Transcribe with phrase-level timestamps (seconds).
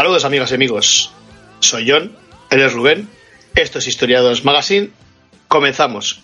[0.00, 1.12] Saludos amigas y amigos.
[1.60, 2.16] Soy John,
[2.50, 3.08] él es Rubén,
[3.54, 4.90] esto es Historiados Magazine.
[5.48, 6.22] Comenzamos.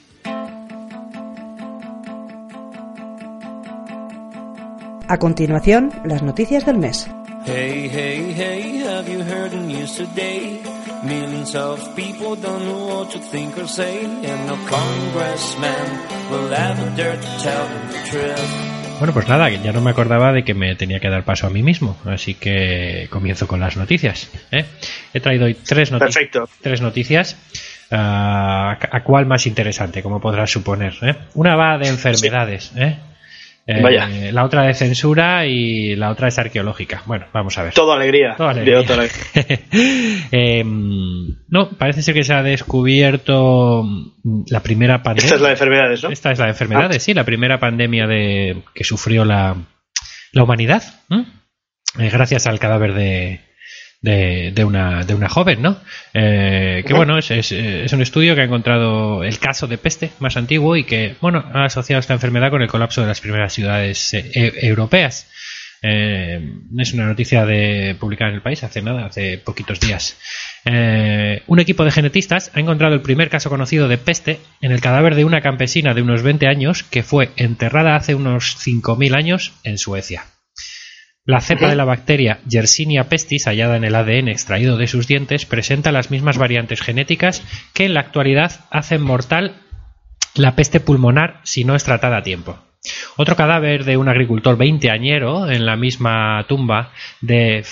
[5.08, 7.08] A continuación, las noticias del mes.
[7.46, 10.60] Hey, hey, hey, have you heard the news today?
[11.04, 15.86] Millions of people don't know what to think or say, and no congressman
[16.28, 18.98] will ever dare to tell them the truth.
[18.98, 21.50] Bueno, pues nada, ya no me acordaba de que me tenía que dar paso a
[21.50, 24.28] mí mismo, así que comienzo con las noticias.
[24.50, 24.64] ¿eh?
[25.14, 25.92] He traído hoy tres,
[26.62, 27.36] tres noticias.
[27.92, 30.94] Ah, ¿A cuál más interesante, como podrás suponer?
[31.02, 31.14] ¿eh?
[31.34, 32.96] Una va de enfermedades, ¿eh?
[33.68, 37.02] Eh, la otra de censura y la otra es arqueológica.
[37.04, 37.74] Bueno, vamos a ver.
[38.36, 38.76] Todo alegría.
[40.30, 43.84] Em, no, parece ser que se ha descubierto
[44.48, 45.24] la primera pandemia.
[45.24, 46.10] Esta es la de enfermedades, ¿no?
[46.10, 47.00] Esta es la de enfermedades, ah.
[47.00, 49.56] sí, la primera pandemia de que sufrió la,
[50.32, 50.82] la humanidad.
[51.10, 53.40] Eh, gracias al cadáver de,
[54.02, 55.78] de, una, de una joven, ¿no?
[56.14, 60.36] Eh, que bueno, es, es, un estudio que ha encontrado el caso de peste más
[60.36, 64.14] antiguo y que, bueno, ha asociado esta enfermedad con el colapso de las primeras ciudades
[64.14, 65.28] eh, e, europeas.
[65.82, 66.40] Eh,
[66.78, 70.16] es una noticia de publicada en el país hace nada, hace poquitos días.
[70.64, 75.14] un equipo de genetistas ha encontrado el primer caso conocido de peste en el cadáver
[75.14, 79.78] de una campesina de unos 20 años que fue enterrada hace unos 5.000 años en
[79.78, 80.24] Suecia.
[81.26, 85.44] La cepa de la bacteria Yersinia pestis, hallada en el ADN extraído de sus dientes,
[85.44, 87.42] presenta las mismas variantes genéticas
[87.74, 89.56] que en la actualidad hacen mortal
[90.36, 92.56] la peste pulmonar si no es tratada a tiempo.
[93.16, 97.64] Otro cadáver de un agricultor veinteañero en la misma tumba de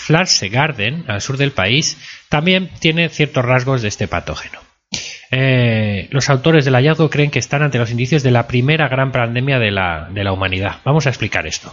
[0.51, 1.97] Garden, al sur del país,
[2.29, 4.59] también tiene ciertos rasgos de este patógeno.
[5.31, 9.13] Eh, los autores del hallazgo creen que están ante los indicios de la primera gran
[9.13, 10.81] pandemia de la, de la humanidad.
[10.85, 11.73] Vamos a explicar esto.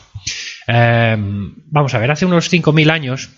[0.67, 3.29] Em, vamos a ver, hace unos 5.000 años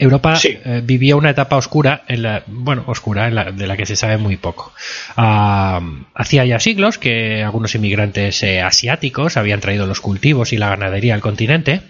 [0.00, 4.16] Europa eh, vivía una etapa oscura, en la, bueno, oscura, de la que se sabe
[4.16, 4.72] muy poco.
[5.14, 11.14] hacía ya siglos que algunos inmigrantes eh, asiáticos habían traído los cultivos y la ganadería
[11.14, 11.82] al continente.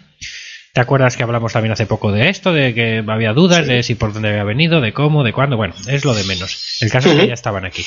[0.72, 3.94] ¿Te acuerdas que hablamos también hace poco de esto, de que había dudas de si
[3.94, 5.56] por dónde había venido, de cómo, de cuándo?
[5.56, 6.78] Bueno, es lo de menos.
[6.81, 7.84] El caso es que ya estaban aquí.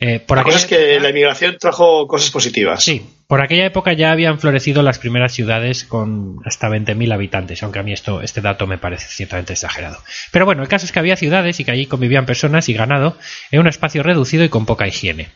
[0.00, 2.82] Eh, por la cosa es que la inmigración trajo cosas positivas.
[2.82, 7.80] Sí, por aquella época ya habían florecido las primeras ciudades con hasta 20.000 habitantes, aunque
[7.80, 9.98] a mí esto, este dato me parece ciertamente exagerado.
[10.32, 13.18] Pero bueno, el caso es que había ciudades y que allí convivían personas y ganado
[13.50, 15.28] en un espacio reducido y con poca higiene.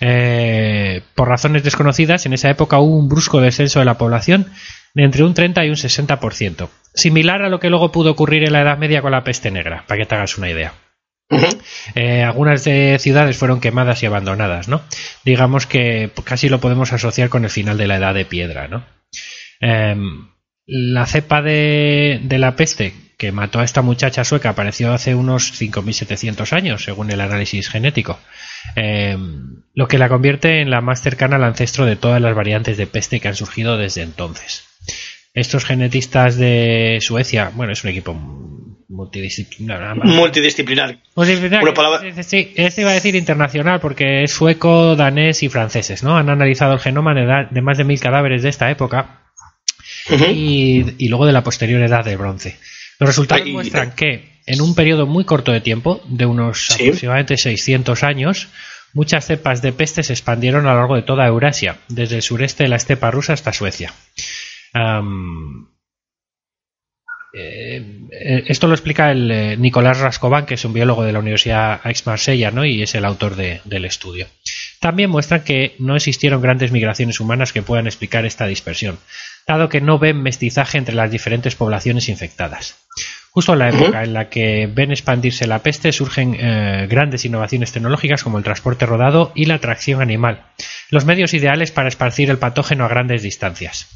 [0.00, 4.50] Eh, por razones desconocidas, en esa época hubo un brusco descenso de la población
[4.94, 8.54] de entre un 30 y un 60%, similar a lo que luego pudo ocurrir en
[8.54, 10.72] la Edad Media con la peste negra, para que te hagas una idea.
[11.94, 14.82] Eh, algunas de ciudades fueron quemadas y abandonadas, ¿no?
[15.24, 18.84] Digamos que casi lo podemos asociar con el final de la edad de piedra, ¿no?
[19.60, 20.28] Em,
[20.66, 26.52] la cepa de, la peste que mató a esta muchacha sueca apareció hace unos 5.700
[26.52, 28.18] años, según el análisis genético,
[28.76, 32.76] em, lo que la convierte en la más cercana al ancestro de todas las variantes
[32.76, 34.64] de peste que han surgido desde entonces.
[35.34, 38.12] Estos genetistas de Suecia, bueno, es un equipo
[38.90, 39.96] multidisciplinar.
[41.14, 41.62] Multidisciplinar.
[42.24, 46.16] Sí, este iba a decir internacional porque es sueco, danés y franceses, ¿no?
[46.16, 49.20] Han analizado el genoma de, más de mil cadáveres de esta época
[50.08, 52.58] y, luego de la posterior edad del bronce.
[52.98, 58.02] Los resultados muestran que en un periodo muy corto de tiempo, de unos aproximadamente 600
[58.02, 58.48] años,
[58.92, 62.64] muchas cepas de peste se expandieron a lo largo de toda Eurasia, desde el sureste
[62.64, 63.92] de la estepa rusa hasta Suecia.
[67.32, 71.80] Eh, esto lo explica el eh, Nicolás Rascovan, que es un biólogo de la Universidad
[71.84, 72.64] Aix-Marsella ¿no?
[72.64, 74.26] y es el autor del estudio.
[74.80, 78.98] También muestra que no existieron grandes migraciones humanas que puedan explicar esta dispersión,
[79.46, 82.76] dado que no ven mestizaje entre las diferentes poblaciones infectadas.
[83.32, 87.70] Justo en la época en la que ven expandirse la peste surgen eh, grandes innovaciones
[87.70, 90.46] tecnológicas como el transporte rodado y la tracción animal,
[90.90, 93.86] los medios ideales para esparcir el patógeno a grandes distancias.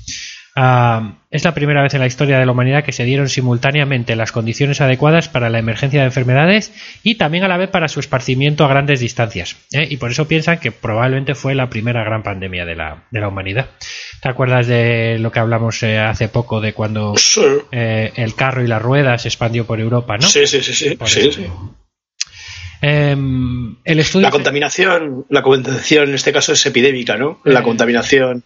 [0.56, 4.14] Ah, es la primera vez en la historia de la humanidad que se dieron simultáneamente
[4.14, 6.72] las condiciones adecuadas para la emergencia de enfermedades
[7.02, 9.56] y también a la vez para su esparcimiento a grandes distancias.
[9.72, 9.86] ¿eh?
[9.90, 13.28] Y por eso piensan que probablemente fue la primera gran pandemia de la, de la
[13.28, 13.70] humanidad.
[14.22, 17.14] ¿Te acuerdas de lo que hablamos eh, hace poco de cuando
[17.72, 20.28] eh, el carro y la rueda se expandió por Europa, no?
[20.28, 20.72] Sí, sí, sí.
[20.72, 20.96] sí,
[22.80, 27.40] Em, el estudio La contaminación, la contaminación en este caso es epidémica, ¿no?
[27.44, 27.62] La Eh.
[27.62, 28.44] contaminación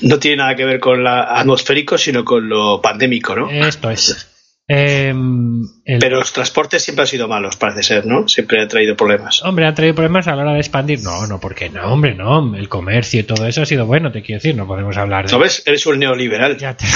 [0.00, 3.50] no tiene nada que ver con lo atmosférico, sino con lo pandémico, ¿no?
[3.50, 4.29] Esto es.
[4.72, 8.28] Em, el- Pero los transportes siempre han sido malos, parece ser, ¿no?
[8.28, 9.42] Siempre han traído problemas.
[9.42, 11.00] Hombre, han traído problemas a la hora de expandir.
[11.02, 12.54] No, no, porque no, hombre, no.
[12.54, 14.54] El comercio y todo eso ha sido bueno, te quiero decir.
[14.54, 15.32] No podemos hablar de.
[15.32, 15.64] ¿No ves?
[15.66, 16.56] Eres un neoliberal.
[16.56, 16.86] Ya te-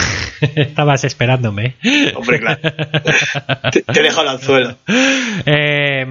[0.62, 1.74] Estabas esperándome.
[2.14, 2.60] Hombre, claro.
[3.72, 4.76] te, te he dejado el anzuelo.
[5.44, 6.06] Eh,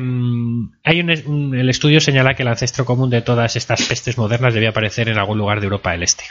[0.83, 4.54] hay un, un- el estudio señala que el ancestro común de todas estas pestes modernas
[4.54, 6.25] debía aparecer en algún lugar de Europa del Este.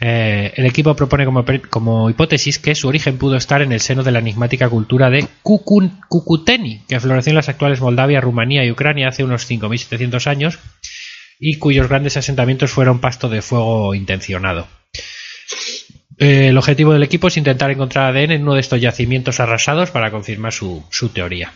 [0.00, 1.26] Eh, el equipo propone
[1.68, 5.26] como, hipótesis que su origen pudo estar en el seno de la enigmática cultura de
[5.42, 10.58] Kukuteni, que floreció en las actuales Moldavia, Rumanía y Ucrania hace unos 5.700 años
[11.38, 14.66] y cuyos grandes asentamientos fueron pasto de fuego intencionado.
[16.18, 19.90] Eh, el objetivo del equipo es intentar encontrar ADN en uno de estos yacimientos arrasados
[19.90, 21.52] para confirmar su, teoría.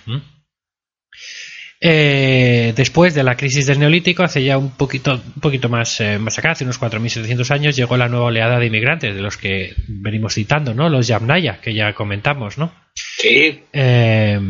[1.87, 6.19] Eh, después de la crisis del neolítico, hace ya un poquito, un poquito más, eh,
[6.19, 9.75] más acá, hace unos 4.700 años, llegó la nueva oleada de inmigrantes, de los que
[9.87, 10.89] venimos citando, ¿no?
[10.89, 12.73] Los Yamnaya, que ya comentamos, ¿no?
[12.95, 13.65] Sí.
[13.71, 14.41] Eh,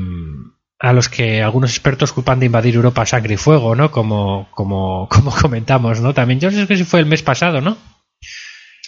[0.79, 3.91] a los que algunos expertos culpan de invadir Europa a sangre y fuego, ¿no?
[3.91, 6.15] Como, como, como comentamos, ¿no?
[6.15, 7.77] También, yo sé que si fue el mes pasado, ¿no?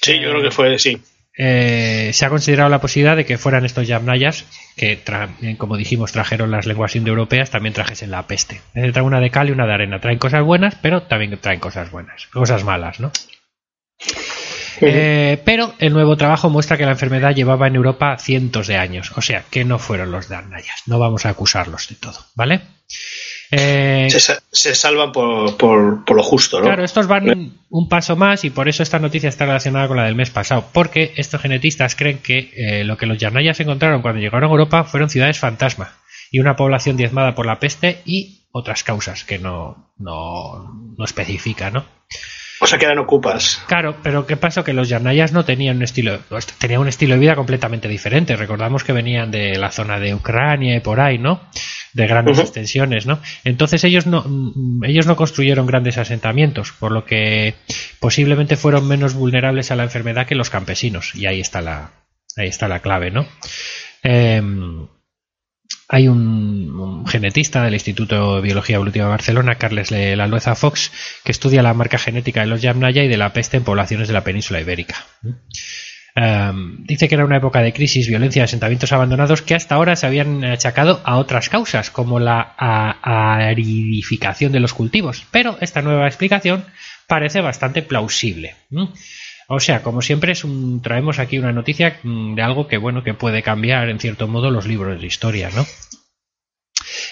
[0.00, 0.98] Sí, yo creo que fue, sí.
[1.38, 4.46] Eh, se ha considerado la posibilidad de que fueran estos yamnayas,
[4.76, 8.62] que, eh, como dijimos, trajeron las lenguas indoeuropeas, también trajesen la peste.
[8.74, 10.00] Eh, traen una de cal y una de arena.
[10.00, 13.12] Traen cosas buenas, pero también traen cosas buenas, cosas malas, ¿no?
[14.80, 19.12] Eh, pero el nuevo trabajo muestra que la enfermedad llevaba en Europa cientos de años,
[19.16, 20.82] o sea que no fueron los Darnayas.
[20.86, 22.60] No vamos a acusarlos de todo, ¿vale?
[23.58, 26.66] Eh, Se, sa- se salvan por, por, por lo justo, ¿no?
[26.66, 29.96] Claro, estos van un, un paso más y por eso esta noticia está relacionada con
[29.96, 34.02] la del mes pasado, porque estos genetistas creen que eh, lo que los Yarnayas encontraron
[34.02, 35.94] cuando llegaron a Europa fueron ciudades fantasma
[36.30, 41.70] y una población diezmada por la peste y otras causas que no, no, no especifica,
[41.70, 41.84] ¿no?
[42.58, 43.62] O sea, que eran ocupas.
[43.68, 44.64] Claro, pero ¿qué pasó?
[44.64, 46.20] Que los Yarnayas no tenían un estilo,
[46.58, 48.34] tenían un estilo de vida completamente diferente.
[48.34, 51.42] Recordamos que venían de la zona de Ucrania y por ahí, ¿no?
[51.96, 53.20] De grandes extensiones, ¿no?
[53.44, 57.54] Entonces ellos no, mm, ellos no construyeron grandes asentamientos, por lo que
[58.00, 61.14] posiblemente fueron menos vulnerables a la enfermedad que los campesinos.
[61.14, 61.92] Y ahí está la,
[62.36, 63.26] ahí está la clave, ¿no?
[64.02, 64.88] Em,
[65.88, 70.92] hay un, un genetista del Instituto de Biología Evolutiva de Barcelona, Carles Le- Lalueza Fox,
[71.24, 74.14] que estudia la marca genética de los Yamnaya y de la peste en poblaciones de
[74.14, 74.96] la península ibérica.
[76.16, 80.06] Um, dice que era una época de crisis, violencia asentamientos abandonados que hasta ahora se
[80.06, 82.54] habían achacado a otras causas, como la
[83.02, 85.26] aridificación de los cultivos.
[85.30, 86.64] Pero esta nueva explicación
[87.06, 88.54] parece bastante plausible.
[89.48, 90.32] O sea, como siempre,
[90.82, 94.50] traemos aquí una noticia mm, de algo que bueno que puede cambiar en cierto modo
[94.50, 95.66] los libros de historia, ¿no?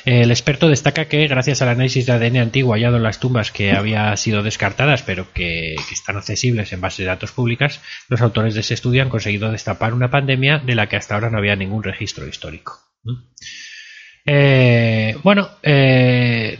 [0.04, 3.72] El experto destaca que gracias al análisis de ADN antiguo hallado en las tumbas que
[3.72, 8.60] había sido descartadas pero que, están accesibles en bases de datos públicas, los autores de
[8.60, 11.82] ese estudio han conseguido destapar una pandemia de la que hasta ahora no había ningún
[11.82, 12.78] registro histórico.
[14.26, 16.58] Eh, bueno, eh,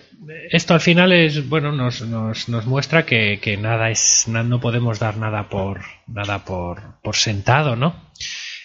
[0.50, 4.98] esto al final es bueno nos, nos, nos muestra que, que nada es no podemos
[4.98, 8.10] dar nada por nada por, por sentado, ¿no?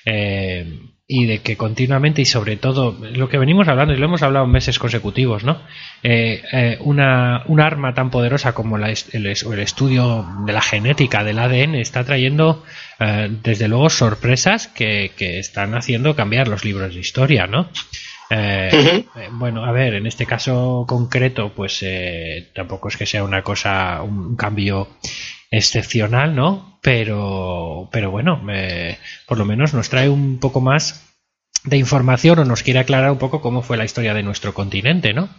[0.06, 0.80] Eh,
[1.12, 4.46] y de que continuamente y sobre todo lo que venimos hablando y lo hemos hablado
[4.46, 5.60] en meses consecutivos, ¿no?
[6.04, 11.24] Eh, eh, una, una arma tan poderosa como la el, el estudio de la genética
[11.24, 12.64] del ADN está trayendo
[13.00, 17.70] eh, desde luego sorpresas que, que están haciendo cambiar los libros de historia, ¿no?
[18.30, 23.42] Eh, bueno, a ver, en este caso concreto, pues eh, tampoco es que sea una
[23.42, 24.88] cosa, un cambio
[25.52, 26.80] excepcional, ¿no?
[26.82, 31.06] Pero, pero bueno, eh, por lo menos nos trae un poco más
[31.66, 35.14] de información o nos quiere aclarar un poco cómo fue la historia de nuestro continente,
[35.14, 35.30] ¿no?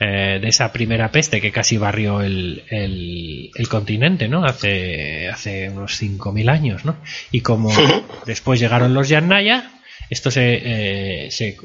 [0.00, 4.44] Eh, de esa primera peste que casi barrió el, el, el continente, ¿no?
[4.44, 6.96] Hace, hace unos 5.000 años, ¿no?
[7.32, 7.70] Y como
[8.26, 9.72] después llegaron los Yannaya,
[10.10, 11.56] estos se, eh, se-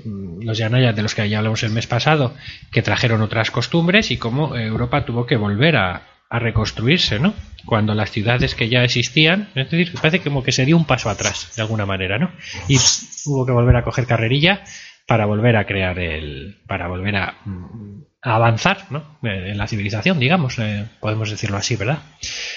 [0.41, 2.33] los Yanayas de los que ya hablamos el mes pasado,
[2.71, 6.01] que trajeron otras costumbres y cómo Europa tuvo que volver a,
[6.33, 7.35] a reconstruirse, ¿no?
[7.65, 11.09] Cuando las ciudades que ya existían, es decir, parece como que se dio un paso
[11.09, 12.31] atrás, de alguna manera, ¿no?
[12.67, 12.77] Y
[13.25, 14.63] hubo que volver a coger carrerilla
[15.05, 16.57] para volver a crear el.
[16.67, 19.19] para volver a, mm, a avanzar, ¿no?
[19.23, 21.99] Eh, En la civilización, digamos, eh, podemos decirlo así, ¿verdad?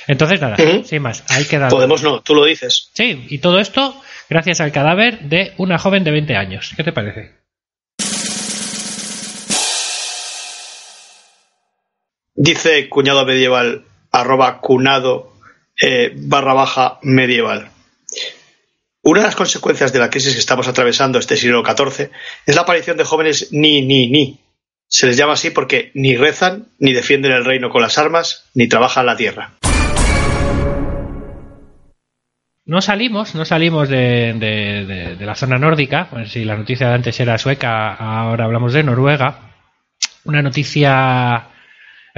[0.07, 0.85] Entonces, nada, Ujú.
[0.85, 1.71] sin más, hay que dar.
[1.71, 2.91] Podemos no, tú lo dices.
[2.95, 6.73] Sí, y todo esto gracias al cadáver de una joven de 20 años.
[6.77, 7.33] ¿Qué te parece?
[12.47, 15.33] Dice cuñado medieval, arroba cunado
[15.83, 17.71] eh, barra baja medieval.
[19.03, 22.11] Una de las consecuencias de la crisis que estamos atravesando este siglo XIV
[22.47, 24.39] es la aparición de jóvenes ni, ni, ni.
[24.89, 28.69] Se les llama así porque ni rezan, ni defienden el reino con las armas, ni
[28.69, 29.55] trabajan la tierra.
[32.65, 34.35] No salimos, no salimos de,
[35.19, 36.09] de- la zona nórdica.
[36.29, 39.53] Si la noticia de antes era sueca, ahora hablamos de Noruega.
[40.25, 41.49] Una noticia,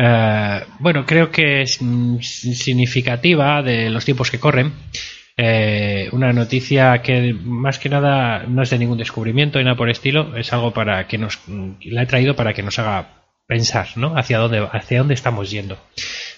[0.01, 1.81] eh, bueno, creo que es
[2.23, 4.73] significativa de los tiempos que corren.
[5.37, 9.91] Eh, una noticia que más que nada no es de ningún descubrimiento y nada por
[9.91, 13.09] estilo, es algo para que nos la he traído para que nos haga
[13.47, 14.17] pensar, ¿no?
[14.17, 15.79] Hacia dónde hacia dónde estamos yendo.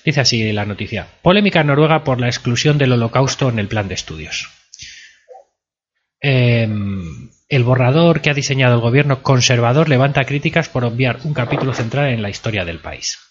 [0.04, 3.88] Dice así la noticia: Polémica en Noruega por la exclusión del Holocausto en el plan
[3.88, 4.48] de estudios.
[6.22, 6.68] Eh,
[7.48, 12.08] el borrador que ha diseñado el gobierno conservador levanta críticas por obviar un capítulo central
[12.08, 13.29] en la historia del país.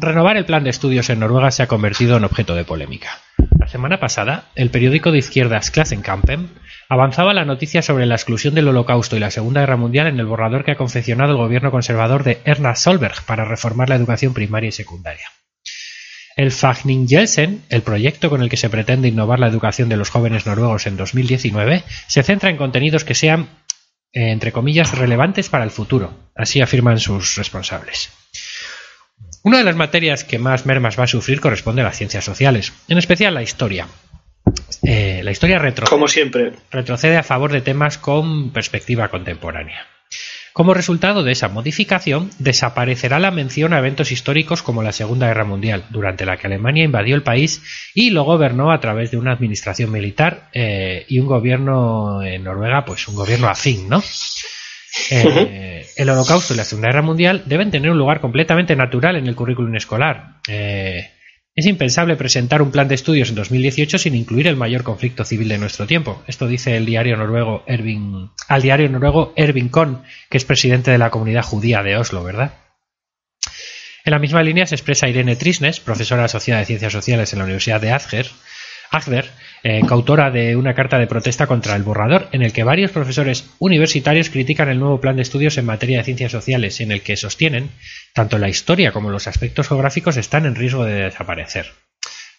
[0.00, 3.20] Renovar el plan de estudios en Noruega se ha convertido en objeto de polémica.
[3.58, 6.48] La semana pasada, el periódico de izquierdas Klassenkampen
[6.88, 10.26] avanzaba la noticia sobre la exclusión del Holocausto y la Segunda Guerra Mundial en el
[10.26, 14.68] borrador que ha confeccionado el gobierno conservador de Erna Solberg para reformar la educación primaria
[14.68, 15.30] y secundaria.
[16.36, 20.46] El Fagning-Jelsen, el proyecto con el que se pretende innovar la educación de los jóvenes
[20.46, 23.48] noruegos en 2019, se centra en contenidos que sean,
[24.12, 28.10] eh, entre comillas, relevantes para el futuro, así afirman sus responsables.
[29.46, 32.72] Una de las materias que más mermas va a sufrir corresponde a las ciencias sociales,
[32.88, 33.86] en especial la historia.
[34.82, 36.50] Eh, la historia retro Como siempre.
[36.72, 39.86] retrocede a favor de temas con perspectiva contemporánea.
[40.52, 45.44] Como resultado de esa modificación, desaparecerá la mención a eventos históricos como la Segunda Guerra
[45.44, 47.62] Mundial, durante la que Alemania invadió el país
[47.94, 52.84] y lo gobernó a través de una administración militar eh, y un gobierno en Noruega,
[52.84, 54.02] pues un gobierno afín, ¿no?
[55.10, 59.26] Eh, el Holocausto y la Segunda Guerra Mundial deben tener un lugar completamente natural en
[59.26, 60.40] el currículum escolar.
[60.48, 61.10] Eh,
[61.54, 65.48] es impensable presentar un plan de estudios en 2018 sin incluir el mayor conflicto civil
[65.48, 66.22] de nuestro tiempo.
[66.26, 70.98] Esto dice el diario noruego Ervin, al diario noruego Ervin Kohn, que es presidente de
[70.98, 72.52] la comunidad judía de Oslo, ¿verdad?
[74.04, 77.46] En la misma línea se expresa Irene Trisnes, profesora asociada de Ciencias Sociales en la
[77.46, 78.28] Universidad de Agder,
[78.90, 79.30] Agder
[79.68, 83.50] eh, coautora de una carta de protesta contra el borrador, en el que varios profesores
[83.58, 87.16] universitarios critican el nuevo plan de estudios en materia de ciencias sociales, en el que
[87.16, 87.70] sostienen
[88.14, 91.72] tanto la historia como los aspectos geográficos están en riesgo de desaparecer.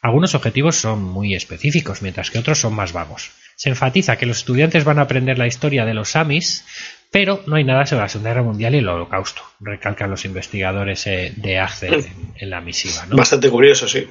[0.02, 3.32] Algunos objetivos son muy específicos, mientras que otros son más vagos.
[3.58, 6.64] Se enfatiza que los estudiantes van a aprender la historia de los Samis,
[7.12, 11.06] pero no hay nada sobre la Segunda Guerra Mundial y el Holocausto, recalcan los investigadores
[11.08, 13.06] eh, de en, en la misiva.
[13.08, 13.18] ¿no?
[13.18, 14.08] Bastante curioso, sí.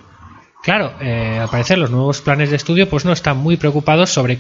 [0.67, 4.39] Claro, eh, al parecer los nuevos planes de estudio pues no están muy preocupados sobre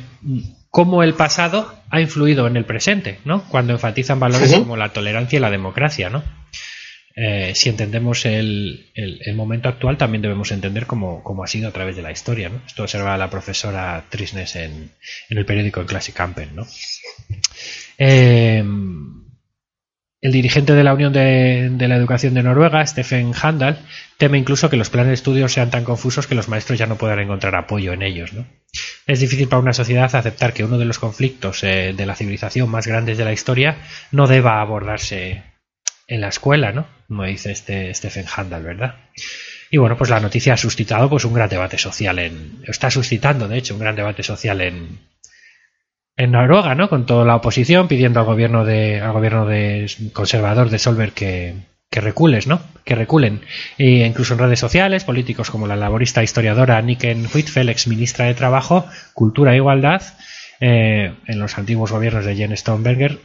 [0.70, 3.44] cómo el pasado ha influido en el presente, ¿no?
[3.48, 6.24] Cuando enfatizan valores como la tolerancia y la democracia, ¿no?
[7.14, 11.68] Eh, si entendemos el, el- el momento actual, también debemos entender cómo, cómo ha sido
[11.68, 12.60] a través de la historia, ¿no?
[12.66, 14.90] Esto observa la profesora Trisnes en,
[15.30, 16.66] en el periódico en Classic Campen, ¿no?
[17.98, 18.64] Eh,
[20.20, 23.78] el dirigente de la Unión de, la Educación de Noruega, Stephen Handal,
[24.16, 26.96] teme incluso que los planes de estudio sean tan confusos que los maestros ya no
[26.96, 28.32] puedan encontrar apoyo en ellos.
[28.32, 28.46] ¿no?
[29.06, 32.70] Es difícil para una sociedad aceptar que uno de los conflictos eh, de la civilización
[32.70, 33.76] más grandes de la historia
[34.10, 35.42] no deba abordarse
[36.08, 36.86] en la escuela, ¿no?
[37.08, 38.94] Como dice este Stephen Handal, ¿verdad?
[39.70, 42.62] Y bueno, pues la noticia ha suscitado pues un gran debate social en.
[42.66, 45.00] está suscitando, de hecho, un gran debate social en,
[46.16, 46.88] en Noruega, ¿no?
[46.88, 51.54] Con toda la oposición pidiendo al gobierno de al gobierno de conservador de Solberg que,
[51.90, 52.60] que recules, ¿no?
[52.84, 53.42] Que reculen.
[53.78, 58.34] E incluso en redes sociales, políticos como la laborista historiadora Niken Huitfeldt, ex ministra de
[58.34, 60.02] Trabajo, Cultura e Igualdad,
[60.60, 63.18] eh, en los antiguos gobiernos de Jens Stoltenberg,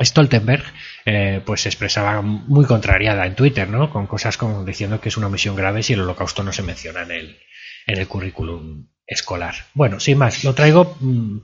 [0.00, 0.64] Stoltenberg,
[1.04, 3.90] eh, pues se expresaba muy contrariada en Twitter, ¿no?
[3.90, 7.02] Con cosas como diciendo que es una omisión grave si el holocausto no se menciona
[7.02, 7.38] en el,
[7.86, 9.54] en el currículum escolar.
[9.74, 11.38] Bueno, sin más, lo traigo mm,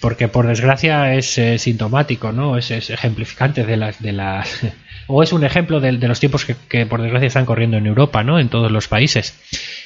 [0.00, 2.56] porque por desgracia es eh, sintomático, ¿no?
[2.56, 4.60] Es, ejemplificante de las, de las
[5.06, 7.86] o es un ejemplo de, de los tiempos que, que, por desgracia están corriendo en
[7.86, 8.38] Europa, ¿no?
[8.38, 9.38] En todos los países.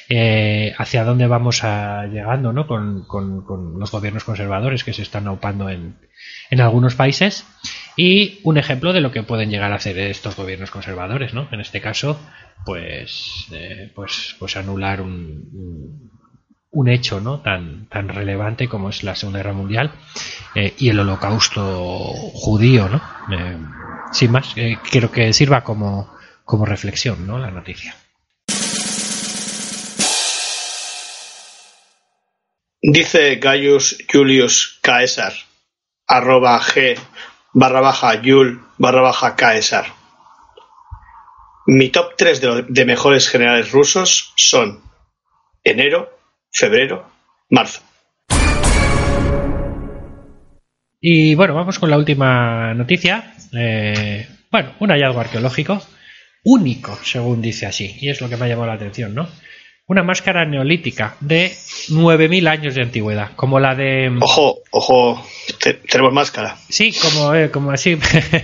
[0.07, 2.65] Eh, hacia dónde vamos llegando, ¿no?
[2.65, 5.97] Con, con, los gobiernos conservadores que se están aupando en,
[6.49, 7.45] en algunos países
[7.95, 11.47] y un ejemplo de lo que pueden llegar a hacer estos gobiernos conservadores, ¿no?
[11.51, 12.19] En este caso,
[12.65, 16.09] pues, eh, pues, pues anular un
[16.71, 17.41] un hecho ¿no?
[17.41, 19.91] tan, tan relevante como es la Segunda Guerra Mundial
[20.55, 22.87] eh, y el holocausto judío.
[22.89, 23.01] ¿no?
[23.31, 23.57] Eh,
[24.11, 27.39] sin más, eh, quiero que sirva como, como reflexión ¿no?
[27.39, 27.95] la noticia.
[32.81, 35.33] Dice Gaius Julius Caesar,
[36.07, 36.97] arroba G
[37.51, 39.85] barra baja Jul barra baja Caesar.
[41.65, 44.81] Mi top 3 de, de mejores generales rusos son
[45.63, 46.18] enero,
[46.51, 47.09] febrero,
[47.49, 47.81] marzo.
[51.01, 53.33] Y bueno, vamos con la última noticia.
[53.53, 55.81] Eh, Bueno, un hallazgo arqueológico
[56.43, 59.29] único, según dice así, y es lo que me ha llamado la atención, ¿no?
[59.89, 61.51] Una máscara neolítica de
[61.89, 64.15] 9.000 años de antigüedad, como la de...
[64.21, 65.25] Ojo, ojo,
[65.59, 66.55] te- tenemos máscara.
[66.69, 67.97] Sí, como, eh, como así,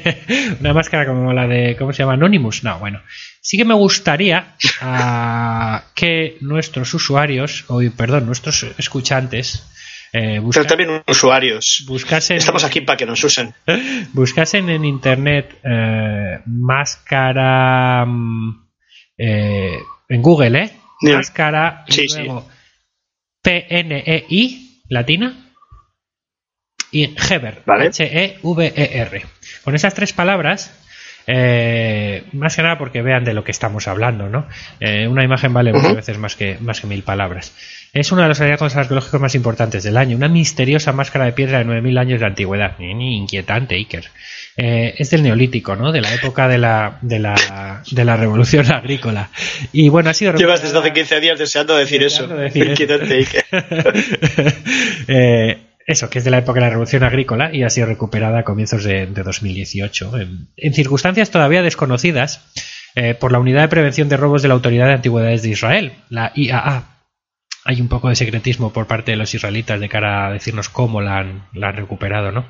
[0.60, 2.14] una máscara como la de, ¿cómo se llama?
[2.14, 2.64] Anonymous.
[2.64, 3.00] No, bueno,
[3.42, 9.68] sí que me gustaría ah, que nuestros usuarios, o perdón, nuestros escuchantes,
[10.14, 11.84] eh, busca- Pero también usuarios.
[11.88, 13.54] buscasen, Estamos aquí para que nos usen.
[14.14, 18.66] buscasen en internet eh, máscara mm,
[19.20, 19.78] eh,
[20.10, 20.72] en Google, ¿eh?
[21.02, 22.20] Máscara y Sí, sí.
[22.24, 22.48] luego
[23.42, 25.52] P-N-E-I, latina,
[26.92, 27.88] y Heber, Vale.
[27.88, 29.26] H-E-V-E-R.
[29.64, 30.74] Con esas tres palabras,
[31.28, 34.48] eh, más que nada porque vean de lo que estamos hablando, ¿no?
[34.80, 37.54] Eh, una imagen vale muchas veces más que, más que mil palabras.
[37.94, 41.60] Es uno de los hallazgos arqueológicos más importantes del año, una misteriosa máscara de piedra
[41.60, 42.80] de 9.000 años de antigüedad.
[42.80, 44.10] Inquietante, Iker.
[44.58, 45.92] Eh, es del neolítico, ¿no?
[45.92, 49.30] De la época de la, de la, de la revolución agrícola.
[49.74, 52.28] Y bueno, ha sido Llevas desde hace recuperada- 15 días deseando decir eso.
[52.28, 52.76] Decir.
[55.08, 55.58] Eh,
[55.88, 58.44] eso, que es de la época de la Revolución Agrícola y ha sido recuperada a
[58.44, 62.42] comienzos de, de 2018, en, en circunstancias todavía desconocidas
[62.96, 65.94] eh, por la Unidad de Prevención de Robos de la Autoridad de Antigüedades de Israel,
[66.10, 66.95] la IAA.
[67.68, 71.02] Hay un poco de secretismo por parte de los israelitas de cara a decirnos cómo
[71.02, 72.46] la han, la han recuperado, ¿no?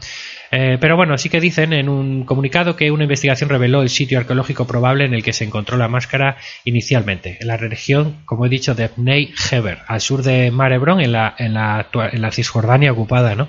[0.52, 4.20] Eh, pero bueno, sí que dicen en un comunicado que una investigación reveló el sitio
[4.20, 8.50] arqueológico probable en el que se encontró la máscara inicialmente, en la región, como he
[8.50, 12.32] dicho, de Bnei Heber, al sur de Mar Hebrón, en la, en la, en la
[12.32, 13.48] Cisjordania ocupada, ¿no?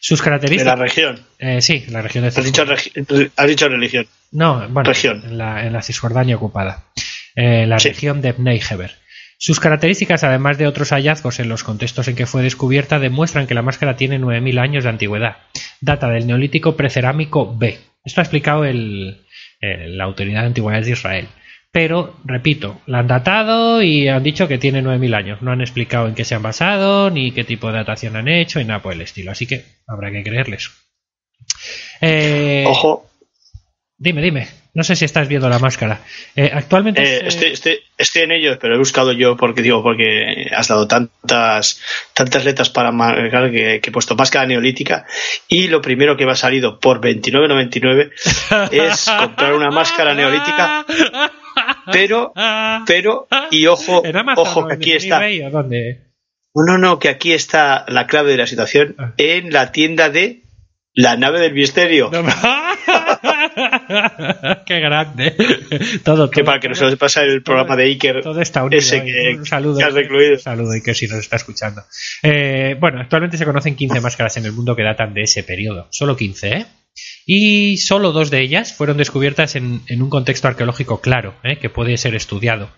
[0.00, 0.78] Sus De la características.
[0.78, 1.20] región.
[1.38, 2.84] eh, sí, la región de Has dicho, Cisjordania.
[3.06, 4.06] regi- has dicho religión.
[4.32, 5.22] No, bueno, región.
[5.24, 6.84] En, la, en la Cisjordania ocupada.
[7.34, 7.88] Eh, la Sí.
[7.88, 9.02] región de Bnei Heber.
[9.38, 13.54] Sus características, además de otros hallazgos en los contextos en que fue descubierta, demuestran que
[13.54, 15.36] la máscara tiene 9.000 años de antigüedad.
[15.80, 17.78] Data del Neolítico Precerámico B.
[18.04, 19.20] Esto ha explicado el-
[19.60, 21.28] la Autoridad de Antigüedades de Israel.
[21.72, 25.42] Pero, repito, la han datado y han dicho que tiene 9.000 años.
[25.42, 28.60] No han explicado en qué se han basado, ni qué tipo de datación han hecho,
[28.60, 29.32] y nada por el estilo.
[29.32, 30.70] Así que habrá que creerles.
[32.00, 33.10] Eh, Ojo,
[33.96, 34.48] Dime, dime.
[34.74, 36.00] No sé si estás viendo la máscara.
[36.34, 37.00] Eh, actualmente.
[37.02, 40.88] eh, estoy, estoy, estoy en ello, pero he buscado yo porque digo, porque has dado
[40.88, 41.80] tantas,
[42.12, 45.06] tantas letras para marcar que, que he puesto máscara neolítica
[45.46, 48.10] y lo primero que me ha salido por 29.99
[48.72, 50.84] es comprar una máscara neolítica,
[51.92, 52.32] pero,
[52.86, 55.20] pero, y ojo, ¿En Amazon ojo que aquí está.
[56.56, 59.12] No, no, no, que aquí está la clave de la situación Ah.
[59.18, 60.43] en la tienda de
[60.94, 62.10] la nave del misterio.
[62.12, 62.32] No me-
[64.66, 65.34] Qué grande.
[66.04, 68.78] Todo, que para que no se nos pase el programa de Iker, Todo está unido.
[68.78, 69.78] ese que- un saludo.
[69.78, 70.32] que has recluido.
[70.34, 71.82] Un saludo, que si nos está escuchando.
[72.22, 75.88] Eh, bueno, actualmente se conocen 15 máscaras en el mundo que datan de ese periodo.
[75.90, 76.66] Solo 15, ¿eh?
[77.26, 81.58] Y solo dos de ellas fueron descubiertas en, en un contexto arqueológico claro, ¿eh?
[81.58, 82.70] que puede ser estudiado.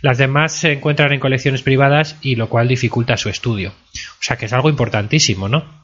[0.00, 3.70] Las demás se encuentran en colecciones privadas y lo cual dificulta su estudio.
[3.70, 5.81] O sea que es algo importantísimo, ¿no?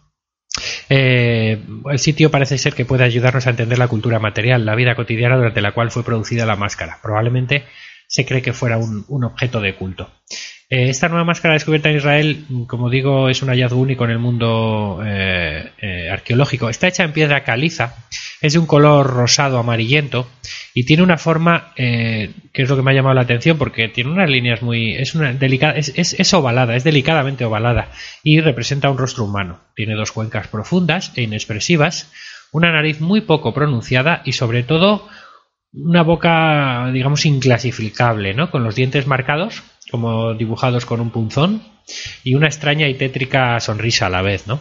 [0.91, 4.95] Eh, el sitio parece ser que puede ayudarnos a entender la cultura material, la vida
[4.95, 6.99] cotidiana durante la cual fue producida la máscara.
[7.03, 7.65] Probablemente
[8.09, 10.11] se cree que fuera un, objeto de culto.
[10.71, 14.19] Eh, esta nueva máscara descubierta en Israel, como digo, es un hallazgo único en el
[14.19, 16.71] mundo eh, eh, arqueológico.
[16.71, 17.95] Está hecha en piedra caliza,
[18.41, 20.29] es de un color rosado amarillento
[20.75, 23.89] y tiene una forma eh, que es lo que me ha llamado la atención porque
[23.89, 27.91] tiene unas líneas muy es una delicada es, es, es ovalada es delicadamente ovalada
[28.23, 29.61] y representa un rostro humano.
[29.75, 32.13] Tiene dos cuencas profundas e inexpresivas
[32.53, 35.09] una nariz muy poco pronunciada y sobre todo
[35.73, 41.63] una boca digamos inclasificable no con los dientes marcados como dibujados con un punzón
[42.23, 44.61] y una extraña y tétrica sonrisa a la vez no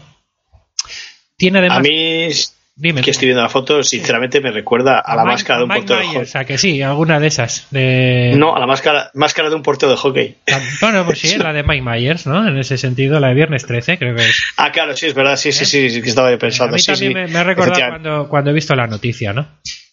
[1.38, 2.30] tiene además a mí,
[2.78, 5.70] dime, que estoy viendo la foto, sinceramente me recuerda a la Mike- máscara de un
[5.70, 6.28] Mike portero de Myers, hockey.
[6.28, 7.68] O sea, que sí, alguna de esas.
[7.72, 8.34] De...
[8.38, 10.36] No, a la máscara, máscara de un portero de hockey.
[10.80, 12.48] Bueno, pues sí, la de Mike Myers, ¿no?
[12.48, 14.42] En ese sentido, la de Viernes 13, creo que es.
[14.58, 16.74] Ah, claro, sí, es verdad, sí, sí, sí, sí, que estaba yo a pensando.
[16.74, 19.48] mí sí, también sí, me, me ha recordado cuando, cuando he visto la noticia, ¿no?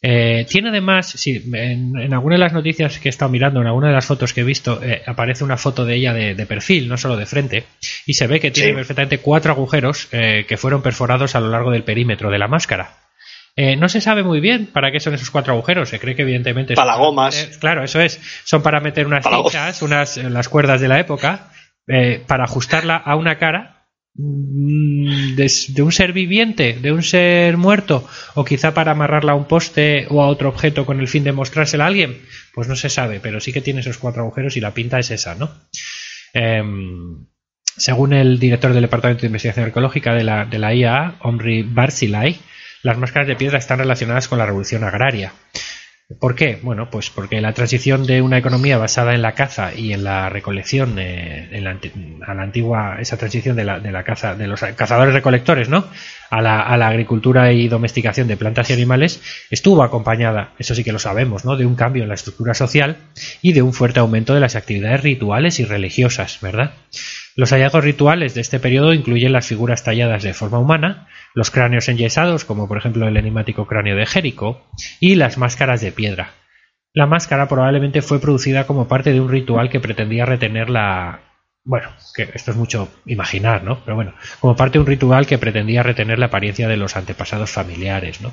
[0.06, 3.66] Eh, tiene además, sí, en, en alguna de las noticias que he estado mirando, en
[3.68, 6.44] alguna de las fotos que he visto, eh, aparece una foto de ella de, de
[6.46, 7.64] perfil, no solo de frente,
[8.04, 8.74] y se ve que tiene Sí.
[8.74, 12.98] perfectamente cuatro agujeros eh, que fueron perforados a lo largo del perímetro de la máscara.
[13.56, 15.88] Eh, no se sabe muy bien para qué son esos cuatro agujeros.
[15.88, 17.34] Se cree que evidentemente son Para gomas.
[17.36, 18.20] meter- claro, eso es.
[18.44, 21.50] Son para meter unas Para cinchas, unas eh, las cuerdas de la época,
[21.88, 23.73] eh, para ajustarla a una cara
[24.14, 29.46] de, de un ser viviente, de un ser muerto, o quizá para amarrarla a un
[29.46, 32.20] poste o a otro objeto con el fin de mostrársela a alguien.
[32.54, 35.10] Pues no se sabe, pero sí que tiene esos cuatro agujeros y la pinta es
[35.10, 35.50] esa, ¿no?
[36.32, 37.26] Em,
[37.76, 42.38] según el director del Departamento de Investigación Arqueológica de la, de la IAA, Omri Barzilai,
[42.82, 45.32] las máscaras de piedra están relacionadas con la revolución agraria.
[46.20, 46.58] ¿Por qué?
[46.62, 50.28] Bueno, pues porque la transición de una economía basada en la caza y en la
[50.28, 51.78] recolección, en la,
[52.26, 55.86] a la antigua, esa transición de la, de la caza, de los cazadores recolectores, ¿no?
[56.28, 60.84] A la, a la, agricultura y domesticación de plantas y animales, estuvo acompañada, eso sí
[60.84, 61.56] que lo sabemos, ¿no?
[61.56, 62.98] De un cambio en la estructura social
[63.40, 66.74] y de un fuerte aumento de las actividades rituales y religiosas, ¿verdad?
[67.36, 71.88] Los hallazgos rituales de este periodo incluyen las figuras talladas de forma humana, los cráneos
[71.88, 74.64] enyesados, como por ejemplo el enigmático cráneo de Jerico,
[75.00, 76.34] y las máscaras de piedra.
[76.92, 81.22] La máscara probablemente fue producida como parte de un ritual que pretendía retener la.
[81.64, 83.82] Bueno, que esto es mucho imaginar, ¿no?
[83.84, 87.50] Pero bueno, como parte de un ritual que pretendía retener la apariencia de los antepasados
[87.50, 88.32] familiares, ¿no?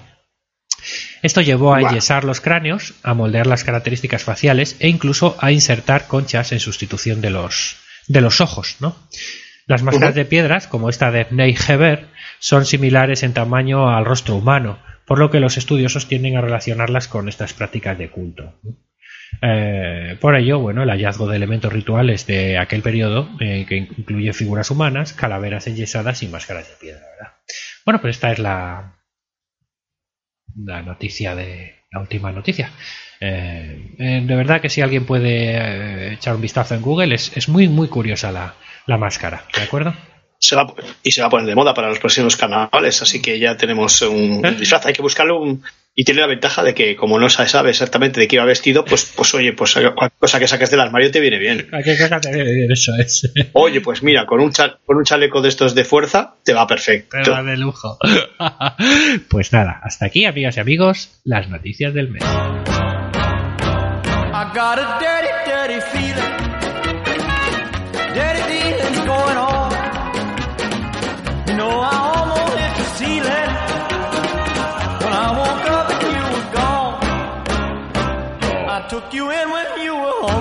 [1.24, 6.08] Esto llevó a enyesar los cráneos, a moldear las características faciales e incluso a insertar
[6.08, 8.96] conchas en sustitución de los, de los ojos, ¿no?
[9.68, 12.08] Las máscaras de piedras, como esta de Ney Heber,
[12.40, 17.08] son similares en tamaño al rostro humano, por lo que los estudiosos tienden a relacionarlas
[17.08, 18.60] con estas prácticas de culto.
[19.42, 24.34] Eh, por ello, bueno, el hallazgo de elementos rituales de aquel periodo, eh, que incluye
[24.34, 27.34] figuras humanas, calaveras enyesadas y máscaras de piedra, ¿verdad?
[27.86, 29.00] Bueno, pues esta es la,
[30.56, 32.72] la noticia de la última noticia.
[33.24, 37.32] Eh, eh, de verdad que si alguien puede eh, echar un vistazo en Google, es,
[37.38, 38.56] es muy, muy curiosa la,
[38.88, 39.94] la máscara, ¿de acuerdo?
[40.40, 43.38] Se va, y se va a poner de moda para los próximos carnavales, así que
[43.38, 44.54] ya tenemos un ¿Eh?
[44.54, 44.88] disfraz.
[44.88, 48.20] Hay que buscarlo un, y tiene la ventaja de que, como no se sabe exactamente
[48.20, 51.20] de qué iba vestido, pues, pues oye, pues cualquier cosa que saques del armario te
[51.20, 51.68] viene bien.
[51.72, 52.72] ¿A qué cosa te viene bien?
[52.72, 53.32] Eso es.
[53.54, 57.18] Oye, pues mira, con un, con un chaleco de estos de fuerza te va perfecto.
[57.24, 58.00] Te va de lujo.
[59.30, 62.24] pues nada, hasta aquí, amigas y amigos, las noticias del mes.
[64.52, 66.34] I got a dirty, dirty feeling.
[68.18, 69.72] Dirty dealings going on.
[71.48, 73.52] You know, I almost hit the ceiling
[75.04, 76.96] when I woke up and you were gone.
[78.70, 80.41] I took you in when you were hungry.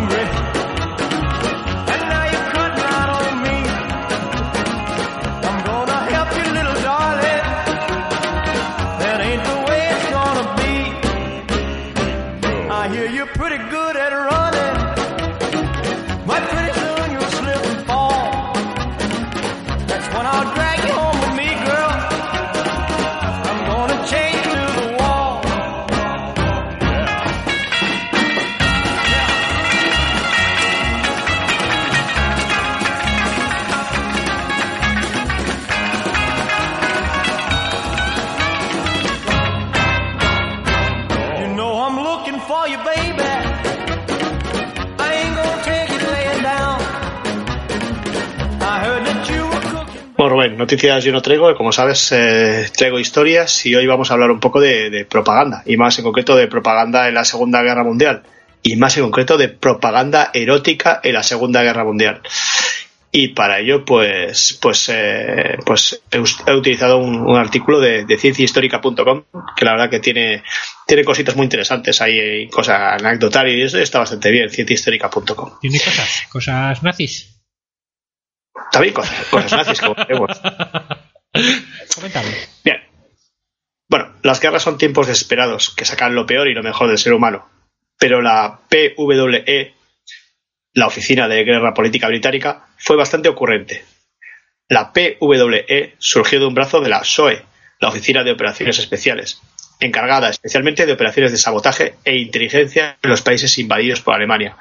[50.21, 54.13] Bueno, Rubén, noticias yo no traigo, como sabes, eh, traigo historias y hoy vamos a
[54.13, 57.85] hablar un poco de, propaganda, y más en concreto de propaganda en la Segunda Guerra
[57.85, 58.25] Mundial,
[58.63, 62.21] y más en concreto de propaganda erótica en la Segunda Guerra Mundial.
[63.11, 69.23] Y para ello, pues, pues, eh, pues he, utilizado un, artículo de, de cienciahistórica.com
[69.57, 70.43] que la verdad que tiene,
[70.87, 75.53] tiene cositas muy interesantes ahí, cosas anecdotarias y eso está bastante bien, cienciahistórica.com.
[75.63, 76.25] ¿Tiene cosas?
[76.31, 77.40] ¿Cosas nazis?
[78.71, 80.31] También cosas, cosas nazis, como vemos.
[82.65, 82.77] Bien.
[83.89, 87.13] Bueno, las guerras son tiempos desesperados que sacan lo peor y lo mejor del ser
[87.13, 87.49] humano.
[87.99, 89.75] Pero la PWE,
[90.75, 93.85] la Oficina de Guerra Política Británica, fue bastante ocurrente.
[94.69, 97.45] La PWE surgió de un brazo de la SOE,
[97.81, 99.41] la Oficina de Operaciones Especiales,
[99.81, 104.57] encargada especialmente de operaciones de sabotaje e inteligencia en los países invadidos por Alemania,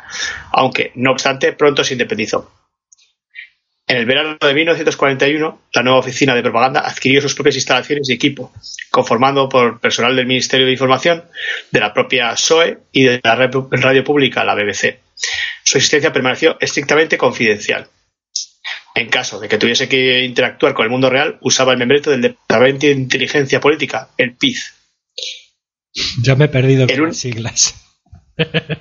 [0.51, 2.51] aunque, no obstante, pronto se independizó.
[3.89, 8.13] En el verano de 1941, la nueva oficina de propaganda adquirió sus propias instalaciones y
[8.13, 8.53] equipo,
[8.91, 11.23] conformado por personal del Ministerio de Información,
[11.71, 14.99] de la propia SOE y de la radio pública, la BBC.
[15.63, 17.87] Su existencia permaneció estrictamente confidencial.
[18.93, 22.21] En caso de que tuviese que interactuar con el mundo real, usaba el membreto del
[22.21, 24.71] Departamento de Inteligencia Política, el PIZ.
[26.21, 27.73] Ya me he perdido un- las siglas.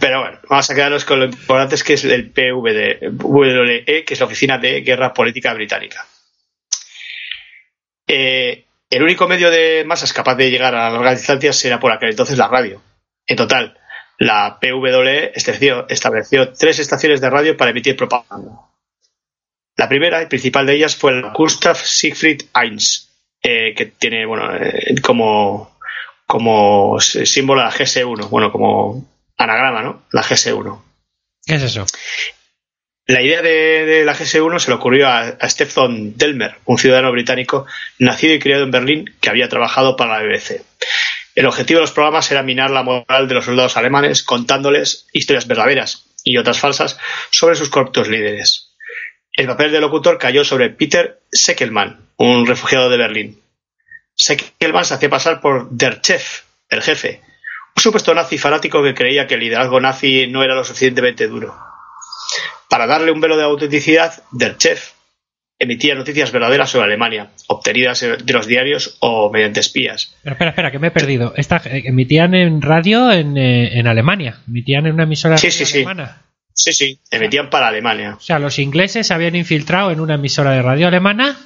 [0.00, 4.26] Pero bueno, vamos a quedarnos con lo importante que es el PWE, que es la
[4.26, 6.06] Oficina de Guerra Política Británica.
[8.06, 12.10] Eh, el único medio de masas capaz de llegar a largas distancias era por aquel
[12.10, 12.80] entonces la radio.
[13.26, 13.76] En total,
[14.18, 18.62] la PWE estableció, estableció tres estaciones de radio para emitir propaganda.
[19.76, 23.10] La primera y principal de ellas fue la Gustav Siegfried Eins,
[23.42, 25.78] eh, que tiene bueno, eh, como,
[26.26, 30.02] como símbolo la GS1, bueno, como anagrama, ¿no?
[30.12, 30.82] La GS1.
[31.46, 31.86] ¿Qué es eso?
[33.06, 37.10] La idea de, de la GS1 se le ocurrió a, a Stephen Delmer, un ciudadano
[37.10, 37.66] británico
[37.98, 40.60] nacido y criado en Berlín que había trabajado para la BBC.
[41.34, 45.46] El objetivo de los programas era minar la moral de los soldados alemanes contándoles historias
[45.46, 46.98] verdaderas y otras falsas
[47.30, 48.74] sobre sus corruptos líderes.
[49.32, 53.40] El papel de locutor cayó sobre Peter Seckelmann, un refugiado de Berlín.
[54.16, 57.22] Seckelmann se hacía pasar por Der Chef, el jefe,
[57.80, 61.54] supuesto nazi fanático que creía que el liderazgo nazi no era lo suficientemente duro.
[62.68, 64.90] Para darle un velo de autenticidad, Der Chef
[65.58, 70.14] emitía noticias verdaderas sobre Alemania, obtenidas de los diarios o mediante espías.
[70.22, 71.32] Pero espera, espera, que me he perdido.
[71.36, 74.38] Esta, eh, emitían en radio en, eh, en Alemania.
[74.46, 75.78] Emitían en una emisora Sí, sí, sí.
[75.78, 76.22] alemana.
[76.52, 78.14] Sí, sí, emitían para Alemania.
[78.16, 81.36] O sea, los ingleses se habían infiltrado en una emisora de radio alemana,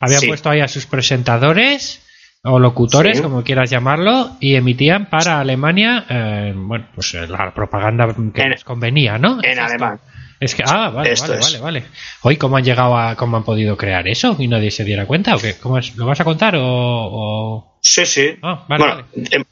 [0.00, 0.26] habían Sí.
[0.26, 2.02] puesto ahí a sus presentadores
[2.42, 3.22] o locutores, Sí.
[3.22, 8.50] como quieras llamarlo, y emitían para Alemania, eh, bueno, pues eh, la propaganda que En-
[8.50, 9.38] les convenía, ¿no?
[9.42, 10.00] En Es alemán.
[10.40, 11.60] Es que, ah, vale, Esto vale, es.
[11.60, 11.84] vale, vale.
[12.22, 15.36] Hoy, ¿cómo han llegado a, cómo han podido crear eso y nadie se diera cuenta?
[15.36, 15.56] ¿O qué?
[15.58, 15.94] ¿Cómo es?
[15.96, 16.62] ¿Lo vas a contar o...?
[16.64, 18.36] o- Sí, sí.
[18.42, 19.06] Ah, vale, bueno,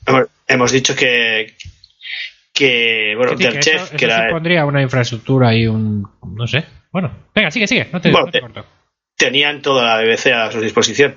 [0.06, 1.54] hem- hemos, dicho que,
[2.54, 6.06] que bueno, Sí, sí, que Chef, eso, que eso supondría una infraestructura y un...
[6.34, 6.64] no sé.
[6.90, 8.64] Bueno, venga, sigue, sigue, no te, Bueno, no te corto.
[9.16, 11.16] tenían toda la BBC a su disposición.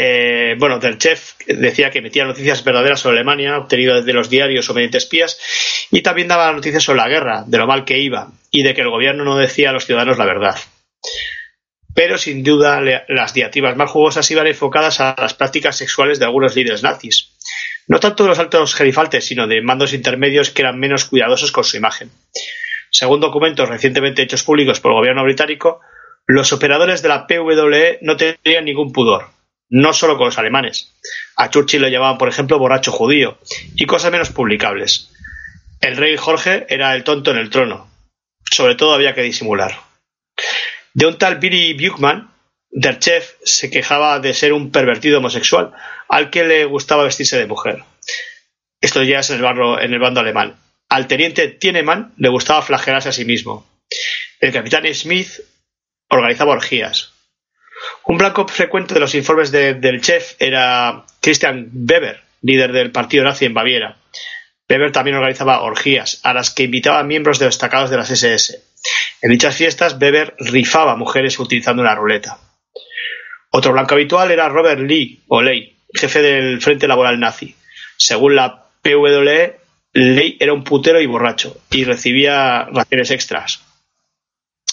[0.00, 4.70] Eh, bueno, Der Chef decía que emitía noticias verdaderas sobre Alemania, obtenidas de los diarios
[4.70, 5.40] o mediante espías,
[5.90, 8.82] y también daba noticias sobre la guerra, de lo mal que iba, y de que
[8.82, 10.56] el gobierno no decía a los ciudadanos la verdad.
[11.94, 16.54] Pero sin duda las diatribas más jugosas iban enfocadas a las prácticas sexuales de algunos
[16.54, 17.32] líderes nazis.
[17.88, 21.64] No tanto de los altos gerifaltes, sino de mandos intermedios que eran menos cuidadosos con
[21.64, 22.12] su imagen.
[22.92, 25.80] Según documentos recientemente hechos públicos por el gobierno británico,
[26.24, 29.30] los operadores de la PWE no tenían ningún pudor,
[29.70, 30.94] no solo con los alemanes.
[31.36, 33.38] A Churchill lo llamaban, por ejemplo, borracho judío,
[33.74, 35.10] y cosas menos publicables.
[35.80, 37.90] El rey Jorge era el tonto en el trono.
[38.50, 39.78] Sobre todo había que disimular.
[40.94, 42.30] De un tal Billy Buchman,
[42.70, 45.72] Der Chef se quejaba de ser un pervertido homosexual,
[46.08, 47.84] al que le gustaba vestirse de mujer.
[48.80, 50.56] Esto ya es en el, barro- en el bando alemán.
[50.88, 53.66] Al teniente Tienemann le gustaba flagelarse a sí mismo.
[54.40, 55.28] El capitán Smith
[56.08, 57.07] organizaba orgías.
[58.06, 63.24] Un blanco frecuente de los informes de- del chef era Christian Weber, líder del partido
[63.24, 63.96] nazi en Baviera.
[64.68, 68.60] Weber también organizaba orgías, a las que invitaba miembros destacados de las SS.
[69.22, 72.38] En dichas fiestas, Weber rifaba mujeres utilizando una ruleta.
[73.50, 77.54] Otro blanco habitual era Robert Lee, o Ley, jefe del Frente Laboral Nazi.
[77.96, 79.56] Según la PWE,
[79.94, 83.64] Ley era un putero y borracho, y recibía raciones extras.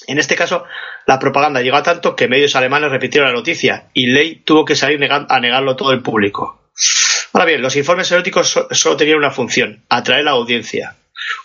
[0.08, 0.65] En este caso,
[1.06, 4.76] la propaganda llegó a tanto que medios alemanes repitieron la noticia, y Ley tuvo que
[4.76, 6.70] salir a negarlo todo el público.
[7.34, 10.96] Ahora bien, los informes eróticos so- solo tenían una función, atraer a la audiencia.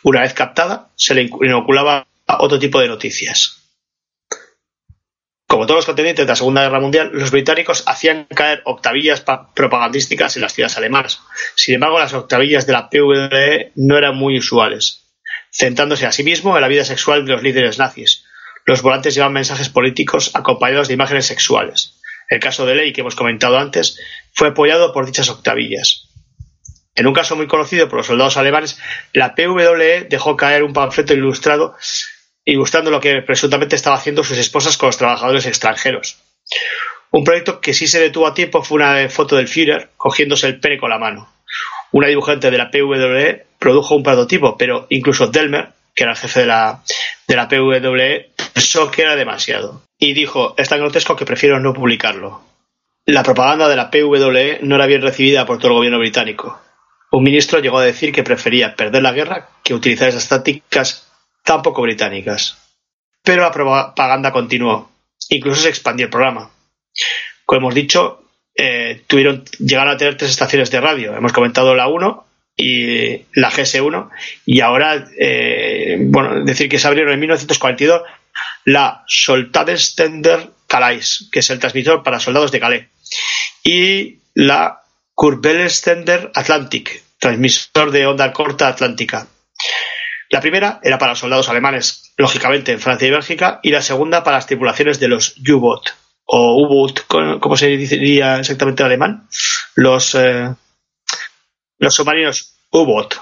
[0.03, 2.07] Una vez captada, se le inoculaba
[2.39, 3.57] otro tipo de noticias.
[5.47, 9.53] Como todos los contendientes de la Segunda Guerra Mundial, los británicos hacían caer octavillas pa-
[9.53, 11.21] propagandísticas en las ciudades alemanas.
[11.57, 15.09] Sin embargo, las octavillas de la PWE no eran muy usuales,
[15.51, 18.27] centrándose asimismo en la vida sexual de los líderes nazis.
[18.67, 22.01] Los volantes llevaban mensajes políticos acompañados de imágenes sexuales.
[22.29, 23.99] El caso de Ley, que hemos comentado antes,
[24.33, 26.09] fue apoyado por dichas octavillas.
[26.95, 28.79] En un caso muy conocido por los soldados alemanes,
[29.13, 31.75] la PWE dejó caer un panfleto ilustrado
[32.45, 36.19] ilustrando lo que presuntamente estaba haciendo sus esposas con los trabajadores extranjeros.
[37.11, 40.61] Un proyecto que sí se detuvo a tiempo fue una foto del Führer cogiéndose el
[40.61, 41.33] pene con la mano.
[41.93, 46.41] Una dibujante de la PWE produjo un prototipo, pero incluso Delmer, que era el jefe
[46.41, 46.83] de la,
[47.27, 49.83] de la PWE, pensó que era demasiado.
[49.99, 52.43] Y dijo, es tan grotesco que prefiero no publicarlo.
[53.07, 56.61] La propaganda de la PWE no era bien recibida por todo el gobierno británico.
[57.11, 61.11] Un ministro llegó a decir que prefería perder la guerra que utilizar esas tácticas
[61.45, 62.57] tan poco británicas.
[63.23, 64.91] Pero la propaganda continuó.
[65.29, 66.51] Incluso se expandió el programa.
[67.45, 68.23] Como hemos dicho,
[68.55, 71.17] eh, llegaron a tener tres estaciones de radio.
[71.17, 72.27] Hemos comentado la 1
[72.61, 74.11] y la GS1
[74.45, 78.03] y ahora, eh, bueno, decir que se abrieron en 1942
[78.65, 82.87] la Soldatenstender Calais, que es el transmisor para soldados de Calais,
[83.65, 84.83] y la
[85.15, 89.27] Kurbelstender Atlantic, transmisor de onda corta atlántica.
[90.31, 94.37] La primera era para soldados alemanes, lógicamente en Francia y Bélgica, y la segunda para
[94.37, 95.91] las tripulaciones de los U-Boot,
[96.25, 97.07] o U-Boot,
[97.41, 99.29] ¿cómo se diría exactamente en alemán?
[99.75, 100.55] Los, eh,
[101.81, 103.17] los submarinos U-Boot.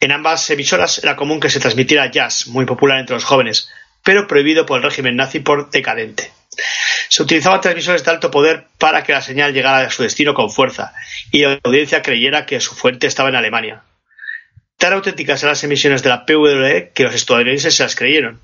[0.00, 3.68] En ambas emisoras era común que se transmitiera jazz, muy popular entre los jóvenes,
[4.02, 6.32] pero prohibido por el régimen nazi por decadente.
[7.08, 10.50] Se utilizaban transmisores de alto poder para que la señal llegara a su destino con
[10.50, 10.94] fuerza
[11.30, 13.82] y la audiencia creyera que su fuente estaba en Alemania.
[14.78, 18.40] Tan auténticas eran las emisiones de la PWE que los estadounidenses se las creyeron.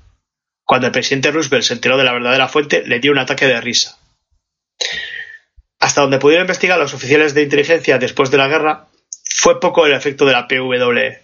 [0.63, 3.59] Cuando el presidente Roosevelt se enteró de la verdadera fuente, le dio un ataque de
[3.59, 3.97] risa.
[5.79, 8.87] Hasta donde pudieron investigar los oficiales de inteligencia después de la guerra,
[9.23, 11.21] fue poco el efecto de la PWE.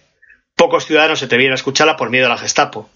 [0.54, 2.88] Pocos ciudadanos se atrevieron a escucharla por miedo a la Gestapo.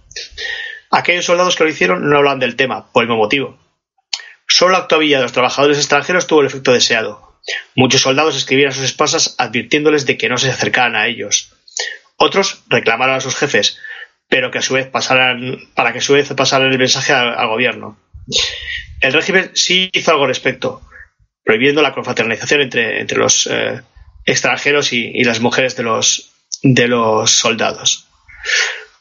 [0.90, 3.59] Aquellos soldados que lo hicieron no hablan del tema, por el mismo motivo.
[4.49, 7.38] Solo la actuaría de los trabajadores extranjeros tuvo el efecto deseado.
[7.75, 11.53] Muchos soldados escribieron a sus esposas advirtiéndoles de que no se acercaran a ellos.
[12.16, 13.79] Otros reclamaron a sus jefes,
[14.29, 17.38] pero que a su vez pasaran, para que a su vez pasaran el mensaje al,
[17.38, 17.99] al gobierno.
[19.01, 20.83] El régimen sí hizo algo al respecto,
[21.50, 23.80] prohibiendo la confraternización entre, entre los eh,
[24.24, 26.30] extranjeros y, las mujeres de los,
[26.62, 28.06] de los soldados.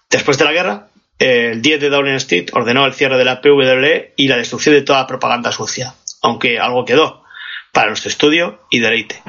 [0.09, 0.87] Después de la guerra,
[1.19, 4.81] el 10 de Downing Street ordenó el cierre de la PWE y la destrucción de
[4.81, 7.23] toda propaganda sucia, aunque algo quedó
[7.71, 9.21] para nuestro estudio y deleite.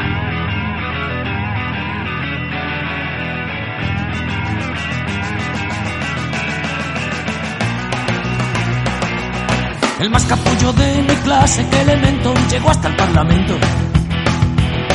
[10.00, 13.54] El más capullo de mi clase, que elemento, llegó hasta el Parlamento.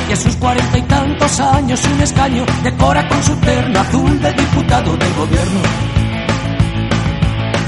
[0.09, 4.33] Y a sus cuarenta y tantos años un escaño decora con su terno azul de
[4.33, 5.59] diputado del gobierno.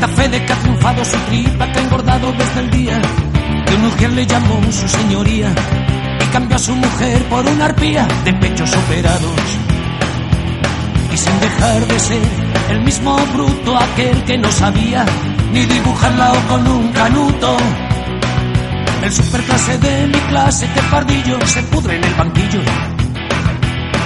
[0.01, 3.01] Da fe de que ha triunfado su tripa, que ha engordado desde el día
[3.67, 5.53] que un mujer le llamó su señoría
[6.19, 9.41] y cambió a su mujer por una arpía de pechos operados.
[11.13, 12.21] Y sin dejar de ser
[12.71, 15.05] el mismo bruto aquel que no sabía
[15.51, 17.57] ni dibujarla o con un canuto.
[19.03, 22.61] El superclase de mi clase, que pardillo, se pudre en el banquillo.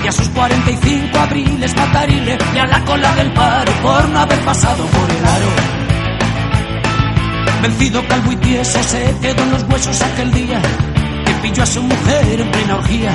[0.04, 4.39] Y a sus 45 abriles matarile y a la cola del paro por no haber
[4.39, 5.47] pasado por el aro.
[7.62, 10.60] Vencido calvo y tieso se quedó en los huesos aquel día
[11.25, 13.13] que pilló a su mujer en plena orgía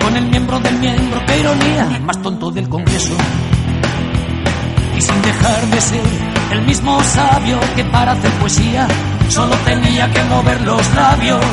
[0.00, 3.14] con el miembro del miembro, qué ironía, más tonto del Congreso.
[4.96, 8.86] Y sin dejar de ser el mismo sabio que para hacer poesía
[9.28, 11.44] solo tenía que mover los labios.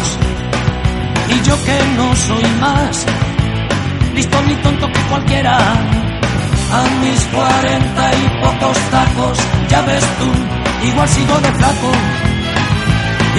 [1.30, 3.06] Y yo que no soy más
[4.20, 9.38] listo ni tonto que cualquiera, a mis cuarenta y pocos tacos,
[9.70, 11.92] ya ves tú, igual sigo de flaco,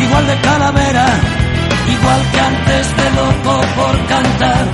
[0.04, 1.06] igual de calavera,
[1.96, 4.64] igual que antes de loco por cantar,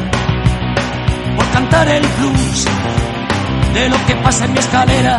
[1.36, 2.64] por cantar el blues
[3.74, 5.18] de lo que pasa en mi escalera.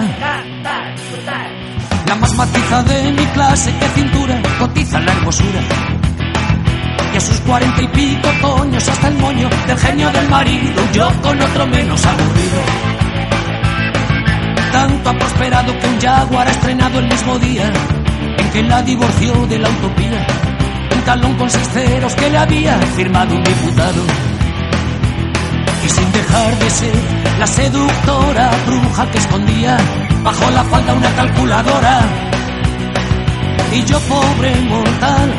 [2.08, 5.62] La más matiza de mi clase, que cintura cotiza la hermosura.
[7.14, 11.12] Y a sus cuarenta y pico toños hasta el moño del genio del marido, yo
[11.22, 12.62] con otro menos aburrido.
[14.72, 17.72] Tanto ha prosperado que un jaguar ha estrenado el mismo día
[18.38, 20.28] en que la divorció de la utopía.
[20.96, 24.02] Un talón con seis ceros que le había firmado un diputado.
[25.86, 26.96] Y sin dejar de ser
[27.40, 29.78] la seductora bruja que escondía
[30.28, 32.00] bajo la falda una calculadora.
[33.72, 35.30] Y yo, pobre mortal,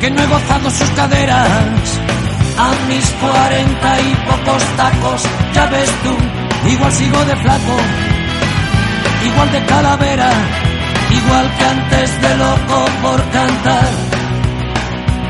[0.00, 1.84] que no he gozado sus caderas,
[2.64, 5.22] a mis cuarenta y pocos tacos,
[5.54, 6.14] ya ves tú,
[6.68, 7.76] igual sigo de flaco,
[9.28, 10.30] igual de calavera,
[11.20, 13.90] igual que antes de loco por cantar,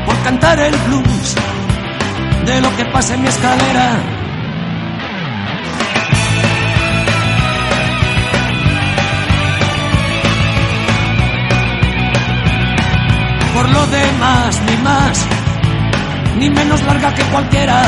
[0.07, 1.35] por cantar el blues
[2.47, 4.20] de lo que pasa en mi escalera.
[13.61, 15.25] Por lo demás, ni más,
[16.39, 17.79] ni menos larga que cualquiera.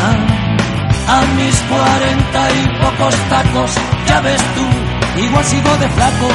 [1.07, 3.71] A mis cuarenta y pocos tacos,
[4.07, 6.29] ya ves tú, igual sigo de flaco,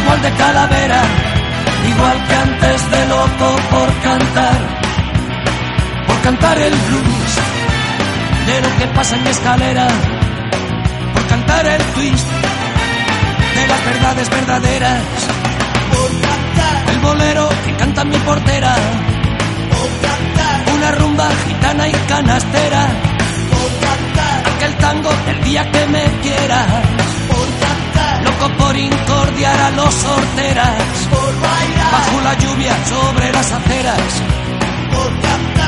[0.00, 1.02] igual de calavera,
[1.90, 4.58] igual que antes de loco por cantar
[6.06, 7.32] por cantar el blues
[8.46, 9.88] de lo que pasa en mi escalera,
[11.12, 12.28] por cantar el twist
[13.54, 15.02] de las verdades verdaderas,
[17.02, 18.74] bolero que canta mi portera,
[20.74, 22.88] una rumba gitana y canastera,
[24.56, 26.04] aquel tango del día que me
[27.60, 31.08] cantar loco por incordiar a los sorteras,
[31.92, 34.22] bajo la lluvia sobre las aceras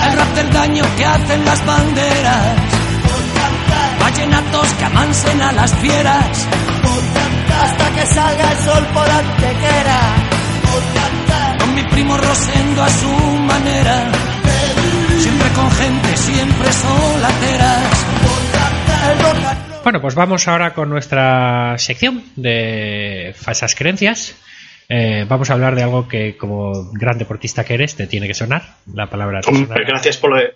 [0.06, 2.56] el rap del daño que hacen las banderas.
[4.00, 6.46] Vallenatos que amansen a las fieras.
[7.62, 10.23] Hasta que salga el sol por antequera.
[11.74, 14.12] Mi primo Rosendo a su manera.
[15.18, 18.06] Siempre con gente, siempre solateras.
[19.82, 24.34] Bueno, pues vamos ahora con nuestra sección de falsas creencias.
[24.88, 28.34] Eh, vamos a hablar de algo que, como gran deportista que eres, te tiene que
[28.34, 28.62] sonar.
[28.92, 29.52] La palabra te
[29.84, 30.54] gracias por lo de,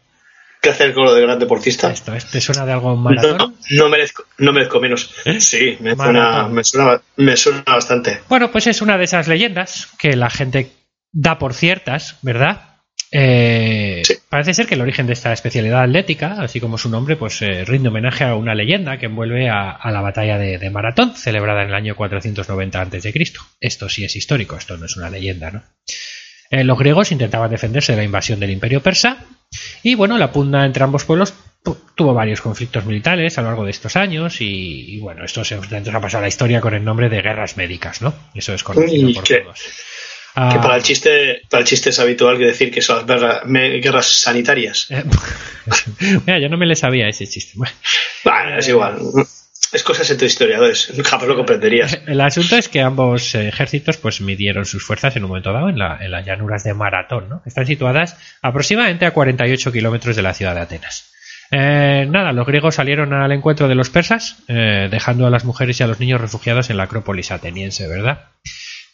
[0.60, 1.90] que hacer con lo de gran deportista.
[1.90, 3.56] Esto, ¿te suena de algo No, maratón?
[3.70, 5.14] no merezco, no merezco menos.
[5.24, 5.40] ¿Eh?
[5.40, 8.20] Sí, me suena, me, suena, me suena bastante.
[8.28, 10.70] Bueno, pues es una de esas leyendas que la gente
[11.12, 12.76] da por ciertas, ¿verdad?
[13.10, 14.14] Eh, Sí.
[14.28, 17.64] Parece ser que el origen de esta especialidad atlética, así como su nombre, pues eh,
[17.64, 21.62] rinde homenaje a una leyenda que envuelve a, a la batalla de, de Maratón, celebrada
[21.62, 23.12] en el año 490 a.C.
[23.60, 25.62] Esto sí es histórico, esto no es una leyenda, ¿no?
[26.50, 29.24] Eh, los griegos intentaban defenderse de la invasión del imperio persa
[29.82, 31.34] y bueno, la pugna entre ambos pueblos
[31.64, 35.44] tu- tuvo varios conflictos militares a lo largo de estos años y, y, bueno, esto
[35.44, 35.60] se, ha
[36.00, 38.14] pasado a la historia con el nombre de guerras médicas, ¿no?
[38.34, 39.60] Eso es conocido por qué- todos.
[40.40, 43.06] Ah, Que para el chiste, para el chiste es habitual que decir que son las
[43.06, 44.86] guerra- me- guerras sanitarias.
[44.90, 45.02] eh,
[46.26, 47.52] Mira, yo no me le sabía ese chiste.
[47.56, 47.72] Bueno,
[48.24, 48.98] Bueno, es igual.
[49.72, 50.92] Es cosas entre historiadores.
[51.04, 51.98] Jamás lo comprenderías.
[52.06, 55.68] el asunto es que ambos eh, ejércitos pues midieron sus fuerzas en un momento dado
[55.68, 57.42] en, la- en las llanuras de Maratón, ¿no?
[57.44, 61.12] Están situadas aproximadamente a 48 kilómetros de la ciudad de Atenas.
[61.50, 65.80] Eh, nada, los griegos salieron al encuentro de los persas, eh, dejando a las mujeres
[65.80, 68.26] y a los niños refugiados en la Acrópolis ateniense, ¿verdad?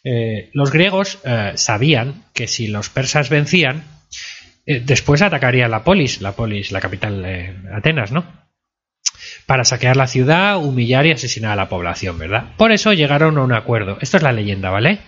[0.07, 3.83] Eh, los griegos eh, sabían que si los persas vencían,
[4.67, 8.44] eh, después atacarían la polis, la polis, la capital de Atenas, ¿no?
[9.45, 12.45] Para saquear la ciudad, humillar y asesinar a la población, ¿verdad?
[12.57, 13.97] Por eso llegaron a un acuerdo.
[14.01, 14.99] Esto es la leyenda, ¿vale?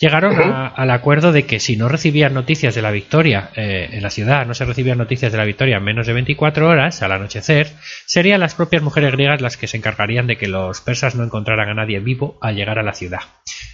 [0.00, 4.02] Llegaron a- al acuerdo de que si no recibían noticias de la victoria eh, en
[4.02, 7.12] la ciudad, no se recibían noticias de la victoria en menos de 24 horas, al
[7.12, 7.68] anochecer,
[8.06, 11.68] serían las propias mujeres griegas las que se encargarían de que los persas no encontraran
[11.70, 13.20] a nadie vivo al llegar a la ciudad.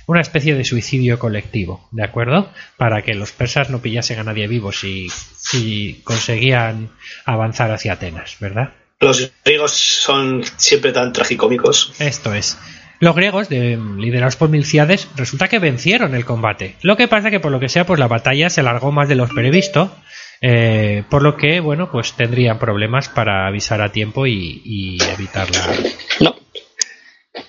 [0.07, 2.52] Una especie de suicidio colectivo, ¿de acuerdo?
[2.76, 6.90] Para que los persas no pillasen a nadie vivo si, si conseguían
[7.24, 8.70] avanzar hacia Atenas, ¿verdad?
[9.01, 11.92] Los griegos son siempre tan tragicómicos.
[11.99, 12.57] Esto es.
[12.99, 16.76] Los griegos, de- liderados por Milciades, resulta que vencieron el combate.
[16.80, 19.16] Lo que pasa que por lo que sea, pues la batalla se alargó más de
[19.16, 19.94] lo previsto,
[20.40, 25.47] eh, por lo que, bueno, pues tendrían problemas para avisar a tiempo y, y evitar
[25.51, 25.66] la,
[26.20, 26.36] No.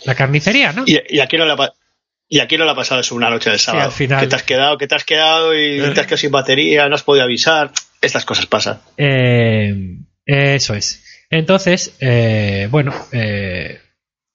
[0.03, 0.83] la carnicería, ¿no?
[0.85, 1.73] Y, y aquí no le ha, pa-
[2.27, 3.85] y aquí no pasado eso una noche de sábado.
[3.85, 6.31] al final- Que te has quedado, que te has quedado y te has quedado sin
[6.31, 7.71] batería, no has podido avisar.
[8.01, 8.79] Estas cosas pasan.
[8.97, 9.73] Eh,
[10.25, 11.03] eso es.
[11.29, 13.79] Entonces, eh, bueno, eh,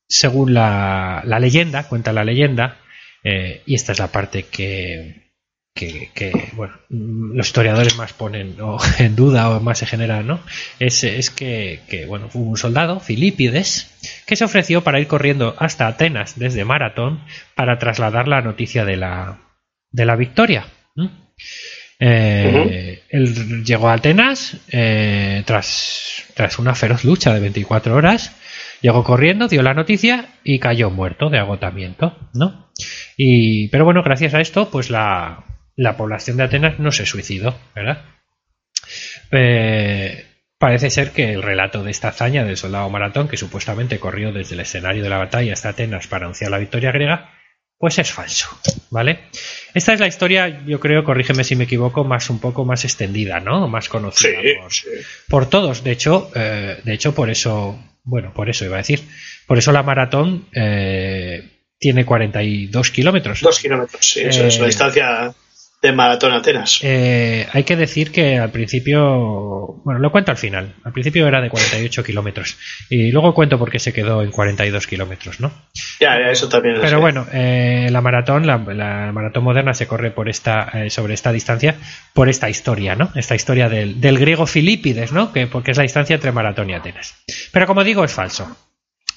[0.09, 2.78] según la, leyenda, cuenta la leyenda,
[3.24, 5.22] eh, y esta es la parte que,
[5.74, 8.57] que, bueno, mm, los historiadores más ponen
[8.99, 10.40] en duda o más se genera, ¿no?
[10.78, 13.90] Es, que, bueno, hubo un soldado, Filipides,
[14.26, 17.24] que se ofreció para ir corriendo hasta Atenas desde Maratón
[17.55, 19.38] para trasladar la noticia de la,
[19.90, 20.66] de la victoria.
[22.05, 28.36] Eh, Él llegó a Atenas eh, tras, tras una feroz lucha de 24 horas.
[28.80, 32.72] Llegó corriendo, dio la noticia y cayó muerto de agotamiento, ¿no?
[33.16, 35.44] Y, pero bueno, gracias a esto, pues la,
[35.76, 38.03] la población de Atenas no se suicidó, ¿verdad?
[39.30, 40.26] Eh,
[40.59, 44.55] parece ser que el relato de esta hazaña del soldado maratón, que supuestamente corrió desde
[44.55, 47.30] el escenario de la batalla hasta Atenas para anunciar la victoria griega,
[47.82, 48.46] pues es falso,
[48.90, 49.18] ¿vale?
[49.74, 53.40] Esta es la historia, yo creo, corrígeme si me equivoco, más un poco más extendida,
[53.40, 53.66] ¿no?
[53.66, 54.86] Más conocida por, sí.
[55.28, 55.82] por todos.
[55.82, 59.00] De hecho, eh, de hecho, por eso, bueno, por eso iba a decir,
[59.48, 63.40] por eso la maratón eh, tiene 42 kilómetros.
[63.40, 64.20] Dos kilómetros, sí.
[64.20, 65.34] Eso es Eh, la distancia
[65.82, 66.78] de Maratón Atenas.
[66.82, 70.76] Eh, hay que decir que al principio, bueno, lo cuento al final.
[70.84, 72.56] Al principio era de 48 kilómetros
[72.88, 75.52] y luego cuento por qué se quedó en 42 kilómetros, ¿no?
[75.98, 76.76] ya, ya, eso también.
[76.80, 81.14] Pero bueno, eh, la maratón, la, la maratón moderna se corre por esta, eh, sobre
[81.14, 81.74] esta distancia,
[82.12, 83.10] por esta historia, ¿no?
[83.16, 85.32] Esta historia del, del griego Filipides, ¿no?
[85.32, 87.16] Que, porque es la distancia entre Maratón y Atenas.
[87.50, 88.56] Pero como digo, es falso.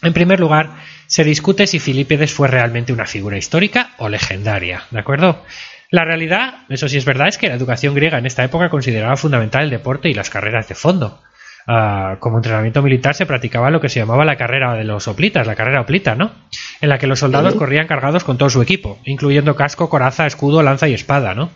[0.01, 0.69] En primer lugar,
[1.07, 5.43] se discute si Filipides fue realmente una figura histórica o legendaria, ¿de acuerdo?
[5.91, 9.17] La realidad, eso sí es verdad, es que la educación griega en esta época consideraba
[9.17, 11.21] fundamental el deporte y las carreras de fondo.
[11.67, 15.47] Ah, como entrenamiento militar se practicaba lo que se llamaba la carrera de los hoplitas,
[15.47, 16.31] la carrera hoplita, ¿no?
[16.79, 20.61] En la que los soldados corrían cargados con todo su equipo, incluyendo casco, coraza, escudo,
[20.61, 21.49] lanza y espada, ¿no?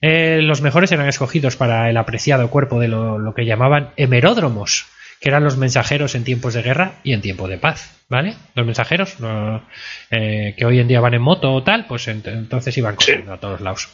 [0.00, 4.86] Eh, los mejores eran escogidos para el apreciado cuerpo de lo, lo que llamaban hemeródromos,
[5.24, 8.34] que eran los mensajeros en tiempos de guerra y en tiempo de paz, ¿vale?
[8.54, 9.66] Los mensajeros no,
[10.10, 13.32] eh, que hoy en día van en moto o tal, pues ent- entonces iban corriendo
[13.32, 13.88] a todos lados.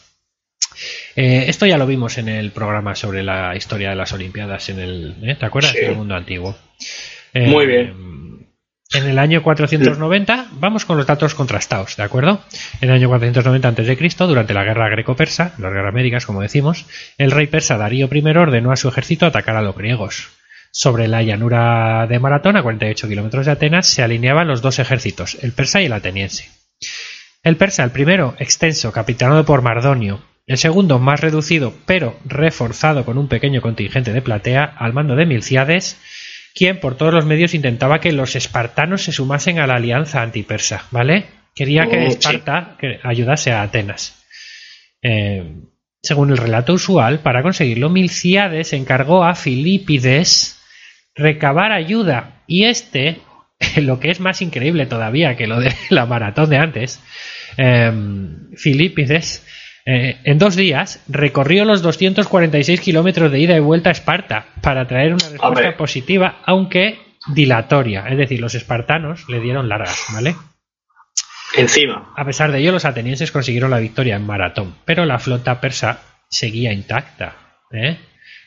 [1.14, 4.80] Eh, esto ya lo vimos en el programa sobre la historia de las Olimpiadas, en
[4.80, 5.36] el, ¿eh?
[5.36, 5.70] ¿te acuerdas?
[5.70, 5.78] Sí.
[5.84, 6.58] En el mundo antiguo.
[7.32, 8.48] Eh, Muy bien.
[8.92, 12.42] En el año 490, vamos con los datos contrastados, ¿de acuerdo?
[12.80, 17.30] En el año 490 a.C., durante la guerra greco-persa, las guerras médicas, como decimos, el
[17.30, 20.30] rey persa Darío I ordenó a su ejército atacar a los griegos.
[20.72, 25.36] Sobre la llanura de Maratón, a 48 kilómetros de Atenas, se alineaban los dos ejércitos,
[25.42, 26.48] el persa y el ateniense.
[27.42, 33.18] El persa, el primero, extenso, capitanado por Mardonio, El segundo, más reducido, pero reforzado con
[33.18, 35.96] un pequeño contingente de platea al mando de Milciades,
[36.54, 40.86] quien por todos los medios intentaba que los espartanos se sumasen a la alianza antipersa,
[40.90, 41.26] ¿vale?
[41.54, 42.18] Quería que sí.
[42.18, 44.24] Esparta ayudase a Atenas.
[45.02, 45.54] Eh,
[46.02, 50.59] según el relato usual, para conseguirlo, Milciades encargó a Filipides
[51.14, 53.20] recabar ayuda y este,
[53.76, 57.02] lo que es más increíble todavía que lo de la maratón de antes,
[57.56, 57.92] eh,
[58.56, 59.46] Filipides
[59.86, 64.86] eh, en dos días recorrió los 246 kilómetros de ida y vuelta a Esparta para
[64.86, 65.72] traer una respuesta Hombre.
[65.72, 66.98] positiva, aunque
[67.28, 68.06] dilatoria.
[68.08, 70.34] Es decir, los espartanos le dieron largas, ¿vale?
[71.56, 72.12] Encima.
[72.16, 76.00] A pesar de ello, los atenienses consiguieron la victoria en maratón, pero la flota persa
[76.28, 77.34] seguía intacta,
[77.72, 77.98] ¿eh?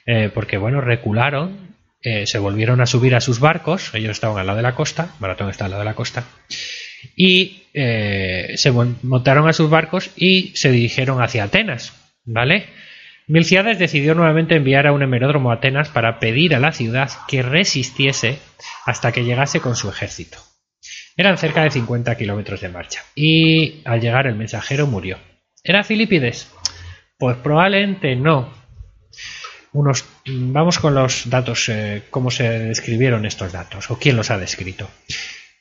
[0.05, 1.72] Eh, porque bueno, recularon,
[2.03, 5.15] eh, se volvieron a subir a sus barcos, ellos estaban al lado de la costa,
[5.19, 6.23] maratón está al lado de la costa,
[7.15, 11.93] y eh, se mon- montaron a sus barcos y se dirigieron hacia Atenas,
[12.25, 12.67] ¿vale?
[13.27, 17.41] Milciades decidió nuevamente enviar a un hemeródromo a Atenas para pedir a la ciudad que
[17.41, 18.37] resistiese
[18.85, 20.37] hasta que llegase con su ejército.
[21.15, 23.01] Eran cerca de 50 kilómetros de marcha.
[23.15, 25.19] Y al llegar el mensajero murió.
[25.63, 26.51] ¿Era Filipides?
[27.17, 28.51] Pues probablemente no.
[29.73, 34.37] Unos, vamos con los datos, eh, cómo se describieron estos datos, o quién los ha
[34.37, 34.89] descrito.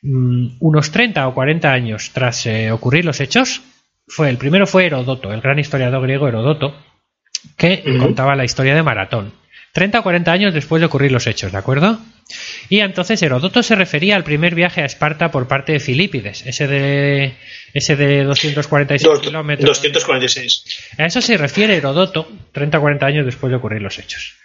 [0.03, 3.61] Mm, unos 30 o 40 años tras eh, ocurrir los hechos,
[4.07, 6.75] fue el primero fue Herodoto, el gran historiador griego Herodoto,
[7.57, 9.33] que contaba la historia de Maratón.
[9.73, 11.99] 30 o 40 años después de ocurrir los hechos, ¿de acuerdo?
[12.69, 16.67] Y entonces Herodoto se refería al primer viaje a Esparta por parte de Filípides, ese
[16.67, 17.33] de,
[17.73, 19.67] ese de 246 Dos- kilómetros.
[19.67, 20.93] 246.
[20.97, 24.35] A eso se refiere Herodoto 30 o 40 años después de ocurrir los hechos.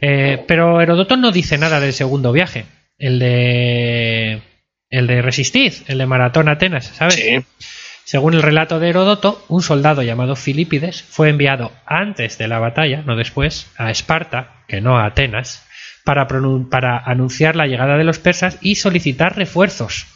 [0.00, 2.66] Eh, pero Herodoto no dice nada del segundo viaje,
[2.98, 4.42] el de
[4.90, 7.14] el de Resistid, el de Maratón Atenas, ¿sabes?
[7.14, 7.40] Sí.
[8.04, 13.02] Según el relato de Heródoto, un soldado llamado Filipides fue enviado antes de la batalla,
[13.06, 15.63] no después, a Esparta, que no a Atenas,
[16.04, 16.26] para,
[16.70, 20.06] para anunciar la llegada de los persas y solicitar refuerzos.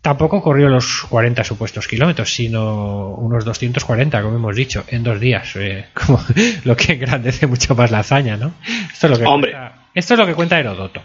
[0.00, 5.54] Tampoco corrió los 40 supuestos kilómetros, sino unos 240, como hemos dicho, en dos días,
[5.54, 6.20] eh, como
[6.64, 8.52] lo que engrandece mucho más la hazaña, ¿no?
[8.92, 9.52] Esto es lo que, Hombre.
[9.52, 11.02] Cuenta, esto es lo que cuenta Heródoto.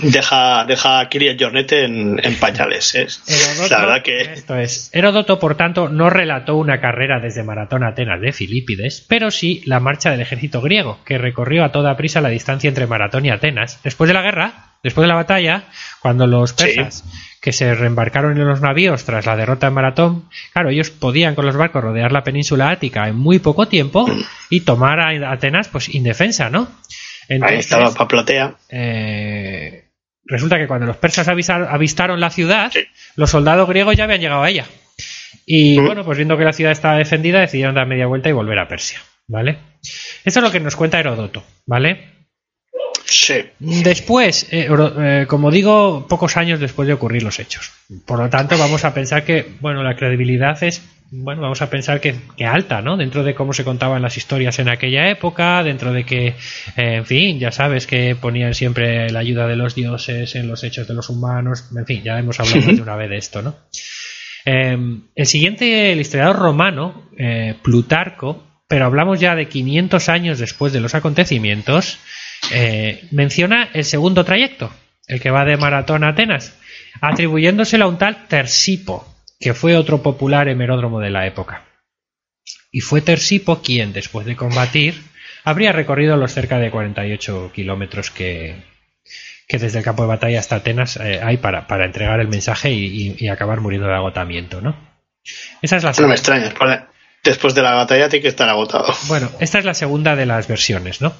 [0.00, 2.94] Deja, deja a Kirill Jornet en, en pañales.
[2.94, 3.06] ¿eh?
[3.26, 4.20] Heródoto- La verdad que.
[4.20, 4.90] Esto es.
[4.92, 9.62] Heródoto, por tanto, no relató una carrera desde Maratón a Atenas de Filipides, pero sí
[9.66, 13.30] la marcha del ejército griego, que recorrió a toda prisa la distancia entre Maratón y
[13.30, 13.80] Atenas.
[13.82, 14.52] Después de la guerra,
[14.84, 15.64] después de la batalla,
[16.00, 17.04] cuando los persas
[17.40, 21.44] que se reembarcaron en los navíos tras la derrota en Maratón, claro, ellos podían con
[21.46, 24.06] los barcos rodear la península ática en muy poco tiempo
[24.50, 26.68] y tomar a Atenas pues indefensa, ¿no?
[27.42, 28.54] Ahí estaba para platea.
[28.70, 29.84] eh,
[30.28, 32.80] resulta que cuando los persas avistaron la ciudad, Sí.
[33.16, 34.66] los soldados griegos ya habían llegado a ella.
[35.46, 35.86] Y Mm.
[35.86, 38.68] bueno, pues viendo que la ciudad estaba defendida, decidieron dar media vuelta y volver a
[38.68, 39.00] Persia.
[39.26, 39.58] ¿Vale?
[40.24, 42.17] Eso es lo que nos cuenta Heródoto, ¿vale?
[43.10, 43.42] Sí.
[43.58, 47.72] Después, eh, eh, como digo, pocos años después de ocurrir los hechos.
[48.04, 52.00] Por lo tanto, vamos a pensar que, bueno, la credibilidad es, bueno, vamos a pensar
[52.02, 52.98] que, que alta, ¿no?
[52.98, 56.34] Dentro de cómo se contaban las historias en aquella época, dentro de que, eh,
[56.76, 60.86] en fin, ya sabes que ponían siempre la ayuda de los dioses en los hechos
[60.86, 63.56] de los humanos, en fin, ya hemos hablado de una vez de esto, ¿no?
[64.44, 64.76] Eh,
[65.14, 67.08] el siguiente, el historiador romano,
[67.62, 71.98] Plutarco, pero hablamos ya de 500 años después de los acontecimientos,
[72.50, 74.72] eh, menciona el segundo trayecto,
[75.06, 76.56] el que va de Maratón a Atenas,
[77.00, 79.06] atribuyéndoselo a un tal Tersipo,
[79.40, 81.64] que fue otro popular hemeródromo de la época.
[82.70, 85.02] Y fue Tersipo quien, después de combatir,
[85.44, 88.56] habría recorrido los cerca de 48 kilómetros que,
[89.46, 92.70] que desde el campo de batalla hasta Atenas eh, hay para, para entregar el mensaje
[92.72, 94.76] y, y- y acabar muriendo de agotamiento, ¿no?
[95.62, 96.54] Esa es la No me extrañas.
[97.24, 98.94] Después de la batalla tiene que estar agotado.
[99.08, 101.12] Bueno, esta es la segunda de las versiones, ¿no?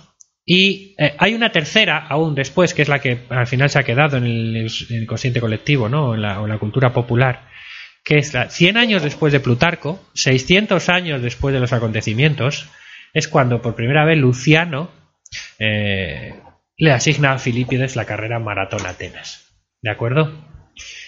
[0.50, 3.82] Y eh, hay una tercera aún después, que es la que al final se ha
[3.82, 4.56] quedado en el,
[4.88, 6.14] en el consciente colectivo, ¿no?
[6.14, 7.50] En la, o en la cultura popular,
[8.02, 12.66] que es la 100 años después de Plutarco, 600 años después de los acontecimientos,
[13.12, 14.90] es cuando por primera vez Luciano
[15.58, 16.40] eh,
[16.78, 19.52] le asigna a Filipides la carrera Maratón Atenas.
[19.82, 20.32] ¿De acuerdo?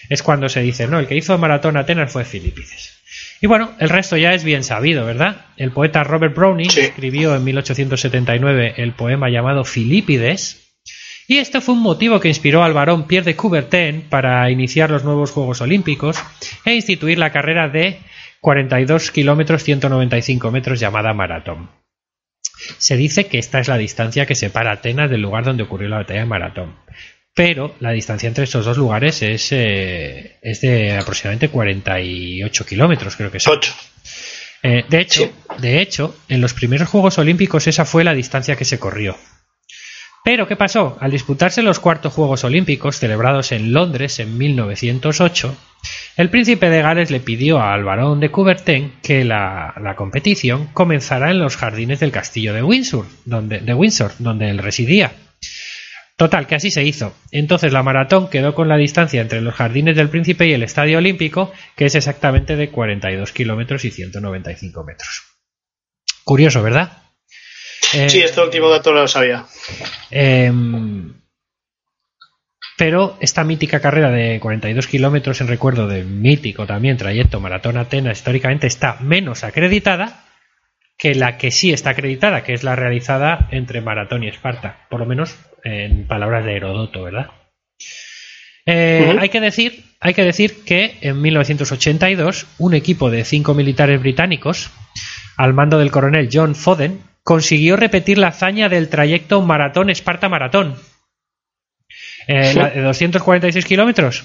[0.07, 3.01] Es cuando se dice, no, el que hizo Maratón Atenas fue Filipides.
[3.41, 5.47] Y bueno, el resto ya es bien sabido, ¿verdad?
[5.57, 6.81] El poeta Robert Browning Sí.
[6.81, 10.75] escribió en 1879 el poema llamado Filipides,
[11.27, 15.03] y este fue un motivo que inspiró al varón Pierre de Coubertin para iniciar los
[15.03, 16.21] nuevos Juegos Olímpicos
[16.65, 17.99] e instituir la carrera de
[18.41, 21.69] 42 kilómetros 195 metros llamada maratón.
[22.77, 25.97] Se dice que esta es la distancia que separa Atenas del lugar donde ocurrió la
[25.97, 26.75] batalla de Maratón.
[27.33, 33.31] Pero la distancia entre estos dos lugares es, eh, es de aproximadamente 48 kilómetros, creo
[33.31, 33.57] que son.
[33.57, 33.73] Ocho.
[34.63, 38.65] Eh, de hecho, de hecho, en los primeros Juegos Olímpicos esa fue la distancia que
[38.65, 39.17] se corrió.
[40.23, 40.97] Pero, ¿qué pasó?
[40.99, 45.55] Al disputarse los cuartos Juegos Olímpicos, celebrados en Londres en 1908,
[46.17, 51.31] el príncipe de Gales le pidió al barón de Coubertin que la, la competición comenzara
[51.31, 55.11] en los jardines del castillo de Windsor, donde, de Windsor, donde él residía.
[56.21, 57.15] Total, que así se hizo.
[57.31, 60.99] Entonces la maratón quedó con la distancia entre los jardines del príncipe y el estadio
[60.99, 65.23] olímpico, que es exactamente de 42 kilómetros y 195 metros.
[66.23, 66.91] Curioso, ¿verdad?
[67.79, 69.47] Sí, Eh, este último dato lo sabía.
[70.11, 71.11] Em,
[72.77, 78.19] pero esta mítica carrera de 42 kilómetros en recuerdo del mítico también trayecto Maratón Atenas
[78.19, 80.25] históricamente está menos acreditada
[81.01, 84.99] que la que sí está acreditada, que es la realizada entre Maratón y Esparta, por
[84.99, 87.31] lo menos en palabras de Herodoto, ¿verdad?
[88.67, 93.99] Eh, hay, que decir, hay que decir que en 1982 un equipo de cinco militares
[93.99, 94.69] británicos,
[95.37, 100.75] al mando del coronel John Foden, consiguió repetir la hazaña del trayecto Maratón Esparta-Maratón.
[102.27, 102.59] Eh, Sí.
[102.59, 104.23] la de 246 kilómetros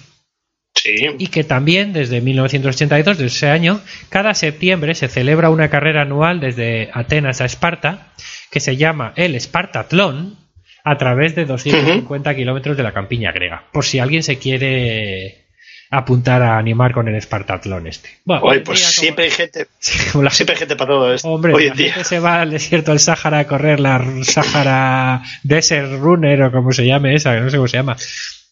[0.83, 0.95] Sí.
[1.19, 6.39] y que también desde 1982, de ese año, cada septiembre se celebra una carrera anual
[6.41, 8.13] desde Atenas a Esparta
[8.51, 10.37] que se llama el Espartatlón
[10.85, 13.65] a través de 250 kilómetros de la campiña griega.
[13.73, 15.47] Por si alguien se quiere
[15.91, 18.09] apuntar a animar con el Espartatlón este.
[18.25, 19.67] Bueno, Oye, pues como- siempre hay gente,
[20.21, 21.29] la siempre hay gente para todo esto.
[21.29, 21.93] Hombre, hoy la en día.
[21.95, 26.73] gente se va al desierto del Sáhara a correr la Sáhara Desert Runner o como
[26.73, 27.97] se llame esa, no sé cómo se llama.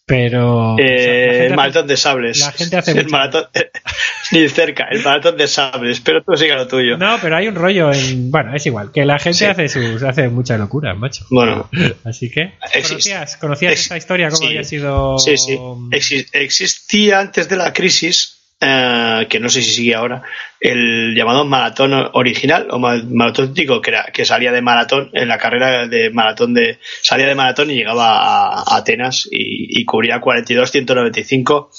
[0.07, 0.77] Pero.
[0.77, 2.39] Eh, el hace- maratón de sables.
[2.39, 3.45] la gente hace el maratón,
[4.31, 5.99] ni cerca, el maratón de sables.
[6.01, 6.97] Pero tú siga lo tuyo.
[6.97, 8.29] No, pero hay un rollo en.
[8.29, 9.45] Bueno, es igual, que la gente Sí.
[9.45, 11.25] hace sus hace mucha locura, macho.
[11.31, 11.69] Bueno,
[12.03, 12.53] Así que.
[12.87, 14.27] ¿Conocías, conocías esta historia?
[14.29, 14.45] ¿Cómo sí.
[14.47, 15.17] había sido.?
[15.17, 15.57] sí, sí.
[15.57, 20.23] Exi- existía antes de la crisis, eh, que no sé si sigue ahora,
[20.59, 25.27] el llamado maratón original o ma- maratón típico, que, era, que salía de maratón, en
[25.27, 26.79] la carrera de maratón de.
[27.01, 31.69] salía de maratón y llegaba a, a Atenas y, y cubría 42, 195.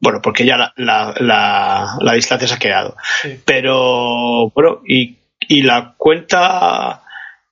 [0.00, 2.96] Bueno, porque ya la, la, la, la distancia se ha quedado.
[3.22, 3.40] Sí.
[3.44, 5.16] Pero, bueno, y,
[5.48, 7.02] y la cuenta.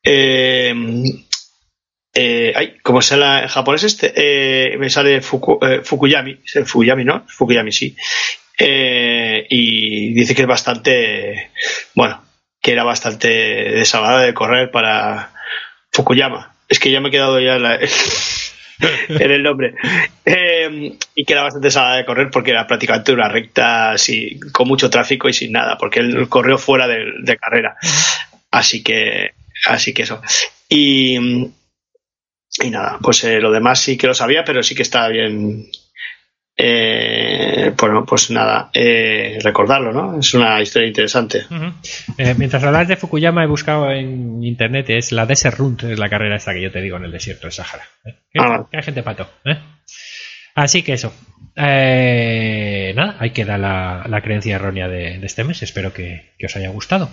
[0.03, 0.73] Eh,
[2.15, 4.13] eh, ay, ¿cómo se en japonés este?
[4.17, 7.25] Eh, me sale Fuku- eh, Fukuyami, Fukuyami, ¿no?
[7.29, 7.95] Fukuyami, sí.
[8.59, 11.51] Eh, y dice que es bastante,
[11.95, 12.23] bueno,
[12.61, 15.33] que era bastante desagradable de correr para
[15.93, 16.55] Fukuyama.
[16.69, 17.79] Es que ya me he quedado ya en, la-
[19.09, 19.75] en el nombre.
[20.25, 24.69] Eh, y que era bastante desagradable de correr porque era prácticamente una recta así, con
[24.69, 27.77] mucho tráfico y sin nada, porque él corrió fuera de, de carrera.
[28.51, 29.33] Así que,
[29.67, 30.21] así que eso.
[30.69, 31.19] Y,
[32.63, 35.67] y nada, pues eh, lo demás sí que lo sabía, pero sí que estaba bien.
[36.59, 40.19] Eh, bueno, pues nada, eh, recordarlo, ¿no?
[40.19, 41.43] Es una historia interesante.
[42.17, 46.09] Eh, mientras hablas de Fukuyama he buscado en internet, es la Desert Run, es la
[46.09, 47.85] carrera esta que yo te digo en el desierto del Sahara.
[48.07, 48.15] ¿eh?
[48.33, 48.67] Que, Ah.
[48.83, 49.29] gente pato.
[49.45, 49.59] ¿eh?
[50.55, 51.13] Así que eso.
[51.55, 55.63] Eh, nada, ahí queda la, la creencia errónea de, de este mes.
[55.63, 57.11] Espero que, que os haya gustado.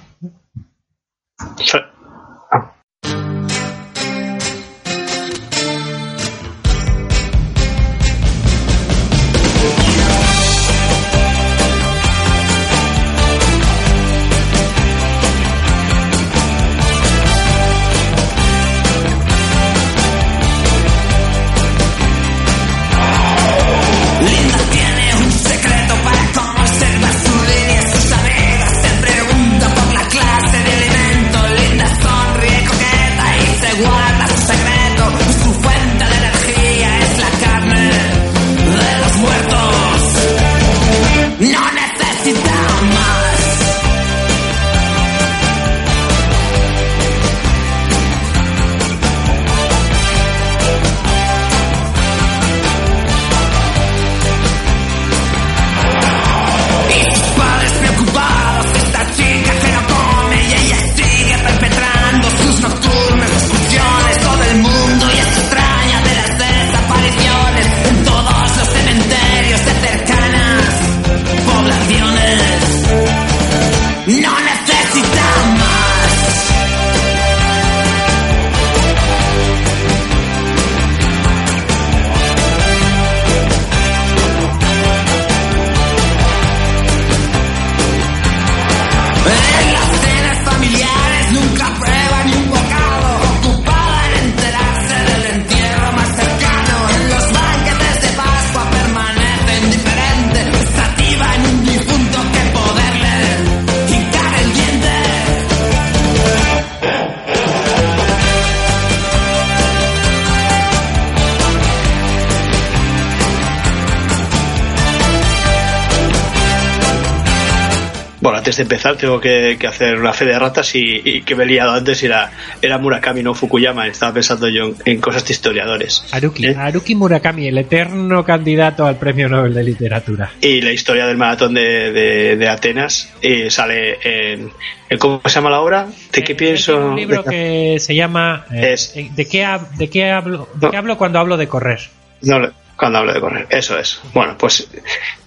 [118.44, 121.46] Antes de empezar tengo que, que hacer una fe de ratas y, y que me
[121.46, 122.30] he liado antes era,
[122.62, 123.88] era Murakami, no Fukuyama.
[123.88, 126.04] Estaba pensando yo en, en cosas de historiadores.
[126.12, 126.56] Haruki, ¿Eh?
[126.58, 130.30] Haruki Murakami, el eterno candidato al premio Nobel de Literatura.
[130.42, 134.52] Y la historia del maratón de, de, de Atenas eh, sale en,
[134.90, 135.88] en- ¿Cómo se llama la obra?
[136.12, 136.74] ¿De qué Eh, pienso?
[136.74, 140.12] tiene Un libro de- que se llama eh, Es- eh, ¿de, qué hab- de, qué
[140.12, 140.72] hablo, ¿De No.
[140.72, 141.80] qué hablo cuando hablo de correr?
[142.22, 142.40] No,
[142.84, 144.02] cuando hablo de correr, eso es.
[144.14, 144.68] Bueno, pues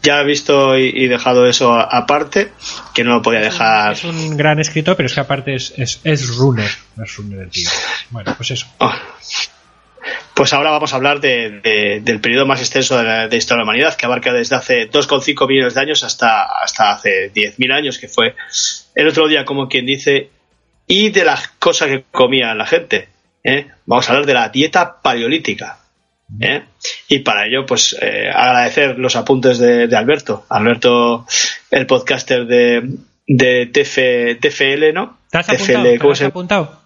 [0.02, 2.52] ya he visto y, y dejado eso aparte,
[2.94, 3.94] que no lo podía dejar.
[3.94, 6.70] Es un gran escritor, pero es que aparte es, es, es runner.
[7.02, 7.68] Es runner el tío.
[8.10, 8.66] Bueno, pues eso.
[8.76, 8.92] Oh.
[10.34, 13.60] Pues ahora vamos a hablar de- de- del periodo más extenso de la de historia
[13.62, 17.72] de la humanidad, que abarca desde hace 2,5 millones de años hasta, hasta hace 10.000
[17.72, 18.34] años, que fue
[18.94, 20.28] el otro día, como quien dice,
[20.86, 23.08] y de las cosas que comía la gente.
[23.42, 23.66] ¿eh?
[23.86, 25.78] Vamos a hablar de la dieta paleolítica.
[26.40, 26.62] ¿Eh?
[27.08, 30.44] Y para ello, pues eh, agradecer los apuntes de, de Alberto.
[30.48, 31.26] Alberto,
[31.70, 32.82] el podcaster de,
[33.26, 35.18] de TF, TFL, ¿no?
[35.30, 35.82] ¿Te has TFL, apuntado?
[35.92, 36.80] ¿Te ¿cómo has se- apuntado?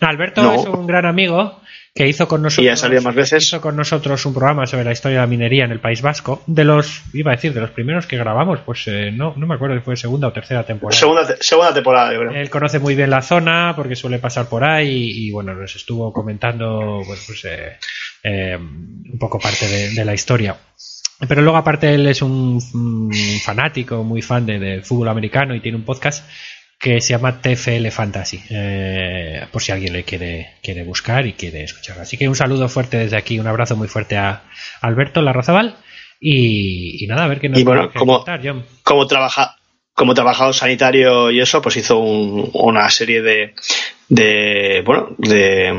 [0.00, 0.54] Alberto No.
[0.54, 1.60] es un gran amigo
[1.94, 3.44] que hizo con nosotros Y ha salido más veces.
[3.44, 6.42] hizo con nosotros un programa sobre la historia de la minería en el País Vasco
[6.46, 9.54] de los iba a decir de los primeros que grabamos pues eh, no no me
[9.54, 12.32] acuerdo si fue segunda o tercera temporada Segunda, te- segunda temporada, yo creo.
[12.32, 16.12] él conoce muy bien la zona porque suele pasar por ahí y, bueno nos estuvo
[16.14, 17.76] comentando bueno, pues eh,
[18.22, 20.56] eh, un poco parte de, de la historia
[21.28, 23.10] pero luego aparte él es un, un
[23.44, 26.28] fanático muy fan de- del fútbol americano y tiene un podcast
[26.80, 31.62] que se llama TFL Fantasy eh, por si alguien le quiere quiere buscar y quiere
[31.62, 34.42] escuchar así que un saludo fuerte desde aquí un abrazo muy fuerte a
[34.80, 35.76] Alberto Larrazabal
[36.18, 38.64] y, y nada a ver qué nos Y bueno, tiene que como- contar, John.
[38.82, 39.56] como trabaja
[39.94, 43.54] como trabajador sanitario y eso pues hizo un- una serie de
[44.08, 45.72] de bueno de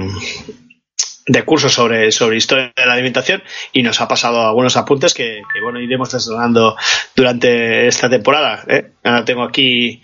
[1.25, 5.41] de cursos sobre, sobre historia de la alimentación y nos ha pasado algunos apuntes que,
[5.61, 6.75] bueno iremos desgranando
[7.15, 8.91] durante esta temporada ¿eh?
[9.03, 10.01] ahora tengo aquí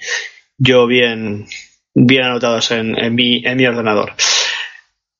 [0.57, 1.47] yo bien
[1.93, 4.13] bien anotados en, en mi en mi ordenador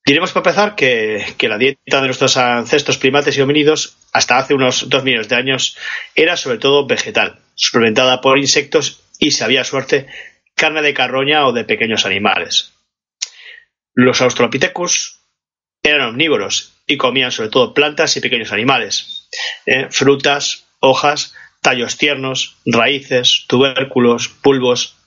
[0.09, 4.55] Diremos para empezar que, que la dieta de nuestros ancestros primates y homínidos hasta hace
[4.55, 5.77] unos dos millones de años
[6.15, 10.07] era sobre todo vegetal, suplementada por insectos y, si había suerte,
[10.55, 12.73] carne de carroña o de pequeños animales.
[13.93, 15.18] Los Australopithecus
[15.83, 19.29] eran omnívoros y comían sobre todo plantas y pequeños animales,
[19.65, 24.97] eh, frutas, hojas, tallos tiernos, raíces, tubérculos, bulbos,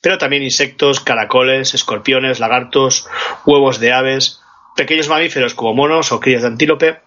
[0.00, 3.06] pero también insectos, caracoles, escorpiones, lagartos,
[3.44, 4.40] huevos de aves,
[4.76, 7.00] pequeños mamíferos como monos o crías de antílope,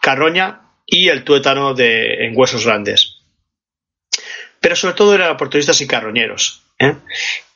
[0.00, 3.20] carroña y el tuétano de, en huesos grandes.
[4.60, 6.62] Pero sobre todo eran oportunistas y carroñeros.
[6.78, 6.94] ¿eh?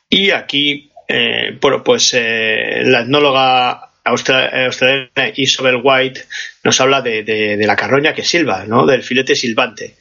[0.09, 6.21] Y aquí, eh, bueno, pues la etnóloga austra- australiana Isabel White
[6.63, 8.85] nos habla de, de- de la carroña que silba, ¿no?
[8.85, 9.95] del filete silbante,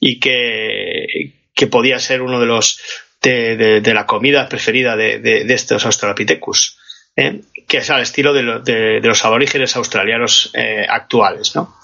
[0.00, 2.80] y que, que podía ser uno de los
[3.22, 5.18] de, la comida preferida de,
[5.52, 6.78] estos Australopithecus,
[7.16, 7.40] ¿eh?
[7.66, 8.60] que es al estilo de, lo-
[9.02, 11.54] los aborígenes australianos eh, actuales.
[11.56, 11.76] ¿no?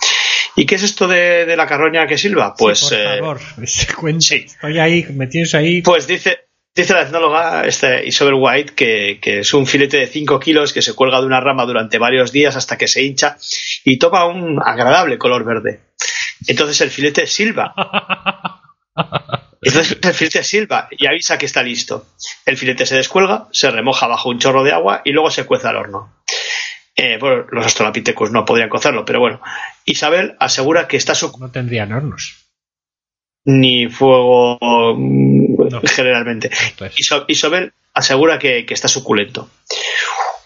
[0.57, 2.55] ¿Y qué es esto de, de la carroña que silba?
[2.57, 3.41] Pues, Sí, por eh, favor,
[4.01, 4.21] cuenta.
[4.21, 4.45] sí.
[4.47, 5.83] Estoy ahí, me tienes ahí.
[5.83, 6.39] pues dice,
[6.75, 10.95] dice la etnóloga este, Isabel White que, es un filete de 5 kilos que se
[10.95, 13.37] cuelga de una rama durante varios días hasta que se hincha
[13.85, 15.81] y toma un agradable color verde.
[16.47, 17.75] Entonces el filete silba.
[19.63, 22.07] Entonces el filete silba y avisa que está listo.
[22.45, 25.69] El filete se descuelga, se remoja bajo un chorro de agua y luego se cuece
[25.69, 26.13] al horno.
[26.97, 29.41] Eh, bueno, los australopithecus no podrían cocerlo, pero bueno.
[29.85, 32.44] Isabel asegura que está su No tendrían hornos.
[33.45, 34.59] Ni fuego
[34.97, 35.81] mm, No.
[35.85, 36.51] generalmente.
[36.53, 36.95] Esto es.
[36.99, 39.49] Iso- Isabel asegura que, que está suculento.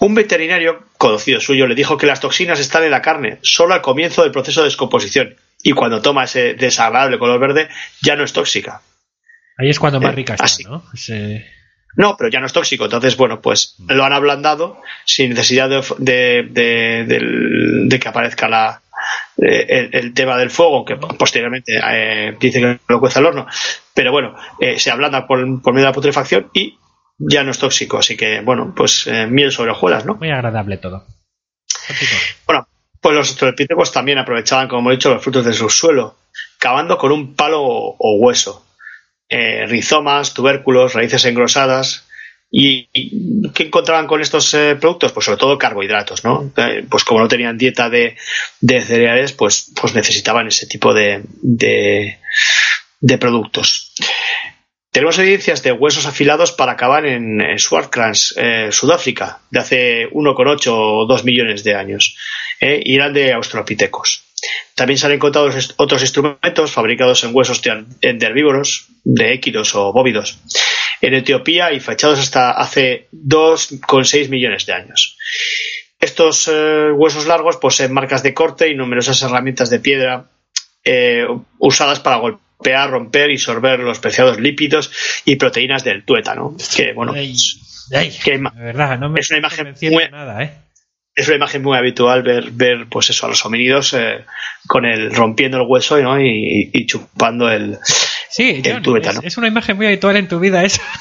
[0.01, 3.83] Un veterinario conocido suyo le dijo que las toxinas están en la carne solo al
[3.83, 7.69] comienzo del proceso de descomposición y cuando toma ese desagradable color verde
[8.03, 8.81] ya no es tóxica.
[9.57, 10.63] Ahí es cuando más Eh, rica está, así.
[10.63, 10.85] ¿no?
[10.95, 11.45] Ese-
[11.97, 12.85] No, pero ya no es tóxico.
[12.85, 18.49] Entonces, bueno, pues lo han ablandado sin necesidad de, de- de- del- de que aparezca
[18.49, 18.83] la,
[19.37, 23.47] eh, el, el tema del fuego, que posteriormente eh, dice que lo cueza al horno.
[23.95, 26.79] Pero bueno, eh, se ablanda por, por medio de la putrefacción y
[27.19, 27.99] ya no es tóxico.
[27.99, 30.15] Así que, bueno, pues eh, miel sobre hojuelas, ¿no?
[30.17, 31.07] Muy agradable todo.
[32.47, 32.67] Bueno,
[33.01, 36.17] pues los australopithecus también aprovechaban, como he dicho, los frutos del subsuelo,
[36.59, 38.65] cavando con un palo o, o hueso.
[39.31, 42.08] Rizomas, tubérculos, raíces engrosadas.
[42.51, 42.89] ¿Y,
[43.53, 45.13] qué encontraban con estos eh, productos?
[45.13, 46.51] Pues sobre todo carbohidratos, ¿no?
[46.57, 48.17] Eh, pues como no tenían dieta de,
[48.61, 52.19] de cereales, pues, pues necesitaban ese tipo de, de,
[53.01, 53.93] de productos.
[54.91, 60.67] Tenemos evidencias de huesos afilados para acabar en, en Swartkrans, eh, Sudáfrica, de hace 1,8
[60.73, 62.17] o 2 millones de años,
[62.61, 64.25] eh, y eran de australopithecus.
[64.75, 67.85] También se han encontrado otros instrumentos fabricados en huesos de,
[68.15, 70.39] de herbívoros, de équidos o bóvidos.
[71.01, 75.17] En Etiopía y fechados hasta hace 2,6 millones de años.
[76.01, 80.31] Estos eh, huesos largos poseen marcas de corte y numerosas herramientas de piedra
[80.85, 81.27] eh,
[81.59, 84.93] usadas para golpear, romper y sorber los preciados lípidos
[85.25, 86.57] y proteínas del tuétano.
[86.77, 87.33] Que bueno, Ey,
[87.91, 90.53] pues, que de verdad, no me es una imagen muy- nada, ¿eh?
[91.17, 94.25] es una imagen muy habitual ver, ver pues eso, a los homínidos eh,
[94.69, 96.21] con el rompiendo el hueso ¿no?
[96.21, 97.77] y, y chupando el.
[98.31, 98.61] Sí,
[99.01, 100.83] es, es una imagen muy habitual en tu vida esa.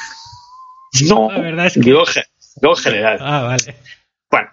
[1.08, 2.26] No, La verdad es que- digo, en ge-
[2.62, 3.18] digo en general.
[3.22, 3.76] Ah, vale.
[4.32, 4.50] Bueno,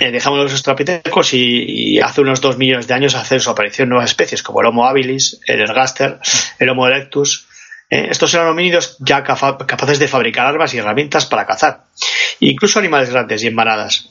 [0.00, 1.64] eh, dejamos los australopithecus y,
[1.94, 4.86] y hace unos dos millones de años hacen su aparición nuevas especies como el Homo
[4.86, 6.18] habilis, el ergaster,
[6.58, 7.46] el Homo erectus.
[7.90, 11.84] Eh, estos eran homínidos ya capaces de fabricar armas y herramientas para cazar,
[12.40, 14.10] incluso animales grandes y en manadas,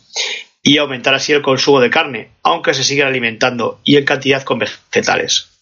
[0.63, 4.57] y aumentar así el consumo de carne, aunque se siguen alimentando y en cantidad con
[4.57, 5.56] vegetales.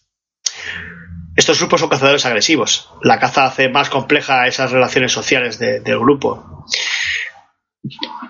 [1.36, 2.90] Estos grupos son cazadores agresivos.
[3.02, 6.66] La caza hace más compleja esas relaciones sociales de- del grupo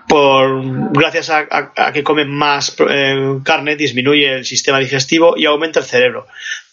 [0.08, 5.86] por gracias a que comen más eh, carne disminuye el sistema digestivo y aumenta el
[5.86, 6.26] cerebro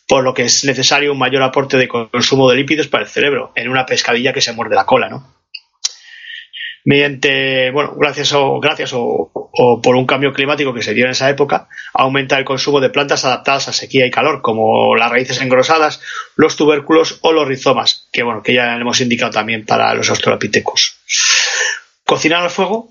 [0.08, 3.54] por lo que es necesario un mayor aporte de consumo de lípidos para el cerebro
[3.56, 5.33] en una pescadilla que se muerde la cola no
[6.86, 9.32] mediante bueno gracias o gracias o,
[9.84, 13.24] por un cambio climático que se dio en esa época aumenta el consumo de plantas
[13.26, 16.02] adaptadas a sequía y calor como las raíces engrosadas
[16.36, 21.00] los tubérculos o los rizomas que bueno que ya hemos indicado también para los australopithecus
[22.06, 22.90] cocinar al fuego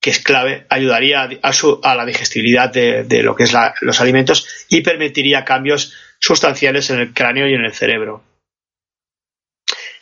[0.00, 3.74] que es clave, ayudaría a, su- a la digestibilidad de, de lo que es la-
[3.80, 8.22] los alimentos y permitiría cambios sustanciales en el cráneo y en el cerebro.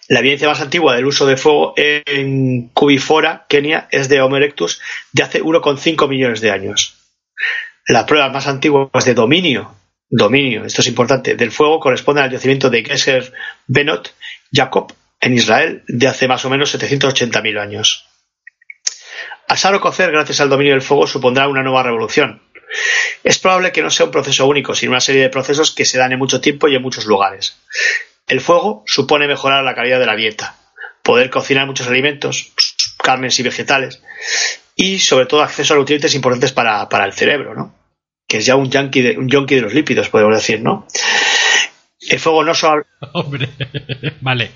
[0.09, 4.81] La evidencia más antigua del uso de fuego en Cubifora, Kenia, es de Homo erectus
[5.13, 6.97] de hace 1,5 millones de años.
[7.87, 9.75] Las pruebas más antiguas de dominio,
[10.11, 13.33] dominio, esto es importante, del fuego corresponden al yacimiento de Geser
[13.67, 14.15] Benot
[14.53, 18.07] Jacob en Israel de hace más o menos 780.000 años.
[19.49, 22.43] Asar o cocer gracias al dominio del fuego supondrá una nueva revolución.
[23.23, 25.99] Es probable que no sea un proceso único, sino una serie de procesos que se
[25.99, 27.57] dan en mucho tiempo y en muchos lugares.
[28.27, 30.57] El fuego supone mejorar la calidad de la dieta,
[31.03, 32.53] poder cocinar muchos alimentos,
[33.03, 34.03] carnes y vegetales,
[34.77, 37.75] y sobre todo acceso a nutrientes importantes para, para el cerebro, ¿no?
[38.27, 40.87] que es ya un yonki de, un yonki de los lípidos, podemos decir, ¿no?
[42.01, 43.49] El fuego no solo Hombre,
[44.21, 44.51] vale.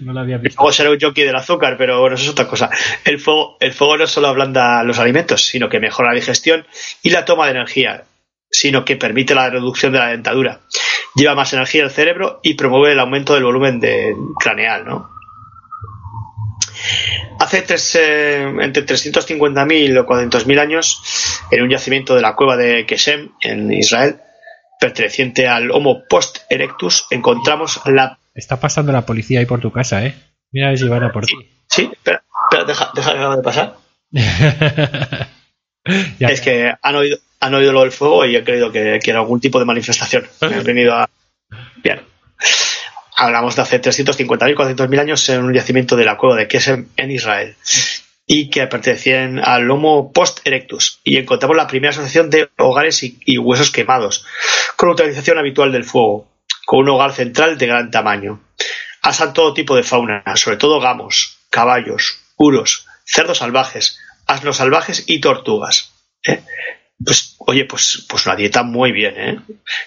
[0.00, 2.46] No lo había El fuego será un jockey del azúcar, pero bueno, eso es otra
[2.46, 2.70] cosa.
[3.04, 6.66] El fuego, el fuego no solo ablanda los alimentos, sino que mejora la digestión
[7.02, 8.04] y la toma de energía,
[8.50, 10.60] sino que permite la reducción de la dentadura.
[11.14, 15.10] Lleva más energía al cerebro y promueve el aumento del volumen de, craneal, ¿no?
[17.38, 21.02] Hace tres, eh, entre 350.000 o 400.000 años,
[21.50, 24.20] en un yacimiento de la cueva de Keshem, en Israel,
[24.78, 30.04] perteneciente al Homo post erectus, encontramos la Está pasando la policía ahí por tu casa,
[30.04, 30.14] ¿eh?
[30.52, 31.34] Mira a ver si van a por ti.
[31.68, 33.76] Sí, espera, espera, deja, deja acaba de pasar.
[36.18, 39.10] Ya, es que han oído, han oído lo del fuego y han creído que, que
[39.10, 40.26] era algún tipo de manifestación.
[40.40, 41.08] Me han venido a.
[41.82, 42.00] Bien.
[43.16, 47.10] Hablamos de hace 350.000, 400.000 años en un yacimiento de la cueva de Kesem en
[47.10, 47.54] Israel
[48.32, 51.00] y que pertenecían al Homo post erectus.
[51.02, 54.24] Y encontramos la primera asociación de hogares y, y huesos quemados,
[54.76, 56.28] con utilización habitual del fuego,
[56.64, 58.40] con un hogar central de gran tamaño.
[59.02, 63.98] Asan todo tipo de fauna, sobre todo gamos, caballos, uros, cerdos salvajes,
[64.30, 65.92] asnos salvajes y tortugas.
[66.26, 66.40] ¿eh?
[67.02, 69.38] Pues, oye, pues, pues una dieta muy bien, ¿eh?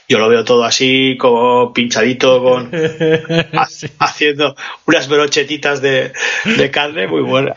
[0.09, 2.71] Yo lo veo todo así, como pinchadito, con
[3.53, 3.67] ha-
[3.99, 4.55] haciendo
[4.87, 6.11] unas brochetitas de,
[6.43, 7.55] de carne muy buenas.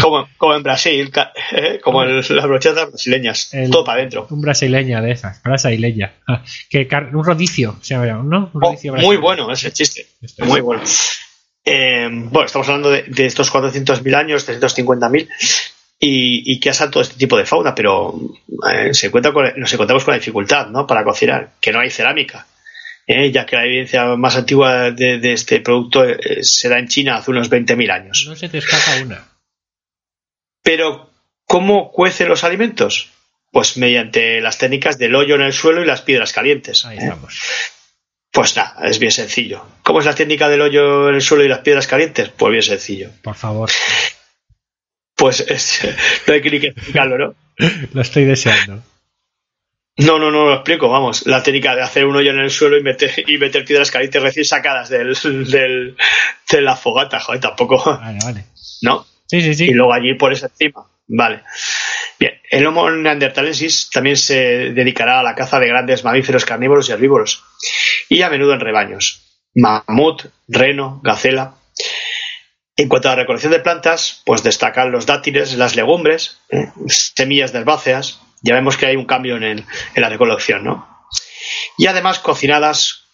[0.00, 1.12] Como, como en Brasil,
[1.52, 1.78] ¿eh?
[1.82, 4.26] como el- las brochetas brasileñas, El- todo para adentro.
[4.30, 6.14] Un brasileña de esas, brasileña.
[6.26, 8.50] Ah, que un rodicio, se llama, ¿no?
[8.54, 10.06] Un Oh, rodicio muy bueno ese chiste.
[10.22, 10.38] Es.
[10.38, 10.82] Muy bueno.
[11.68, 15.28] Eh, bueno, estamos hablando de, de estos 400.000 años, 350.000,
[15.98, 18.14] y, y que asan todo este tipo de fauna, pero
[18.72, 20.86] eh, se encuentra con- nos encontramos con la dificultad ¿no?
[20.86, 22.46] para cocinar, que no hay cerámica.
[23.08, 26.88] eh, ya que la evidencia más antigua de, de este producto eh, se da en
[26.88, 28.24] China hace unos 20.000 años.
[28.28, 29.24] No se te escapa una.
[30.62, 31.10] Pero,
[31.46, 33.10] ¿cómo cuecen los alimentos?
[33.52, 36.84] Pues mediante las técnicas del hoyo en el suelo y las piedras calientes.
[36.84, 37.40] Ahí estamos.
[38.36, 39.64] Pues nada, es bien sencillo.
[39.82, 42.28] ¿Cómo es la técnica del hoyo en el suelo y las piedras calientes?
[42.28, 43.08] Pues bien sencillo.
[43.22, 43.70] Por favor.
[45.14, 45.80] Pues es,
[46.26, 47.34] no hay que ni que explicarlo, ¿no?
[47.94, 48.82] Lo estoy deseando.
[49.96, 51.26] No, no, no lo explico, vamos.
[51.26, 54.22] La técnica de hacer un hoyo en el suelo y meter, y meter piedras calientes
[54.22, 55.14] recién sacadas del,
[55.50, 55.96] del,
[56.52, 58.44] de la fogata, joder, tampoco, Vale, vale.
[58.82, 59.06] ¿no?
[59.24, 59.64] Sí, sí, sí.
[59.64, 60.86] Y luego allí por esa encima.
[61.08, 61.42] Vale.
[62.18, 66.92] Bien, el Homo neanderthalensis también se dedicará a la caza de grandes mamíferos carnívoros y
[66.92, 67.44] herbívoros,
[68.08, 69.40] y a menudo en rebaños.
[69.54, 71.54] Mamut, reno, gacela.
[72.76, 76.70] En cuanto a la recolección de plantas, pues destacan los dátiles, las legumbres, ¿eh?
[76.88, 78.20] semillas de herbáceas.
[78.42, 80.86] Ya vemos que hay un cambio en, la recolección, ¿no?
[81.78, 83.04] Y además cocinadas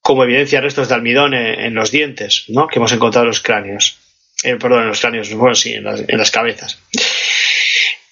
[0.00, 2.66] como evidencia restos de almidón en, en los dientes, ¿no?
[2.66, 4.01] Que hemos encontrado en los cráneos.
[4.44, 6.80] Eh, perdón, en los cráneos, bueno, sí, en las, en las cabezas.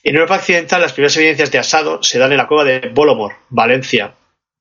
[0.02, 3.34] En Europa Occidental, las primeras evidencias de asado se dan en la cueva de Bolomor,
[3.50, 4.14] Valencia.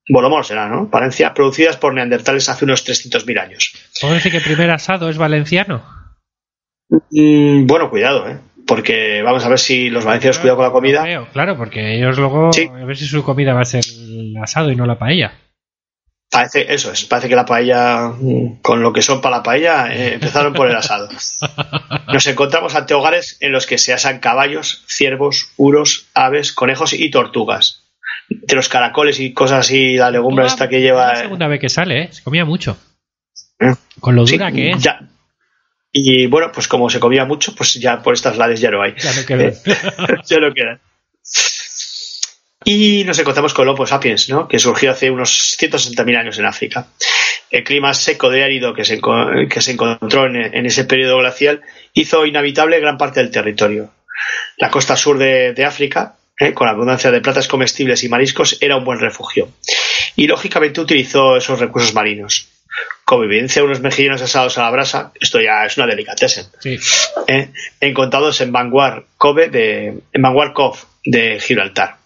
[0.08, 0.86] Bolomor será, ¿no?
[0.86, 3.72] Valencia, producidas por neandertales hace unos 300.000 años.
[4.00, 5.82] ¿Puedo decir que el primer asado es valenciano?
[7.10, 8.38] Mm, bueno, cuidado, ¿eh?
[8.66, 11.02] Porque vamos a ver si los valencianos cuidan con la comida.
[11.02, 12.68] Creo, claro, porque ellos luego Sí.
[12.68, 15.32] a ver si su comida va a ser el asado y no la paella.
[16.30, 18.12] Parece, eso es, parece que la paella,
[18.62, 21.08] con lo que son para la paella, eh, empezaron por el asado.
[22.12, 27.10] Nos encontramos ante hogares en los que se asan caballos, ciervos, uros, aves, conejos y
[27.10, 27.82] tortugas.
[28.28, 31.08] De los caracoles y cosas así, la legumbre esta que Es lleva.
[31.08, 32.08] la segunda vez que sale, ¿eh?
[32.12, 32.76] Se comía mucho.
[33.58, 33.74] ¿Eh?
[33.98, 34.82] Con lo Sí, dura que es.
[34.82, 35.00] ya.
[35.92, 38.94] Y bueno, pues como se comía mucho, pues ya por estas lades ya no hay.
[38.96, 39.50] Ya no queda.
[40.28, 40.78] ya no queda.
[42.64, 44.46] Y nos encontramos con el Homo sapiens, ¿no?
[44.46, 46.86] que surgió hace unos 160.000 años en África.
[47.50, 49.00] El clima seco de árido que se,
[49.48, 51.62] que se encontró en, en ese periodo glacial
[51.94, 53.90] hizo inhabitable gran parte del territorio.
[54.58, 56.52] La costa sur de, de África, ¿eh?
[56.52, 59.48] con la abundancia de plantas comestibles y mariscos, era un buen refugio.
[60.16, 62.48] Y lógicamente utilizó esos recursos marinos.
[63.04, 66.78] Como evidencia unos mejillones asados a la brasa, esto ya es una delicatessen Sí.
[67.26, 67.48] eh,
[67.80, 71.96] encontrados en Vanguard Cove de, en Vanguard Cove de Gibraltar.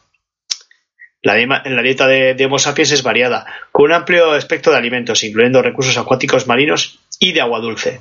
[1.24, 5.62] La, dieta de, de Homo sapiens es variada, con un amplio espectro de alimentos, incluyendo
[5.62, 8.00] recursos acuáticos marinos y de agua dulce,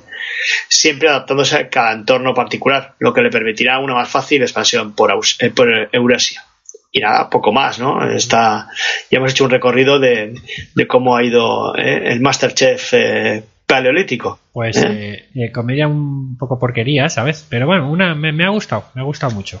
[0.68, 5.10] siempre adaptándose a cada entorno particular, lo que le permitirá una más fácil expansión por,
[5.10, 6.44] Aus- eh, por Eurasia.
[6.92, 8.08] Y nada, poco más, ¿no?
[8.08, 8.68] Está,
[9.10, 10.34] ya hemos hecho un recorrido de,
[10.74, 14.38] de cómo ha ido eh, el Masterchef eh, paleolítico.
[14.52, 14.86] Pues ¿Eh?
[15.34, 17.44] eh, eh, comedia un poco porquería, ¿sabes?
[17.48, 19.60] Pero bueno, una me, me ha gustado, me ha gustado mucho.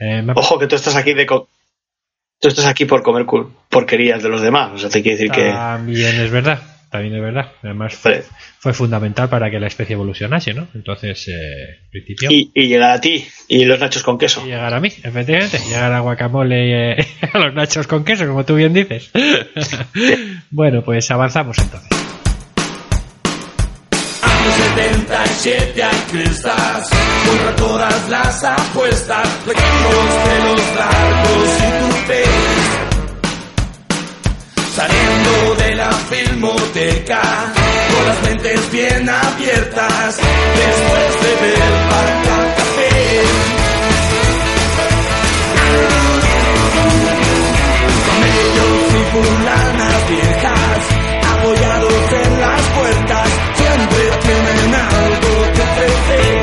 [0.00, 1.48] Me ha Ojo que tú estás aquí de co-
[2.40, 3.26] tú estás aquí por comer
[3.68, 4.72] porquerías de los demás.
[4.74, 6.60] O sea, te quiere decir que También es verdad,
[6.90, 7.52] también es verdad.
[7.62, 8.24] Además fue,
[8.58, 10.68] fue fundamental para que la especie evolucionase, ¿no?
[10.74, 14.42] Entonces, eh, principio, y, y llegar a ti y los nachos con queso.
[14.44, 18.26] y llegar a mí, efectivamente, llegar a guacamole y eh, a los nachos con queso,
[18.26, 19.10] como tú bien dices.
[20.50, 22.07] bueno, pues avanzamos entonces.
[24.38, 26.88] Años 77 aquí estás,
[27.26, 32.78] contra todas las apuestas, los pelos largos y tu face.
[34.76, 37.22] Saliendo de la filmoteca,
[37.92, 42.92] con las mentes bien abiertas, después de ver para café.
[48.06, 50.80] Camellos y fulanas viejas,
[51.34, 53.27] apoyados en las puertas,
[55.78, 56.37] algo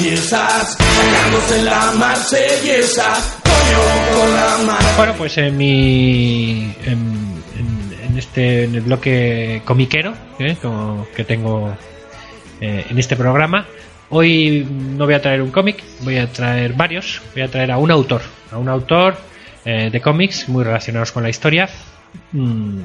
[0.00, 4.88] piezas, sacándose la marsellesa, coño con la mano.
[4.96, 6.74] Bueno, pues en mi.
[6.84, 8.64] En, en- en este.
[8.64, 10.56] En el bloque comiquero ¿eh?
[10.60, 11.76] Como que tengo
[12.60, 13.66] eh, en este programa.
[14.10, 17.20] Hoy no voy a traer un cómic, voy a traer varios.
[17.34, 18.22] Voy a traer a un autor.
[18.50, 19.16] A un autor
[19.64, 21.68] eh, de cómics muy relacionados con la historia.
[22.32, 22.80] Mm,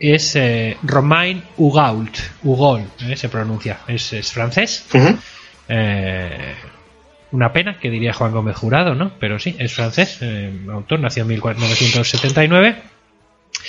[0.00, 2.16] es eh, Romain Hugault.
[2.42, 3.16] Hugault, ¿eh?
[3.16, 3.80] se pronuncia.
[3.86, 4.86] Es, es francés.
[5.70, 6.54] Eh,
[7.32, 9.12] Una pena, que diría Juan Gómez Jurado, ¿no?
[9.20, 12.76] Pero sí, es francés, eh, autor, nació en 1979.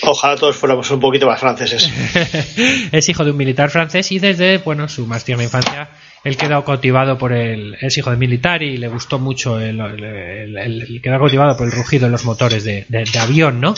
[0.04, 1.88] Ojalá todos fuéramos un poquito más franceses.
[2.92, 5.90] es hijo de un militar francés y desde bueno su más tierna infancia
[6.24, 10.58] él quedó cautivado por el es hijo de militar y le gustó mucho el, el-
[10.58, 13.74] el- cautivado por el rugido de los motores de, de- de avión no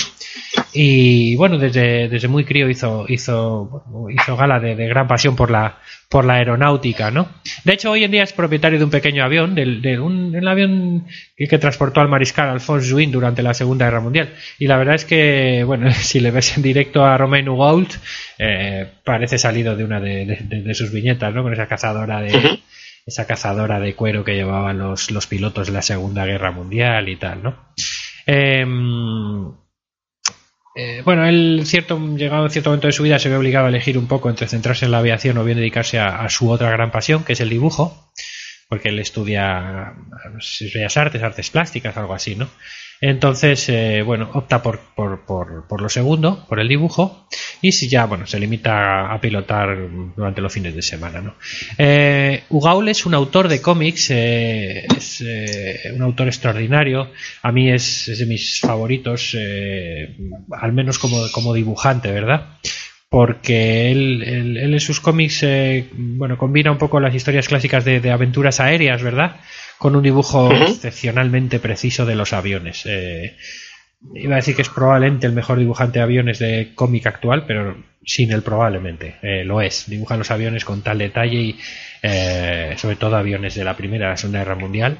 [0.73, 5.51] y bueno desde, desde muy crío hizo hizo hizo gala de, de gran pasión por
[5.51, 5.77] la
[6.09, 7.27] por la aeronáutica no
[7.63, 10.47] de hecho hoy en día es propietario de un pequeño avión del- de, un el
[10.47, 11.05] avión
[11.37, 14.33] que, que transportó al mariscal Alphonse Juin durante la Segunda Guerra Mundial.
[14.59, 17.93] Y la verdad es que bueno si le ves en directo a Romain Hugoult
[18.39, 22.19] eh, parece salido de una de, de- de- de sus viñetas no con esa cazadora
[22.21, 22.61] de
[23.05, 27.17] esa cazadora de cuero que llevaban los, los pilotos de la Segunda Guerra Mundial y
[27.17, 27.55] tal, ¿no?
[28.25, 29.51] Em,
[30.75, 33.69] eh, bueno, él cierto, llegado a cierto momento de su vida se ve obligado a
[33.69, 36.91] elegir un poco entre centrarse en la aviación o bien dedicarse a, su otra gran
[36.91, 38.11] pasión, que es el dibujo,
[38.69, 39.93] porque él estudia
[40.39, 42.49] es Bellas Artes, Artes Plásticas, algo así, ¿no?
[43.01, 47.27] Entonces, eh, bueno, opta por, por, por, por lo segundo, por el dibujo,
[47.61, 49.77] y si ya, bueno, se limita a, pilotar
[50.15, 51.35] durante los fines de semana, ¿no?
[51.77, 57.09] Eh, Ugaul es un autor de cómics, eh, es eh, un autor extraordinario,
[57.41, 60.15] a mí es, es de mis favoritos, eh,
[60.51, 62.57] al menos como, como dibujante, ¿verdad?
[63.13, 67.85] Porque él, él- él en sus cómics eh, bueno combina un poco las historias clásicas
[67.85, 69.35] de, de aventuras aéreas, ¿verdad?
[69.77, 72.81] Con un dibujo excepcionalmente preciso de los aviones.
[72.87, 73.35] Eh,
[74.15, 77.77] iba a decir que es probablemente el mejor dibujante de aviones de cómic actual, pero
[78.03, 79.17] sin el probablemente.
[79.21, 79.87] Eh, lo es.
[79.87, 81.59] Dibuja los aviones con tal detalle y
[82.01, 84.97] eh, sobre todo aviones de la Primera y la Segunda Guerra Mundial.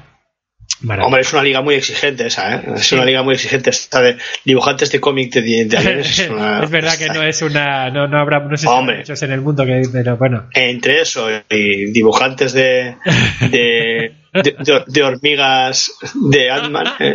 [0.80, 1.06] Maravilloso.
[1.06, 2.62] Hombre, es una liga muy exigente esa, ¿eh?
[2.76, 6.18] Es una liga muy exigente esta de dibujantes de cómic de, de aviones.
[6.18, 7.90] Es, una- es verdad que no es una.
[7.90, 8.40] No, no habrá.
[8.40, 8.98] No sé Hombre.
[8.98, 9.82] muchos en el mundo que.
[9.92, 10.48] Pero bueno.
[10.52, 12.96] Entre eso y dibujantes de,
[13.40, 15.92] de, de, de- de hormigas
[16.30, 16.86] de Ant-Man.
[16.98, 17.14] eh,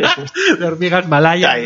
[0.58, 1.58] de hormigas malayas.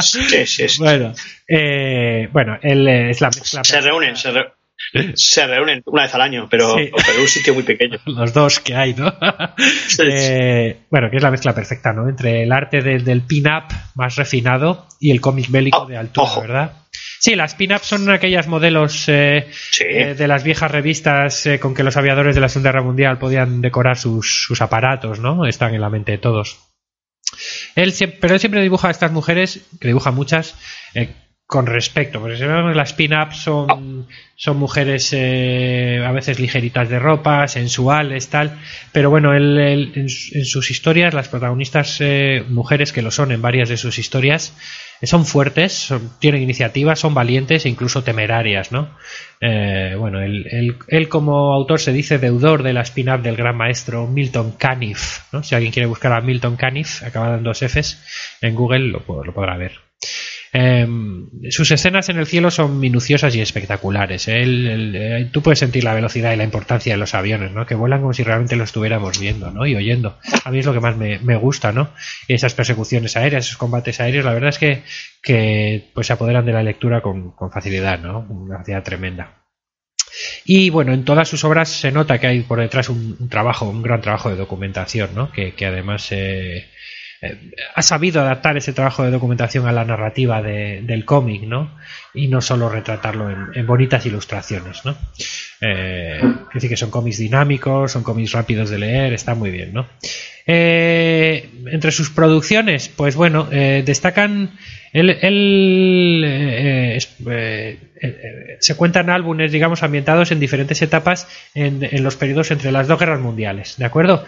[0.00, 0.78] Sí, sí, sí.
[0.82, 1.12] bueno,
[1.48, 3.64] eh, bueno, él es la mezcla.
[3.64, 4.52] Se reúnen, se, re-
[5.14, 6.90] se reúnen una vez al año, pero, Sí.
[6.94, 7.98] pero en un sitio muy pequeño.
[8.06, 9.12] Los dos que hay, ¿no?
[9.88, 10.02] Sí.
[10.10, 12.08] Eh, bueno, que es la mezcla perfecta, ¿no?
[12.08, 13.64] Entre el arte de- del pin-up
[13.94, 16.40] más refinado y el cómic bélico Oh, de altura, ojo.
[16.42, 16.72] ¿verdad?
[17.20, 19.48] Sí, las pin-ups son aquellas modelos eh,
[19.80, 23.60] eh, de las viejas revistas con que los aviadores de la Segunda Guerra Mundial podían
[23.60, 25.44] decorar sus, sus aparatos, ¿no?
[25.46, 26.58] Están en la mente de todos.
[27.74, 30.54] Él pero él siempre dibuja a estas mujeres, que dibuja muchas,
[30.94, 31.14] eh,
[31.48, 32.36] con respecto, porque
[32.74, 38.58] las pin-ups son, son mujeres eh, a veces ligeritas de ropa, sensuales, tal,
[38.92, 43.32] pero bueno, él, él en, en sus historias, las protagonistas eh, mujeres que lo son
[43.32, 44.54] en varias de sus historias,
[45.02, 48.90] son fuertes, son- tienen iniciativa, son valientes e incluso temerarias, ¿no?
[49.40, 53.56] Eh, bueno, él, él- él como autor se dice deudor de la spin-up del gran
[53.56, 55.42] maestro Milton Caniff, ¿no?
[55.42, 59.32] Si alguien quiere buscar a Milton Caniff, acabado en dos Fs, en Google lo, lo
[59.32, 59.72] podrá ver.
[60.52, 60.86] Eh,
[61.50, 64.28] sus escenas en el cielo son minuciosas y espectaculares.
[64.28, 64.42] ¿eh?
[64.44, 67.66] Eh, tú puedes sentir la velocidad y la importancia de los aviones, ¿no?
[67.66, 69.66] Que vuelan como si realmente lo estuviéramos viendo, ¿no?
[69.66, 70.18] Y oyendo.
[70.44, 71.90] A mí es lo que más me, me gusta, ¿no?
[72.26, 74.82] Esas persecuciones aéreas, esos combates aéreos, la verdad es que,
[75.22, 78.20] que pues se apoderan de la lectura con, con facilidad, ¿no?
[78.28, 79.34] Una facilidad tremenda.
[80.44, 83.68] Y bueno, en todas sus obras se nota que hay por detrás un, un trabajo,
[83.68, 85.30] un gran trabajo de documentación, ¿no?
[85.30, 86.68] Que, que además eh,
[87.74, 91.76] ha sabido adaptar ese trabajo de documentación a la narrativa de- del cómic, ¿no?
[92.14, 94.96] Y no solo retratarlo en, en bonitas ilustraciones, ¿no?
[95.60, 99.72] Eh, es decir, que son cómics dinámicos, son cómics rápidos de leer, está muy bien,
[99.72, 99.86] ¿no?
[100.46, 104.52] Eh, entre sus producciones, pues bueno, eh, destacan.
[104.92, 112.02] Él, él, eh, eh, eh, se cuentan álbumes, digamos, ambientados en diferentes etapas en, en
[112.02, 114.24] los periodos entre las dos guerras mundiales, ¿de acuerdo?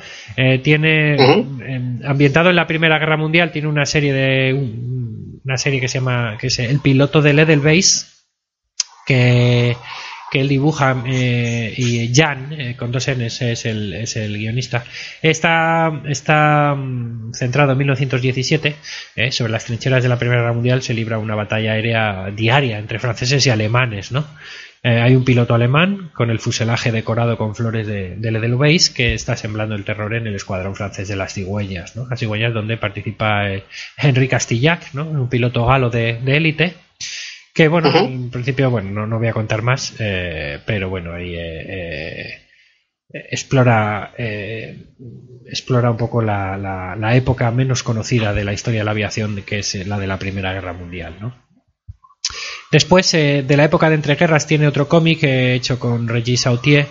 [0.62, 5.81] Tiene em, ambientado en la Primera Guerra Mundial, tiene una serie de un- una serie
[5.81, 8.27] que se llama que es El piloto de Edelweiss
[9.07, 9.74] que
[10.32, 14.85] él dibuja eh, y Jan eh, con dos N's es el, es el guionista
[15.23, 18.77] está está mm, centrado en 1917
[19.16, 22.78] eh, sobre las trincheras de la Primera Guerra Mundial se libra una batalla aérea diaria
[22.78, 24.24] entre franceses y alemanes ¿no?
[24.82, 29.36] Eh, hay un piloto alemán con el fuselaje decorado con flores de, Edelweiss que está
[29.36, 32.07] sembrando el terror en el escuadrón francés de las cigüeñas, ¿no?
[32.09, 33.47] Las cigüeñas donde participa
[33.98, 35.05] Henry Castillac, ¿no?
[35.05, 36.74] Un piloto galo de de élite.
[37.55, 41.35] Que bueno, en principio, bueno, no, no voy a contar más, eh, pero bueno, ahí
[41.35, 44.95] eh, eh, explora eh,
[45.47, 49.43] explora un poco la, la- la época menos conocida de la historia de la aviación,
[49.43, 51.35] que es eh, la de la Primera Guerra Mundial, ¿no?
[52.71, 56.87] Después, eh, de la época de entreguerras, tiene otro cómic hecho con Regis Sautier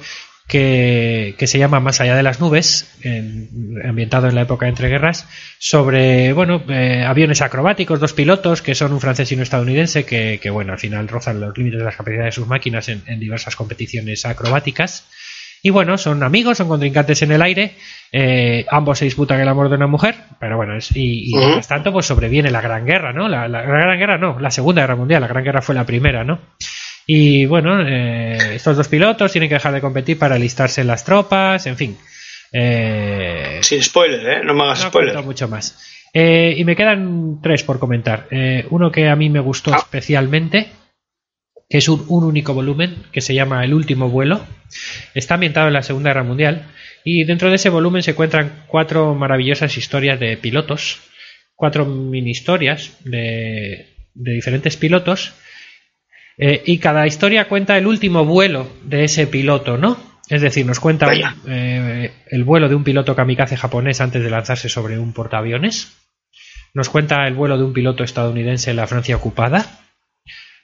[0.49, 3.47] que, que se llama Más allá de las nubes, en-
[3.87, 5.27] ambientado en la época de entreguerras,
[5.59, 10.39] sobre bueno eh, aviones acrobáticos, dos pilotos que son un francés y un estadounidense que,
[10.43, 13.19] que, bueno al final rozan los límites de las capacidades de sus máquinas en, en
[13.21, 15.05] diversas competiciones acrobáticas.
[15.61, 17.73] Y bueno, son amigos, son contrincantes en el aire,
[18.13, 21.91] eh, ambos se disputan el amor de una mujer, pero bueno, es, y, mientras tanto
[21.91, 23.27] pues sobreviene la Gran Guerra, ¿no?
[23.27, 25.85] La, la- la Gran Guerra no, la Segunda Guerra Mundial, la Gran Guerra fue la
[25.85, 26.39] primera, ¿no?
[27.11, 31.03] Y bueno, eh, estos dos pilotos tienen que dejar de competir para alistarse en las
[31.03, 31.97] tropas, en fin.
[32.53, 34.43] Eh, Sin spoiler, ¿eh?
[34.43, 35.17] No me hagas no spoiler.
[35.23, 35.75] mucho más.
[36.13, 38.27] Eh, y me quedan tres por comentar.
[38.29, 39.77] Eh, uno que a mí me gustó Ah.
[39.79, 40.67] especialmente,
[41.67, 44.45] que es un, un único volumen, que se llama El último vuelo.
[45.15, 46.67] Está ambientado en la Segunda Guerra Mundial.
[47.03, 50.99] Y dentro de ese volumen se encuentran cuatro maravillosas historias de pilotos,
[51.55, 55.33] cuatro mini historias de, de diferentes pilotos.
[56.41, 59.97] Eh, y cada historia cuenta el último vuelo de ese piloto, ¿no?
[60.29, 61.11] Es decir, nos cuenta
[61.47, 65.97] eh, el vuelo de un piloto kamikaze japonés antes de lanzarse sobre un portaaviones.
[66.73, 69.81] Nos cuenta el vuelo de un piloto estadounidense en la Francia ocupada.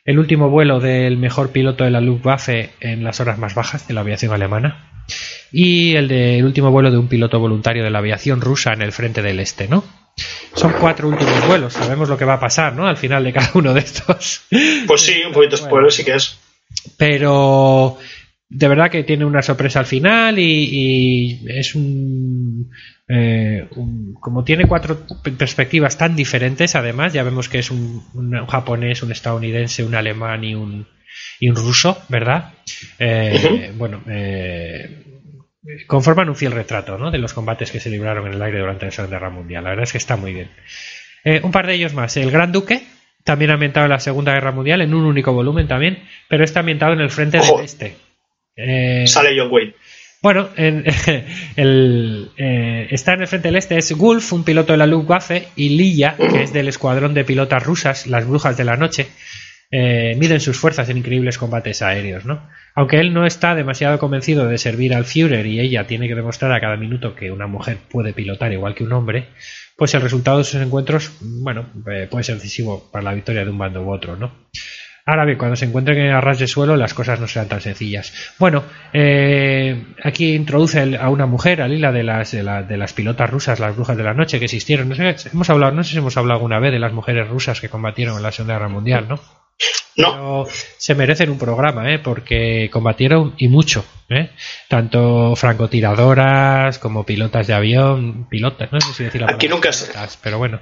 [0.06, 3.96] El último vuelo del mejor piloto de la Luftwaffe en las horas más bajas de
[3.96, 5.04] la aviación alemana.
[5.52, 8.92] Y el del último vuelo de un piloto voluntario de la aviación rusa en el
[8.92, 9.84] frente del este, ¿no?
[10.56, 12.88] Son cuatro últimos vuelos, sabemos lo que va a pasar, ¿no?
[12.88, 14.44] Al final de cada uno de estos.
[14.88, 15.68] Pues sí, un poquito Bueno.
[15.68, 16.38] spoiler sí que es.
[16.98, 17.98] Pero
[18.50, 20.44] de verdad que tiene una sorpresa al final y,
[21.44, 22.72] y es un,
[23.10, 25.06] eh, un- como tiene cuatro
[25.38, 30.44] perspectivas tan diferentes además ya vemos que es un, un japonés un estadounidense un alemán
[30.44, 30.88] y un
[31.40, 32.54] y un ruso verdad
[33.00, 35.05] Eh, bueno eh,
[35.88, 37.12] conforman un fiel retrato ¿no?
[37.12, 39.70] de los combates que se libraron en el aire durante la Segunda Guerra Mundial la
[39.72, 40.50] verdad es que está muy bien
[41.24, 42.16] eh, un par de ellos más.
[42.18, 42.84] El Gran Duque,
[43.24, 46.94] también ambientado en la Segunda Guerra Mundial, en un único volumen también, pero está ambientado
[46.94, 47.56] en el frente Ojo.
[47.58, 47.96] del Este.
[48.56, 49.74] Eh, Sale John Wayne.
[50.22, 50.86] bueno, en-
[51.56, 55.48] el, eh, está en el frente del este es Gulf, un piloto de la Luftwaffe,
[55.56, 59.08] y Lilla, que es del escuadrón de pilotas rusas, las brujas de la noche.
[59.72, 62.48] Eh, miden sus fuerzas en increíbles combates aéreos, ¿no?
[62.76, 66.52] Aunque él no está demasiado convencido de servir al Führer y ella tiene que demostrar
[66.52, 69.30] a cada minuto que una mujer puede pilotar igual que un hombre,
[69.78, 73.52] pues el resultado de sus encuentros, bueno, eh, puede ser decisivo para la victoria de
[73.52, 74.32] un bando u otro, ¿no?
[75.08, 78.34] Ahora bien, cuando se encuentren a ras de suelo, las cosas no serán tan sencillas.
[78.40, 83.30] Bueno, eh, aquí introduce a una mujer, a Lila, de las, de, de las pilotas
[83.30, 84.90] rusas, las brujas de la noche, que existieron.
[84.90, 87.62] No sé, hemos hablado, no sé si hemos hablado alguna vez de las mujeres rusas
[87.62, 89.20] que combatieron en la Segunda Guerra Mundial, ¿no?
[89.98, 92.00] No, Pero se merecen un programa, ¿eh?
[92.00, 93.86] porque combatieron y mucho.
[94.10, 94.30] ¿eh?
[94.68, 99.86] Tanto francotiradoras como pilotas de avión, pilotas, no sé si decir la Aquí nunca se-
[99.88, 100.60] pilotas, pero bueno.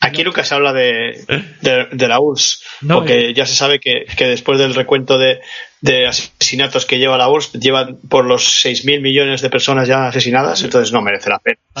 [0.00, 1.20] aquí nunca se habla de,
[1.60, 3.34] de, de la URSS, No, porque eh.
[3.34, 5.40] ya se sabe que, que después del recuento de,
[5.80, 10.62] de asesinatos que lleva la URSS, llevan por los 6.000 millones de personas ya asesinadas,
[10.62, 11.58] entonces no merece la pena.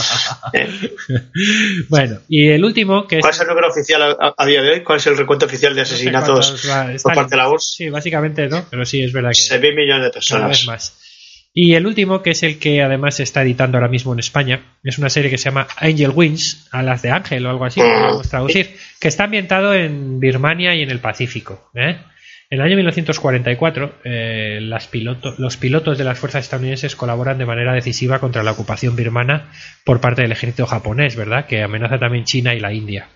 [0.52, 0.68] Eh,
[1.88, 4.70] Bueno, y el último, que es ¿Cuál es el número oficial a, a día de
[4.70, 4.80] hoy?
[4.82, 7.74] ¿Cuál es el recuento oficial de No sé asesinatos cuántos por parte de la URSS?
[7.76, 10.66] Sí, básicamente no, pero sí es verdad que 6.000 millones de cada vez personas.
[10.66, 10.98] más.
[11.52, 14.76] Y el último, que es el que además se está editando ahora mismo en España,
[14.84, 18.28] es una serie que se llama Angel Wings, Alas de Ángel o algo así, podríamos
[18.28, 21.70] traducir, que está ambientado en Birmania y en el Pacífico.
[21.74, 21.98] ¿eh?
[22.50, 27.44] En el año 1944, eh, las piloto- los pilotos de las fuerzas estadounidenses colaboran de
[27.44, 29.50] manera decisiva contra la ocupación birmana
[29.84, 31.44] por parte del ejército japonés, ¿verdad?
[31.46, 33.08] Que amenaza también China y la India.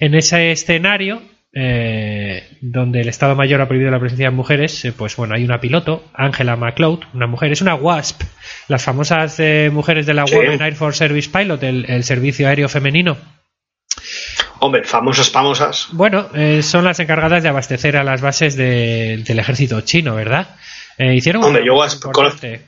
[0.00, 1.20] En ese escenario,
[1.52, 5.44] eh, donde el Estado Mayor ha prohibido la presencia de mujeres, eh, pues bueno, hay
[5.44, 8.22] una piloto, Angela McLeod, una mujer, es una WASP,
[8.68, 10.36] las famosas eh, mujeres de la Sí.
[10.36, 13.18] Women Air Force Service Pilot, el, el servicio aéreo femenino.
[14.64, 15.88] Hombre, famosas, famosas.
[15.92, 20.56] Bueno, eh, son las encargadas de abastecer a las bases de- del ejército chino, ¿verdad?
[20.96, 22.62] Eh, hicieron un Hombre, yo WASP importante.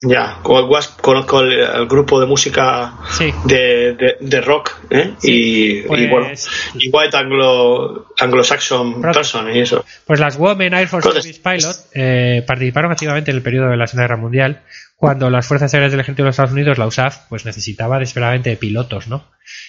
[0.00, 3.32] Ya, WASP conozco el, el grupo de música Sí.
[3.44, 5.12] de, de, de rock, ¿eh?
[5.22, 6.28] y, pues- y bueno,
[6.74, 9.84] y White Anglo, Anglo-Saxon Person y eso.
[10.06, 13.86] Pues las Women Air Force Service Pilot eh, participaron activamente en el periodo de la
[13.86, 14.62] Segunda Guerra Mundial,
[14.98, 18.50] cuando las Fuerzas Aéreas del Ejército de los Estados Unidos, la USAF, pues necesitaba desesperadamente
[18.50, 19.22] de pilotos, ¿no?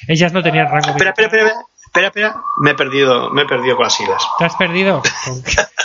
[0.07, 1.53] Ellas no tenían rango Espera, espera, espera,
[1.85, 4.27] espera, espera, me he perdido, me he perdido con las siglas.
[4.39, 5.03] ¿Te has perdido?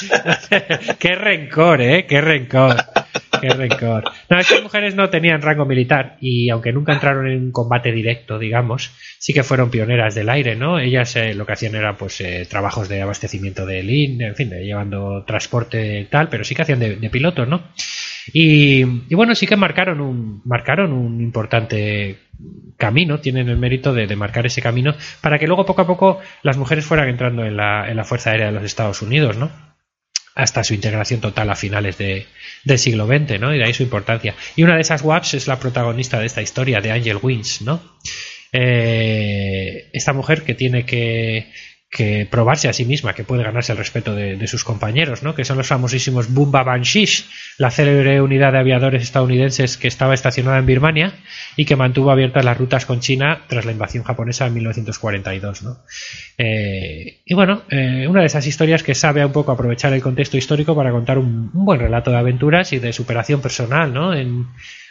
[0.98, 2.06] Qué rencor, ¿eh?
[2.06, 2.76] Qué rencor.
[3.38, 4.04] Qué rencor.
[4.30, 8.38] No, estas mujeres no tenían rango militar y aunque nunca entraron en un combate directo,
[8.38, 10.78] digamos, sí que fueron pioneras del aire, ¿no?
[10.78, 14.48] Ellas eh, lo que hacían era pues eh, trabajos de abastecimiento de LIN, en fin,
[14.48, 17.62] de llevando transporte tal, pero sí que hacían de, de pilotos, ¿no?
[18.32, 18.84] Y,
[19.14, 22.18] bueno, sí que marcaron un, marcaron un importante
[22.76, 26.20] camino, tienen el mérito de, de marcar ese camino para que luego poco a poco
[26.42, 29.50] las mujeres fueran entrando en la, en la Fuerza Aérea de los Estados Unidos, ¿no?
[30.34, 32.26] hasta su integración total a finales de,
[32.64, 33.54] del siglo XX, ¿no?
[33.54, 34.34] Y de ahí su importancia.
[34.56, 37.80] Y una de esas WAPs es la protagonista de esta historia, de Angel Wins, ¿no?
[38.52, 41.52] Eh, esta mujer que tiene que,
[41.94, 45.36] que probarse a sí misma que puede ganarse el respeto de, sus compañeros, ¿no?
[45.36, 47.26] que son los famosísimos Bumba Banshish,
[47.56, 51.12] la célebre unidad de aviadores estadounidenses que estaba estacionada en Birmania
[51.54, 55.62] y que mantuvo abiertas las rutas con China tras la invasión japonesa en 1942.
[55.62, 55.78] ¿no?
[56.36, 60.36] Eh, y bueno, eh, una de esas historias que sabe un poco aprovechar el contexto
[60.36, 64.12] histórico para contar un, buen relato de aventuras y de superación personal, ¿no?
[64.12, 64.48] En,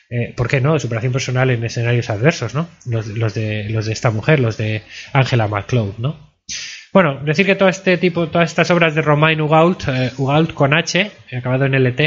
[0.09, 0.79] eh, ¿Por qué no?
[0.79, 2.69] Superación personal en escenarios adversos, ¿no?
[2.85, 6.33] Los de, los de esta mujer, los de Angela McCloud, ¿no?
[6.93, 10.11] Bueno, decir que todo este tipo, todas estas obras de Romain Hugault, eh,
[10.53, 12.01] con H, acabado en LT,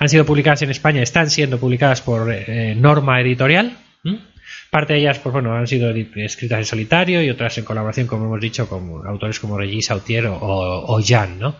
[0.00, 3.78] han sido publicadas en España, están siendo publicadas por eh, Norma Editorial.
[4.70, 8.24] Parte de ellas, pues bueno, han sido escritas en solitario y otras en colaboración, como
[8.24, 11.56] hemos dicho, con autores como Regis Sautier o, o Jan, ¿no?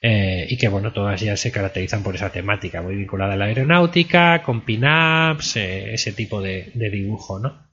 [0.00, 3.44] Eh, y que bueno, todas ellas se caracterizan por esa temática muy vinculada a la
[3.44, 7.68] aeronáutica, con pin-ups, eh, ese tipo de, de dibujo, ¿no?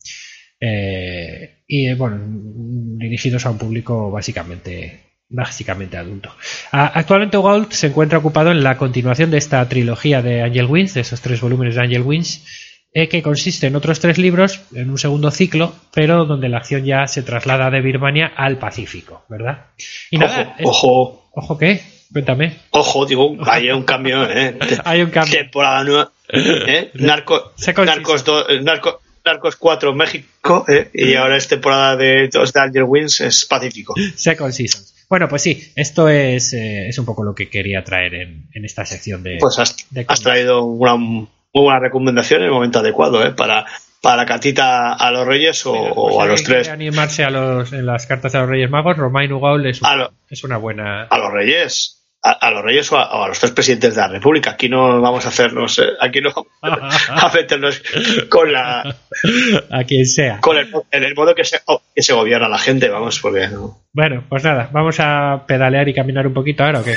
[0.59, 2.19] Eh, y eh, bueno,
[2.97, 6.35] dirigidos a un público básicamente básicamente adulto.
[6.71, 11.01] Actualmente Gold se encuentra ocupado en la continuación de esta trilogía de Angel Wings, de
[11.01, 12.47] esos tres volúmenes de Angel Wings,
[12.95, 16.83] eh, que consiste en otros tres libros, en un segundo ciclo, pero donde la acción
[16.83, 19.67] ya se traslada de Birmania al Pacífico, ¿verdad?
[20.09, 21.79] Y nada, Ojo, ojo, ¿ojo qué?
[22.11, 22.55] Cuéntame.
[22.71, 24.57] ojo, digo, hay un cambio, ¿eh?
[24.83, 25.37] Hay un cambio.
[25.37, 26.11] Temporada nueva.
[26.27, 26.89] ¿eh?
[26.95, 27.53] Narco.
[27.85, 28.99] Narcos, do- Narco-
[29.29, 30.89] Narcos 4 México, ¿eh?
[30.93, 33.93] y ahora es temporada de dos de Angel Wins, es Pacífico.
[34.15, 34.95] Second Seasons.
[35.09, 38.65] Bueno, pues sí, esto es, eh, es un poco lo que quería traer en, en
[38.65, 39.37] esta sección de...
[39.39, 43.31] Pues has, de has traído una muy buena recomendación en el momento adecuado, ¿eh?
[43.31, 43.65] Para,
[44.01, 46.67] para la catita a los Reyes o, Pues o a los tres.
[46.69, 49.95] animarse a los, en las cartas de los Reyes Magos, Romain Hugaul es, un- A
[49.95, 51.03] lo- es una buena...
[51.03, 51.98] A los Reyes.
[52.21, 54.51] A, a los Reyes o a, o a los tres presidentes de la República.
[54.51, 56.31] Aquí no vamos a hacernos, eh, aquí no
[56.61, 57.81] a meternos
[58.29, 58.95] con la,
[59.71, 60.39] a quien sea.
[60.41, 61.59] con el, en el modo que se,
[61.95, 63.77] que se gobierna la gente, vamos, porque no.
[63.93, 66.95] Bueno, pues nada, vamos a pedalear y caminar un poquito ahora, ¿o qué?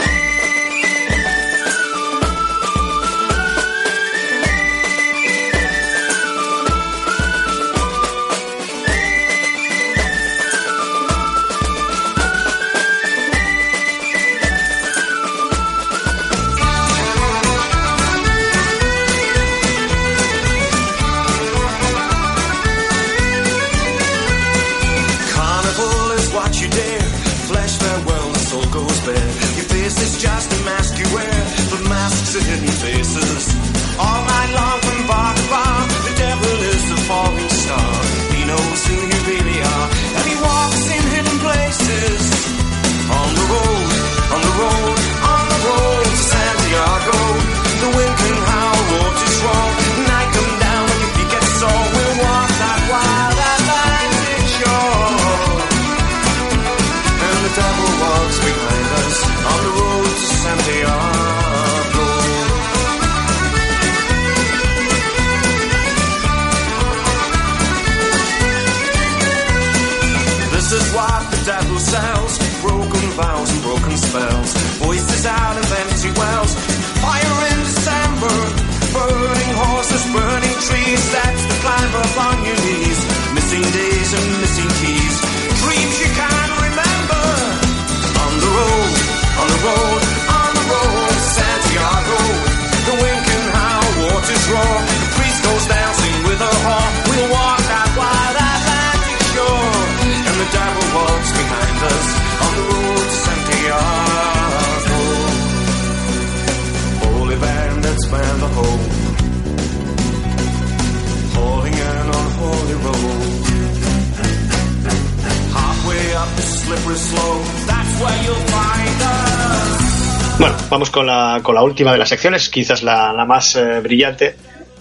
[120.83, 124.35] Vamos con la, con la última de las secciones, quizás la, la más eh, brillante.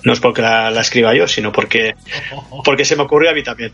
[0.04, 1.94] No es porque la, la escriba yo, sino porque,
[2.66, 3.72] porque se me ocurrió a mí también.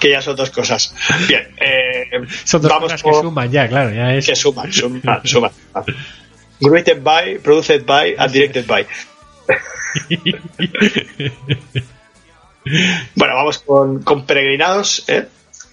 [0.00, 0.92] Que ya son dos cosas.
[1.28, 2.10] Bien, eh,
[2.42, 4.26] Son dos vamos cosas que suman ya, claro, ya es...
[4.26, 5.52] que suman, suman, suman.
[6.62, 8.84] Written by, produced by, and directed by.
[13.14, 15.04] Bueno, vamos con, con peregrinados.
[15.06, 15.28] ¿eh?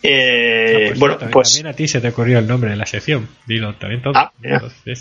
[0.05, 1.53] Eh, Ah, pues bueno, también- pues.
[1.53, 3.29] También a ti se te ocurrió el nombre de la sección.
[3.47, 4.13] Dilo también todo.
[4.15, 4.31] Ah,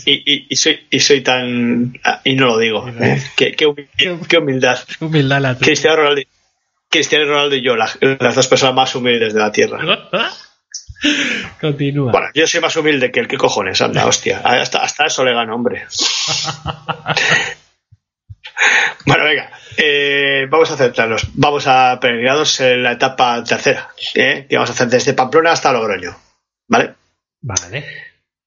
[0.05, 1.93] Y, y- y soy, y soy tan.
[2.05, 2.87] ah, Y no lo digo.
[2.87, 3.21] ¿eh?
[3.35, 3.87] Qué, qué humi-
[4.27, 4.79] qué humildad.
[5.01, 5.65] humildad la tuya.
[5.65, 6.21] Cristiano Ronaldo,
[6.89, 7.89] Cristiano Ronaldo y yo, la-
[8.19, 9.79] las dos personas más humildes de la tierra.
[11.59, 12.11] Continúa.
[12.13, 14.39] Bueno, yo soy más humilde que el que cojones, anda, hostia.
[14.43, 15.83] Hasta, hasta eso le gano, hombre.
[19.05, 21.27] bueno, venga, eh, vamos a centrarnos.
[21.33, 24.45] Vamos a peregrinados en la etapa tercera, ¿eh?
[24.49, 26.15] que vamos a hacer desde Pamplona hasta Logroño.
[26.67, 26.93] ¿Vale?
[27.41, 27.85] Vale.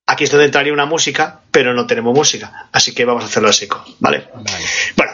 [0.07, 3.49] Aquí es donde entraría una música, pero no tenemos música, así que vamos a hacerlo
[3.49, 3.69] así,
[3.99, 4.29] ¿vale?
[4.35, 4.65] Vale.
[4.97, 5.13] Bueno,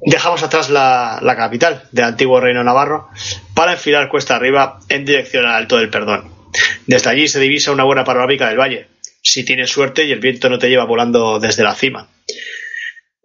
[0.00, 3.08] dejamos atrás la, la capital del antiguo reino navarro
[3.54, 6.32] para enfilar cuesta arriba en dirección al Alto del Perdón.
[6.86, 8.88] Desde allí se divisa una buena panorámica del valle,
[9.22, 12.08] si tienes suerte y el viento no te lleva volando desde la cima.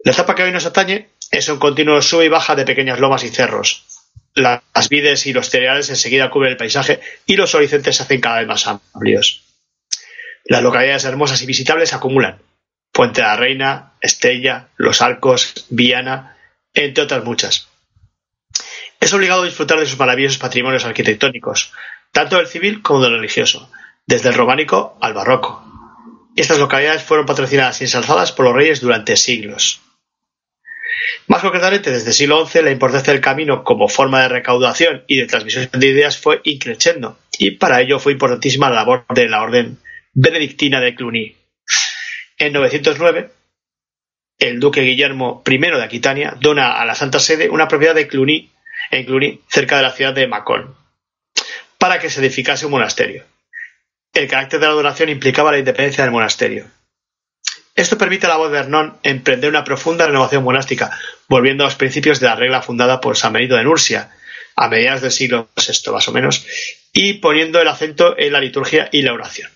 [0.04, 3.24] La etapa que hoy nos atañe es un continuo sube y baja de pequeñas lomas
[3.24, 3.84] y cerros.
[4.34, 8.20] La- Las vides y los cereales enseguida cubren el paisaje y los horizontes se hacen
[8.20, 9.44] cada vez más amplios.
[10.44, 12.40] Las localidades hermosas y visitables acumulan.
[12.92, 16.36] Puente de la Reina, Estella, Los Arcos, Viana,
[16.72, 17.68] entre otras muchas.
[19.00, 21.72] Es obligado disfrutar de sus maravillosos patrimonios arquitectónicos,
[22.12, 23.70] tanto del civil como del religioso,
[24.06, 25.64] desde el románico al barroco.
[26.34, 29.80] Estas localidades fueron patrocinadas y ensalzadas por los reyes durante siglos.
[31.26, 35.18] Más concretamente, desde el siglo XI, la importancia del camino como forma de recaudación y
[35.18, 39.42] de transmisión de ideas fue increciendo, y para ello fue importantísima la labor de la
[39.42, 39.78] orden
[40.14, 41.36] benedictina de Cluny.
[42.38, 43.30] En 909,
[44.38, 48.52] el duque Guillermo I de Aquitania dona a la Santa Sede una propiedad de Cluny,
[48.90, 50.76] en Cluny, cerca de la ciudad de Macón,
[51.78, 53.24] para que se edificase un monasterio.
[54.14, 56.66] El carácter de la donación implicaba la independencia del monasterio.
[57.78, 60.90] Esto permite a la voz de Hernán emprender una profunda renovación monástica,
[61.28, 64.10] volviendo a los principios de la regla fundada por San Benito de Nursia,
[64.56, 66.44] a mediados del siglo VI más o menos,
[66.92, 69.48] y poniendo el acento en la liturgia y la oración.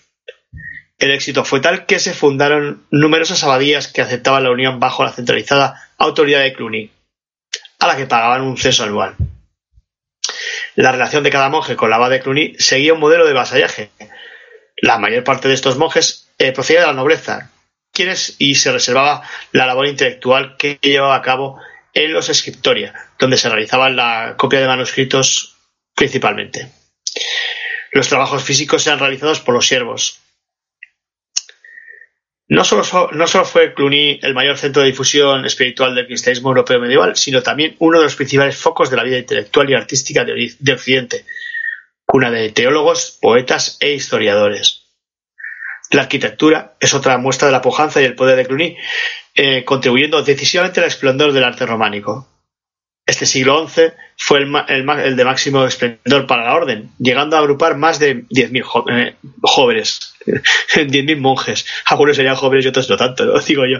[1.01, 5.11] El éxito fue tal que se fundaron numerosas abadías que aceptaban la unión bajo la
[5.11, 6.93] centralizada autoridad de Cluny,
[7.81, 9.17] a la que pagaban un censo anual.
[10.77, 13.91] La relación de cada monje con la abad de Cluny seguía un modelo de vasallaje.
[14.77, 17.52] La mayor parte de estos monjes eh, procedía de la nobleza,
[18.39, 21.61] y se reservaba la labor intelectual que llevaba a cabo
[21.93, 25.57] en los scriptoria, donde se realizaba la copia de manuscritos
[25.95, 26.69] principalmente.
[27.93, 30.21] Los trabajos físicos eran realizados por los siervos.
[32.49, 32.85] No solo,
[33.45, 37.99] fue Cluny el mayor centro de difusión espiritual del cristianismo europeo medieval, sino también uno
[37.99, 41.25] de los principales focos de la vida intelectual y artística de Occidente,
[42.05, 44.82] cuna de teólogos, poetas e historiadores.
[45.93, 48.77] La arquitectura es otra muestra de la pujanza y el poder de Cluny,
[49.35, 52.29] eh, contribuyendo decisivamente al esplendor del arte románico.
[53.05, 54.39] Este siglo XI fue
[54.69, 59.17] el, de máximo esplendor para la orden, llegando a agrupar más de 10.000 jo- eh,
[59.43, 61.67] jóvenes, 10.000 monjes.
[61.87, 63.39] Algunos serían jóvenes y otros no tanto, ¿no?
[63.47, 63.79] digo yo.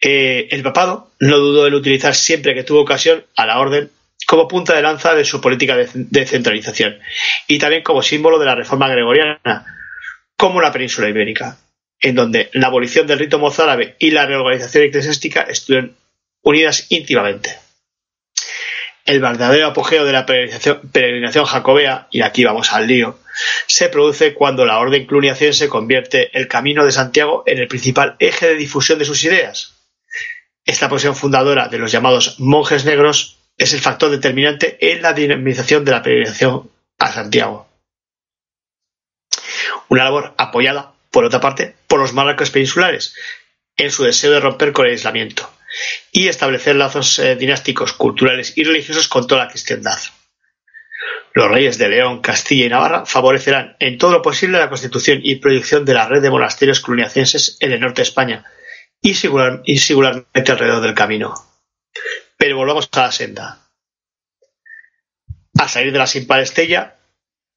[0.00, 3.90] Eh, el papado no dudó en utilizar siempre que tuvo ocasión a la orden
[4.26, 6.98] como punta de lanza de su política de, de centralización
[7.48, 9.40] y también como símbolo de la reforma gregoriana,
[10.38, 11.58] como la península ibérica,
[12.00, 15.96] en donde la abolición del rito mozárabe y la reorganización eclesiástica estuvieron
[16.42, 17.58] unidas íntimamente.
[19.04, 23.18] El verdadero apogeo de la peregrinación, jacobea, y aquí vamos al lío,
[23.66, 28.48] se produce cuando la orden cluniacense convierte el camino de Santiago en el principal eje
[28.48, 29.74] de difusión de sus ideas.
[30.64, 35.84] Esta posición fundadora de los llamados monjes negros es el factor determinante en la dinamización
[35.84, 37.67] de la peregrinación a Santiago.
[39.88, 43.14] Una labor apoyada, por otra parte, por los monarcas peninsulares,
[43.76, 45.50] en su deseo de romper con el aislamiento
[46.12, 49.98] y establecer lazos eh, dinásticos, culturales y religiosos con toda la cristiandad.
[51.34, 55.36] Los reyes de León, Castilla y Navarra favorecerán en todo lo posible la constitución y
[55.36, 58.44] proyección de la red de monasterios cluniacenses en el norte de España
[59.00, 61.34] y, y singularmente alrededor del camino.
[62.36, 63.68] Pero volvamos a la senda.
[65.58, 66.97] Al salir de la Simpa de Estella,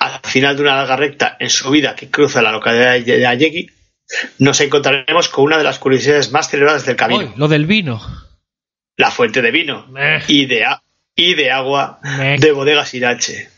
[0.02, 3.70] al final de una larga recta en subida que cruza la localidad de Allegui,
[4.40, 8.02] nos encontraremos con una de las curiosidades más celebradas del camino, Uy, lo del vino.
[8.98, 9.88] la fuente de vino
[10.28, 10.82] y de, a-
[11.16, 12.00] y de agua
[12.40, 13.50] de bodegas Irache.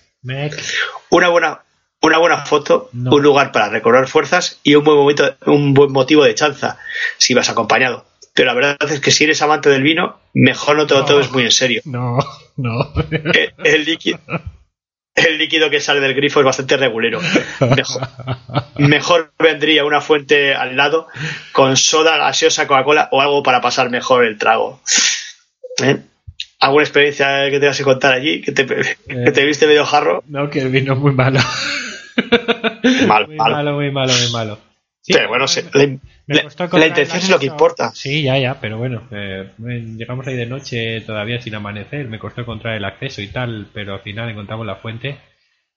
[1.09, 1.61] Una buena,
[2.01, 3.11] una buena foto, No.
[3.15, 6.77] un lugar para recobrar fuerzas y un buen, momento, un buen motivo de chanza
[7.17, 8.05] si vas acompañado.
[8.35, 11.05] Pero la verdad es que si eres amante del vino, mejor no te lo No.
[11.05, 11.81] tomes muy en serio.
[11.85, 12.17] No,
[12.57, 12.91] no.
[13.11, 14.19] El, el líquido,
[15.15, 17.19] el líquido que sale del grifo es bastante regulero.
[17.75, 18.07] Mejor,
[18.77, 21.07] mejor vendría una fuente al lado
[21.51, 24.81] con soda, gaseosa, Coca-Cola o algo para pasar mejor el trago.
[25.83, 25.97] ¿Eh?
[26.59, 28.41] ¿Alguna experiencia que tengas que contar allí?
[28.41, 30.23] ¿Que te, que te viste medio jarro?
[30.27, 31.39] No, que el vino es muy malo.
[33.07, 33.51] Mal, muy mal.
[33.51, 34.59] malo, muy malo, muy malo.
[35.01, 37.91] Sí, Pero bueno, se- la, me la- costó la encontrar intención es lo que importa.
[37.93, 39.51] Sí, ya, ya, pero bueno, eh,
[39.97, 43.93] llegamos ahí de noche todavía sin amanecer, me costó encontrar el acceso y tal, pero
[43.95, 45.17] al final encontramos la fuente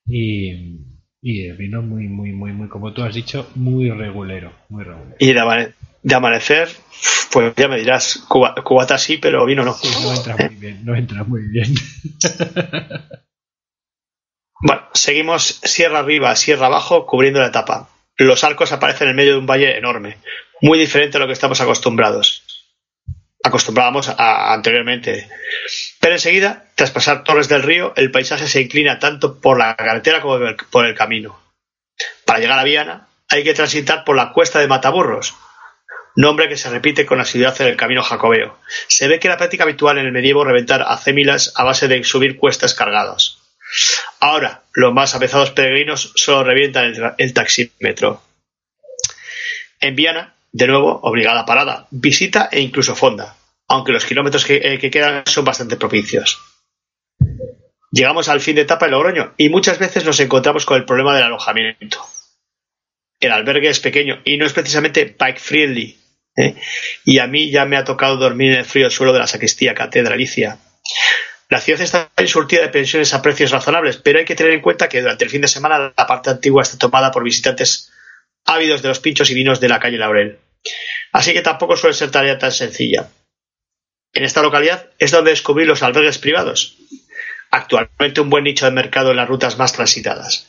[0.06, 0.78] y,
[1.22, 4.52] Y el vino muy, muy, muy, muy, como tú has dicho, muy regulero.
[4.68, 5.16] Muy regulero.
[5.18, 6.68] Y de, amane- de amanecer,
[7.32, 9.72] pues ya me dirás, cuba- cubata sí, pero vino no.
[9.74, 11.74] Sí, no entra muy bien, no entra muy bien.
[14.60, 17.88] Bueno, seguimos sierra arriba, sierra abajo, cubriendo la etapa.
[18.18, 20.18] Los arcos aparecen en medio de un valle enorme,
[20.62, 22.42] muy diferente a lo que estamos acostumbrados.
[23.42, 25.28] Acostumbrábamos a- anteriormente.
[26.00, 30.20] Pero enseguida, tras pasar Torres del Río, el paisaje se inclina tanto por la carretera
[30.20, 30.38] como
[30.70, 31.38] por el- camino.
[32.24, 35.34] Para llegar a Viana, hay que transitar por la cuesta de Mataburros,
[36.16, 38.58] nombre que se repite con asiduidad en el camino jacobeo.
[38.88, 42.36] Se ve que era práctica habitual en el medievo reventar acémilas a base de subir
[42.36, 43.35] cuestas cargadas.
[44.20, 48.22] Ahora, los más avezados peregrinos solo revientan el, taxímetro.
[49.80, 53.36] En Viana, de nuevo, obligada parada, visita e incluso fonda,
[53.68, 56.40] aunque los kilómetros que, eh, que quedan son bastante propicios.
[57.92, 61.14] Llegamos al fin de etapa en Logroño y muchas veces nos encontramos con el problema
[61.14, 62.00] del alojamiento.
[63.20, 65.98] El albergue es pequeño y no es precisamente bike friendly.
[66.36, 66.54] ¿eh?
[67.04, 69.74] Y a mí ya me ha tocado dormir en el frío suelo de la sacristía
[69.74, 70.58] catedralicia.
[71.48, 74.88] La ciudad está insurtida de pensiones a precios razonables, pero hay que tener en cuenta
[74.88, 77.92] que durante el fin de semana la parte antigua está tomada por visitantes
[78.44, 80.38] ávidos de los pinchos y vinos de la calle Laurel.
[81.12, 83.08] Así que tampoco suele ser tarea tan sencilla.
[84.12, 86.78] En esta localidad es donde descubrir los albergues privados,
[87.50, 90.48] actualmente un buen nicho de mercado en las rutas más transitadas.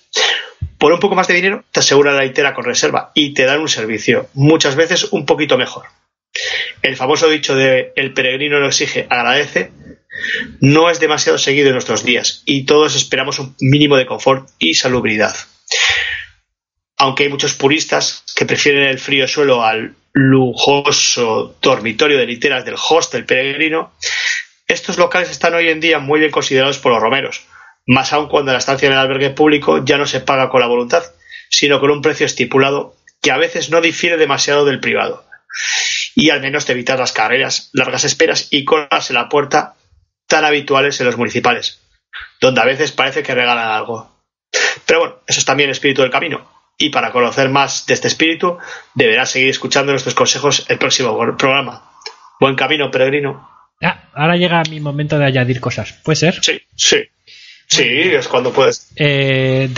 [0.80, 3.60] Por un poco más de dinero te aseguran la litera con reserva y te dan
[3.60, 5.86] un servicio, muchas veces un poquito mejor.
[6.82, 9.72] El famoso dicho de el peregrino no exige, agradece,
[10.60, 14.74] no es demasiado seguido en nuestros días y todos esperamos un mínimo de confort y
[14.74, 15.36] salubridad.
[16.98, 22.76] Aunque hay muchos puristas que prefieren el frío suelo al lujoso dormitorio de literas del
[22.90, 23.94] hostel peregrino,
[24.68, 27.46] estos locales están hoy en día muy bien considerados por los romeros,
[27.86, 30.68] más aún cuando la estancia en el albergue público ya no se paga con la
[30.68, 31.04] voluntad,
[31.50, 35.26] sino con un precio estipulado que a veces no difiere demasiado del privado.
[36.16, 39.77] Y al menos te evitas las carreras, largas esperas y colas en la puerta
[40.28, 41.82] tan habituales en los municipales,
[42.40, 44.12] donde a veces parece que regalan algo.
[44.86, 46.50] Pero bueno, eso es también el espíritu del camino.
[46.78, 48.58] Y para conocer más de este espíritu,
[48.94, 51.90] deberás seguir escuchando nuestros consejos el próximo programa.
[52.40, 53.50] Buen camino, peregrino.
[53.82, 55.94] Ah, ahora llega mi momento de añadir cosas.
[56.04, 56.36] ¿Puede ser?
[56.42, 56.98] Sí, sí.
[57.70, 58.94] Sí, es cuando puedes.
[58.96, 59.70] Eh,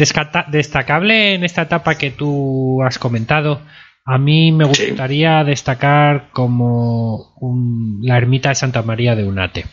[0.48, 3.62] destacable en esta etapa que tú has comentado,
[4.06, 4.88] a mí me Sí.
[4.90, 9.66] gustaría destacar como un- la ermita de Santa María de Unate.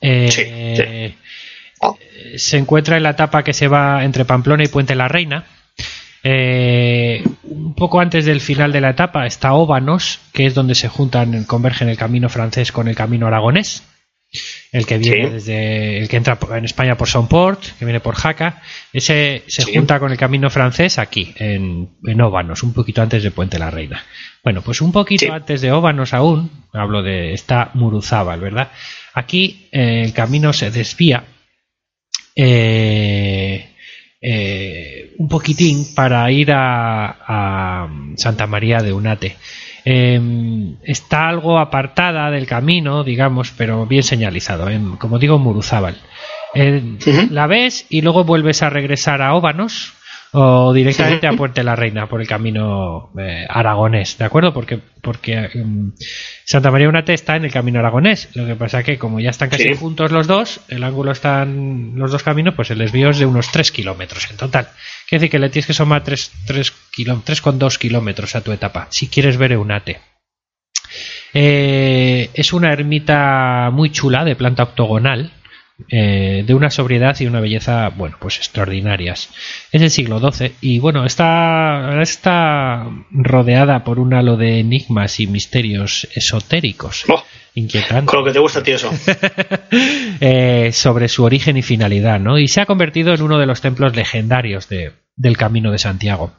[0.00, 0.42] Eh, Sí,
[0.82, 1.14] sí.
[1.80, 1.98] Oh.
[2.36, 5.44] Se encuentra en la etapa que se va entre Pamplona y Puente la Reina.
[6.22, 10.88] Eh, un poco antes del final de la etapa está Óbanos, que es donde se
[10.88, 13.84] juntan, convergen el camino francés con el camino aragonés.
[14.70, 15.32] El que viene Sí.
[15.32, 18.62] desde el que entra en España por Somport, que viene por Jaca,
[18.92, 19.74] ese se Sí.
[19.74, 23.70] junta con el camino francés aquí, en, en Óbanos, un poquito antes de Puente la
[23.72, 24.04] Reina.
[24.44, 25.30] Bueno, pues un poquito Sí.
[25.32, 28.70] antes de Óbanos aún, hablo de esta Muruzábal, ¿verdad?
[29.20, 31.24] Aquí eh, el camino se desvía
[32.34, 33.68] eh,
[34.18, 39.36] eh, un poquitín para ir a, a Santa María de Unate.
[39.84, 40.20] Eh,
[40.82, 45.96] está algo apartada del camino, digamos, pero bien señalizado, en, como digo, Muruzábal.
[47.30, 49.92] La ves y luego vuelves a regresar a Óbanos
[50.32, 54.52] o directamente a Puente la Reina por el camino eh, aragonés, ¿de acuerdo?
[54.52, 55.92] Porque, porque mm,
[56.44, 58.28] Santa María Unate está en el camino aragonés.
[58.34, 59.74] Lo que pasa que como ya están casi Sí.
[59.74, 63.50] juntos los dos, el ángulo están los dos caminos, pues el desvío es de unos
[63.50, 64.68] 3 kilómetros en total.
[65.08, 69.08] Quiere decir que le tienes que sumar 3, 3, 3,2 kilómetros a tu etapa, si
[69.08, 70.00] quieres ver Eunate.
[71.32, 75.32] Eh, es una ermita muy chula, de planta octogonal,
[75.88, 79.30] eh, de una sobriedad y una belleza, bueno, pues extraordinarias.
[79.72, 85.26] Es del siglo XII y, bueno, está, está rodeada por un halo de enigmas y
[85.26, 87.04] misterios esotéricos.
[87.08, 87.22] Oh,
[87.54, 88.90] Inquietantes con lo que te gusta ti eso.
[90.20, 92.38] eh, sobre su origen y finalidad, ¿no?
[92.38, 96.32] Y se ha convertido en uno de los templos legendarios de- del Camino de Santiago.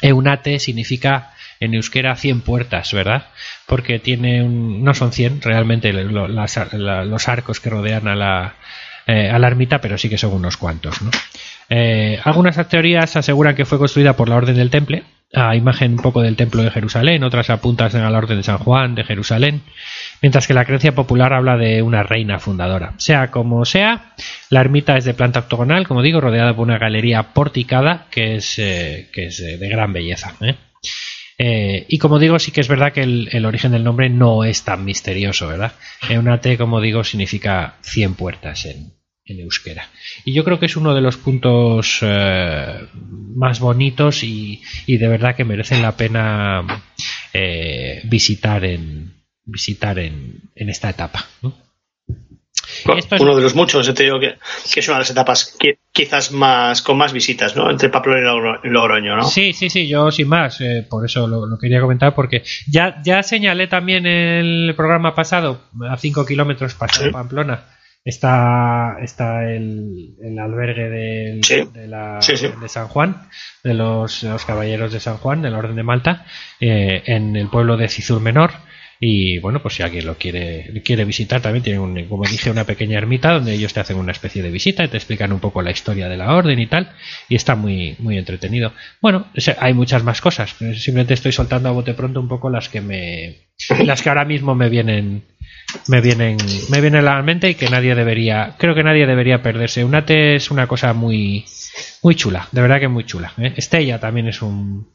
[0.00, 3.26] Eunate significa en euskera 100 puertas, ¿verdad?
[3.66, 8.54] Porque tiene un, no son 100 realmente las- la- los arcos que rodean a la,
[9.06, 10.96] eh, a la ermita, pero sí que son unos cuantos.
[11.70, 15.04] Eh, algunas teorías aseguran que fue construida por la Orden del Temple,
[15.34, 18.58] a imagen un poco del Templo de Jerusalén, otras apuntan a la Orden de San
[18.58, 19.62] Juan de Jerusalén,
[20.20, 22.92] mientras que la creencia popular habla de una reina fundadora.
[22.98, 24.12] Sea como sea,
[24.50, 28.58] la ermita es de planta octogonal, como digo, rodeada por una galería porticada que es,
[28.58, 30.34] eh, que es eh, de gran belleza.
[31.38, 31.44] ¿Eh?
[31.44, 34.62] Eh, y como digo, sí que es verdad que el, origen del nombre no es
[34.64, 35.72] tan misterioso, ¿verdad?
[36.08, 38.92] Eunate, como digo, significa 100 puertas en,
[39.24, 39.88] euskera.
[40.26, 45.08] Y yo creo que es uno de los puntos eh, más bonitos y, y de
[45.08, 46.84] verdad que merecen la pena
[47.32, 51.26] eh, visitar en visitar en, en esta etapa.
[51.40, 51.56] ¿no?
[52.96, 54.36] Esto es- Uno de los muchos, yo te digo que,
[54.72, 57.70] que es una de las etapas que, quizás más con más visitas, ¿no?
[57.70, 59.24] Entre Pamplona y Logro- Logroño, ¿no?
[59.24, 63.00] Sí, sí, sí, yo sin más, eh, por eso lo, lo quería comentar, porque ya,
[63.04, 67.10] ya señalé también en el programa pasado, a 5 kilómetros pasado Sí.
[67.12, 67.64] Pamplona,
[68.04, 71.62] está, está el, el albergue del- Sí.
[71.72, 72.48] de, la- Sí, sí.
[72.60, 73.28] de San Juan,
[73.62, 76.24] de los, de los caballeros de San Juan, de la Orden de Malta,
[76.60, 78.52] eh, en el pueblo de Cizur Menor.
[79.04, 82.62] Y bueno, pues si alguien lo quiere, quiere visitar, también tiene, un, como dije, una
[82.62, 85.60] pequeña ermita donde ellos te hacen una especie de visita y te explican un poco
[85.60, 86.92] la historia de la orden y tal.
[87.28, 88.72] Y está muy, muy entretenido.
[89.00, 89.26] Bueno,
[89.58, 90.50] hay muchas más cosas.
[90.50, 93.48] Simplemente estoy soltando a bote pronto un poco las que me,
[93.84, 95.24] las que ahora mismo me vienen,
[95.88, 96.36] me vienen,
[96.70, 99.84] me vienen a la mente y que nadie debería, creo que nadie debería perderse.
[99.84, 101.44] Unate es una cosa muy,
[102.04, 103.32] muy chula, de verdad que muy chula.
[103.38, 103.52] ¿eh?
[103.56, 104.86] Estella también es un,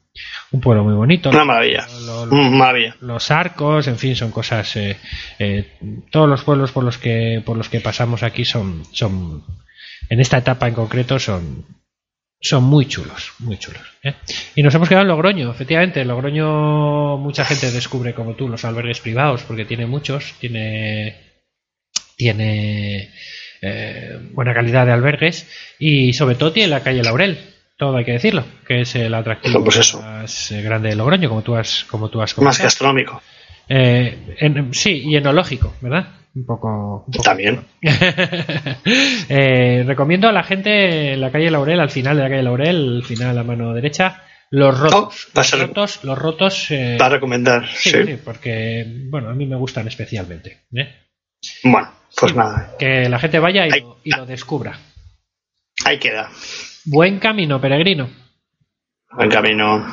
[0.52, 1.30] un pueblo muy bonito.
[1.30, 1.88] Una maravilla.
[2.06, 2.96] Lo- lo- Mm, maravilla.
[3.02, 4.76] los arcos, en fin, son cosas.
[4.76, 4.98] eh,
[5.40, 5.74] eh,
[6.12, 9.44] todos los pueblos por los que por los que pasamos aquí son son
[10.10, 11.66] en esta etapa en concreto son
[12.40, 13.82] son muy chulos, muy chulos.
[14.04, 14.14] ¿eh?
[14.56, 16.02] Y nos hemos quedado en Logroño, efectivamente.
[16.02, 21.18] En Logroño mucha gente descubre como tú los albergues privados porque tiene muchos, tiene
[22.16, 23.12] tiene
[23.62, 25.48] eh, buena calidad de albergues
[25.80, 27.40] y sobre todo tiene la calle Laurel.
[27.78, 30.02] Todo hay que decirlo, que es el atractivo Pues eso.
[30.02, 32.64] más eh, grande de Logroño, como tú has, como tú has Más comentado.
[32.64, 33.22] gastronómico.
[33.70, 36.08] Eh, en- sí, y enológico, ¿verdad?
[36.34, 37.04] Un poco.
[37.06, 37.24] un poco.
[37.24, 37.62] También.
[39.30, 42.98] Eh, recomiendo a la gente en la calle Laurel, al final de la calle Laurel,
[42.98, 45.28] al final a mano derecha, los rotos.
[45.28, 46.72] Oh, a los ser- rotos, los rotos.
[46.72, 48.04] eh, Para recomendar, sí, sí.
[48.06, 50.62] sí, porque, bueno, a mí me gustan especialmente.
[50.74, 50.96] ¿eh?
[51.64, 52.38] Bueno, pues Sí.
[52.38, 54.78] nada, Que la gente vaya y Ahí lo, y lo descubra.
[55.86, 56.30] ahí queda.
[56.90, 58.08] Buen camino, peregrino.
[59.12, 59.84] Buen camino.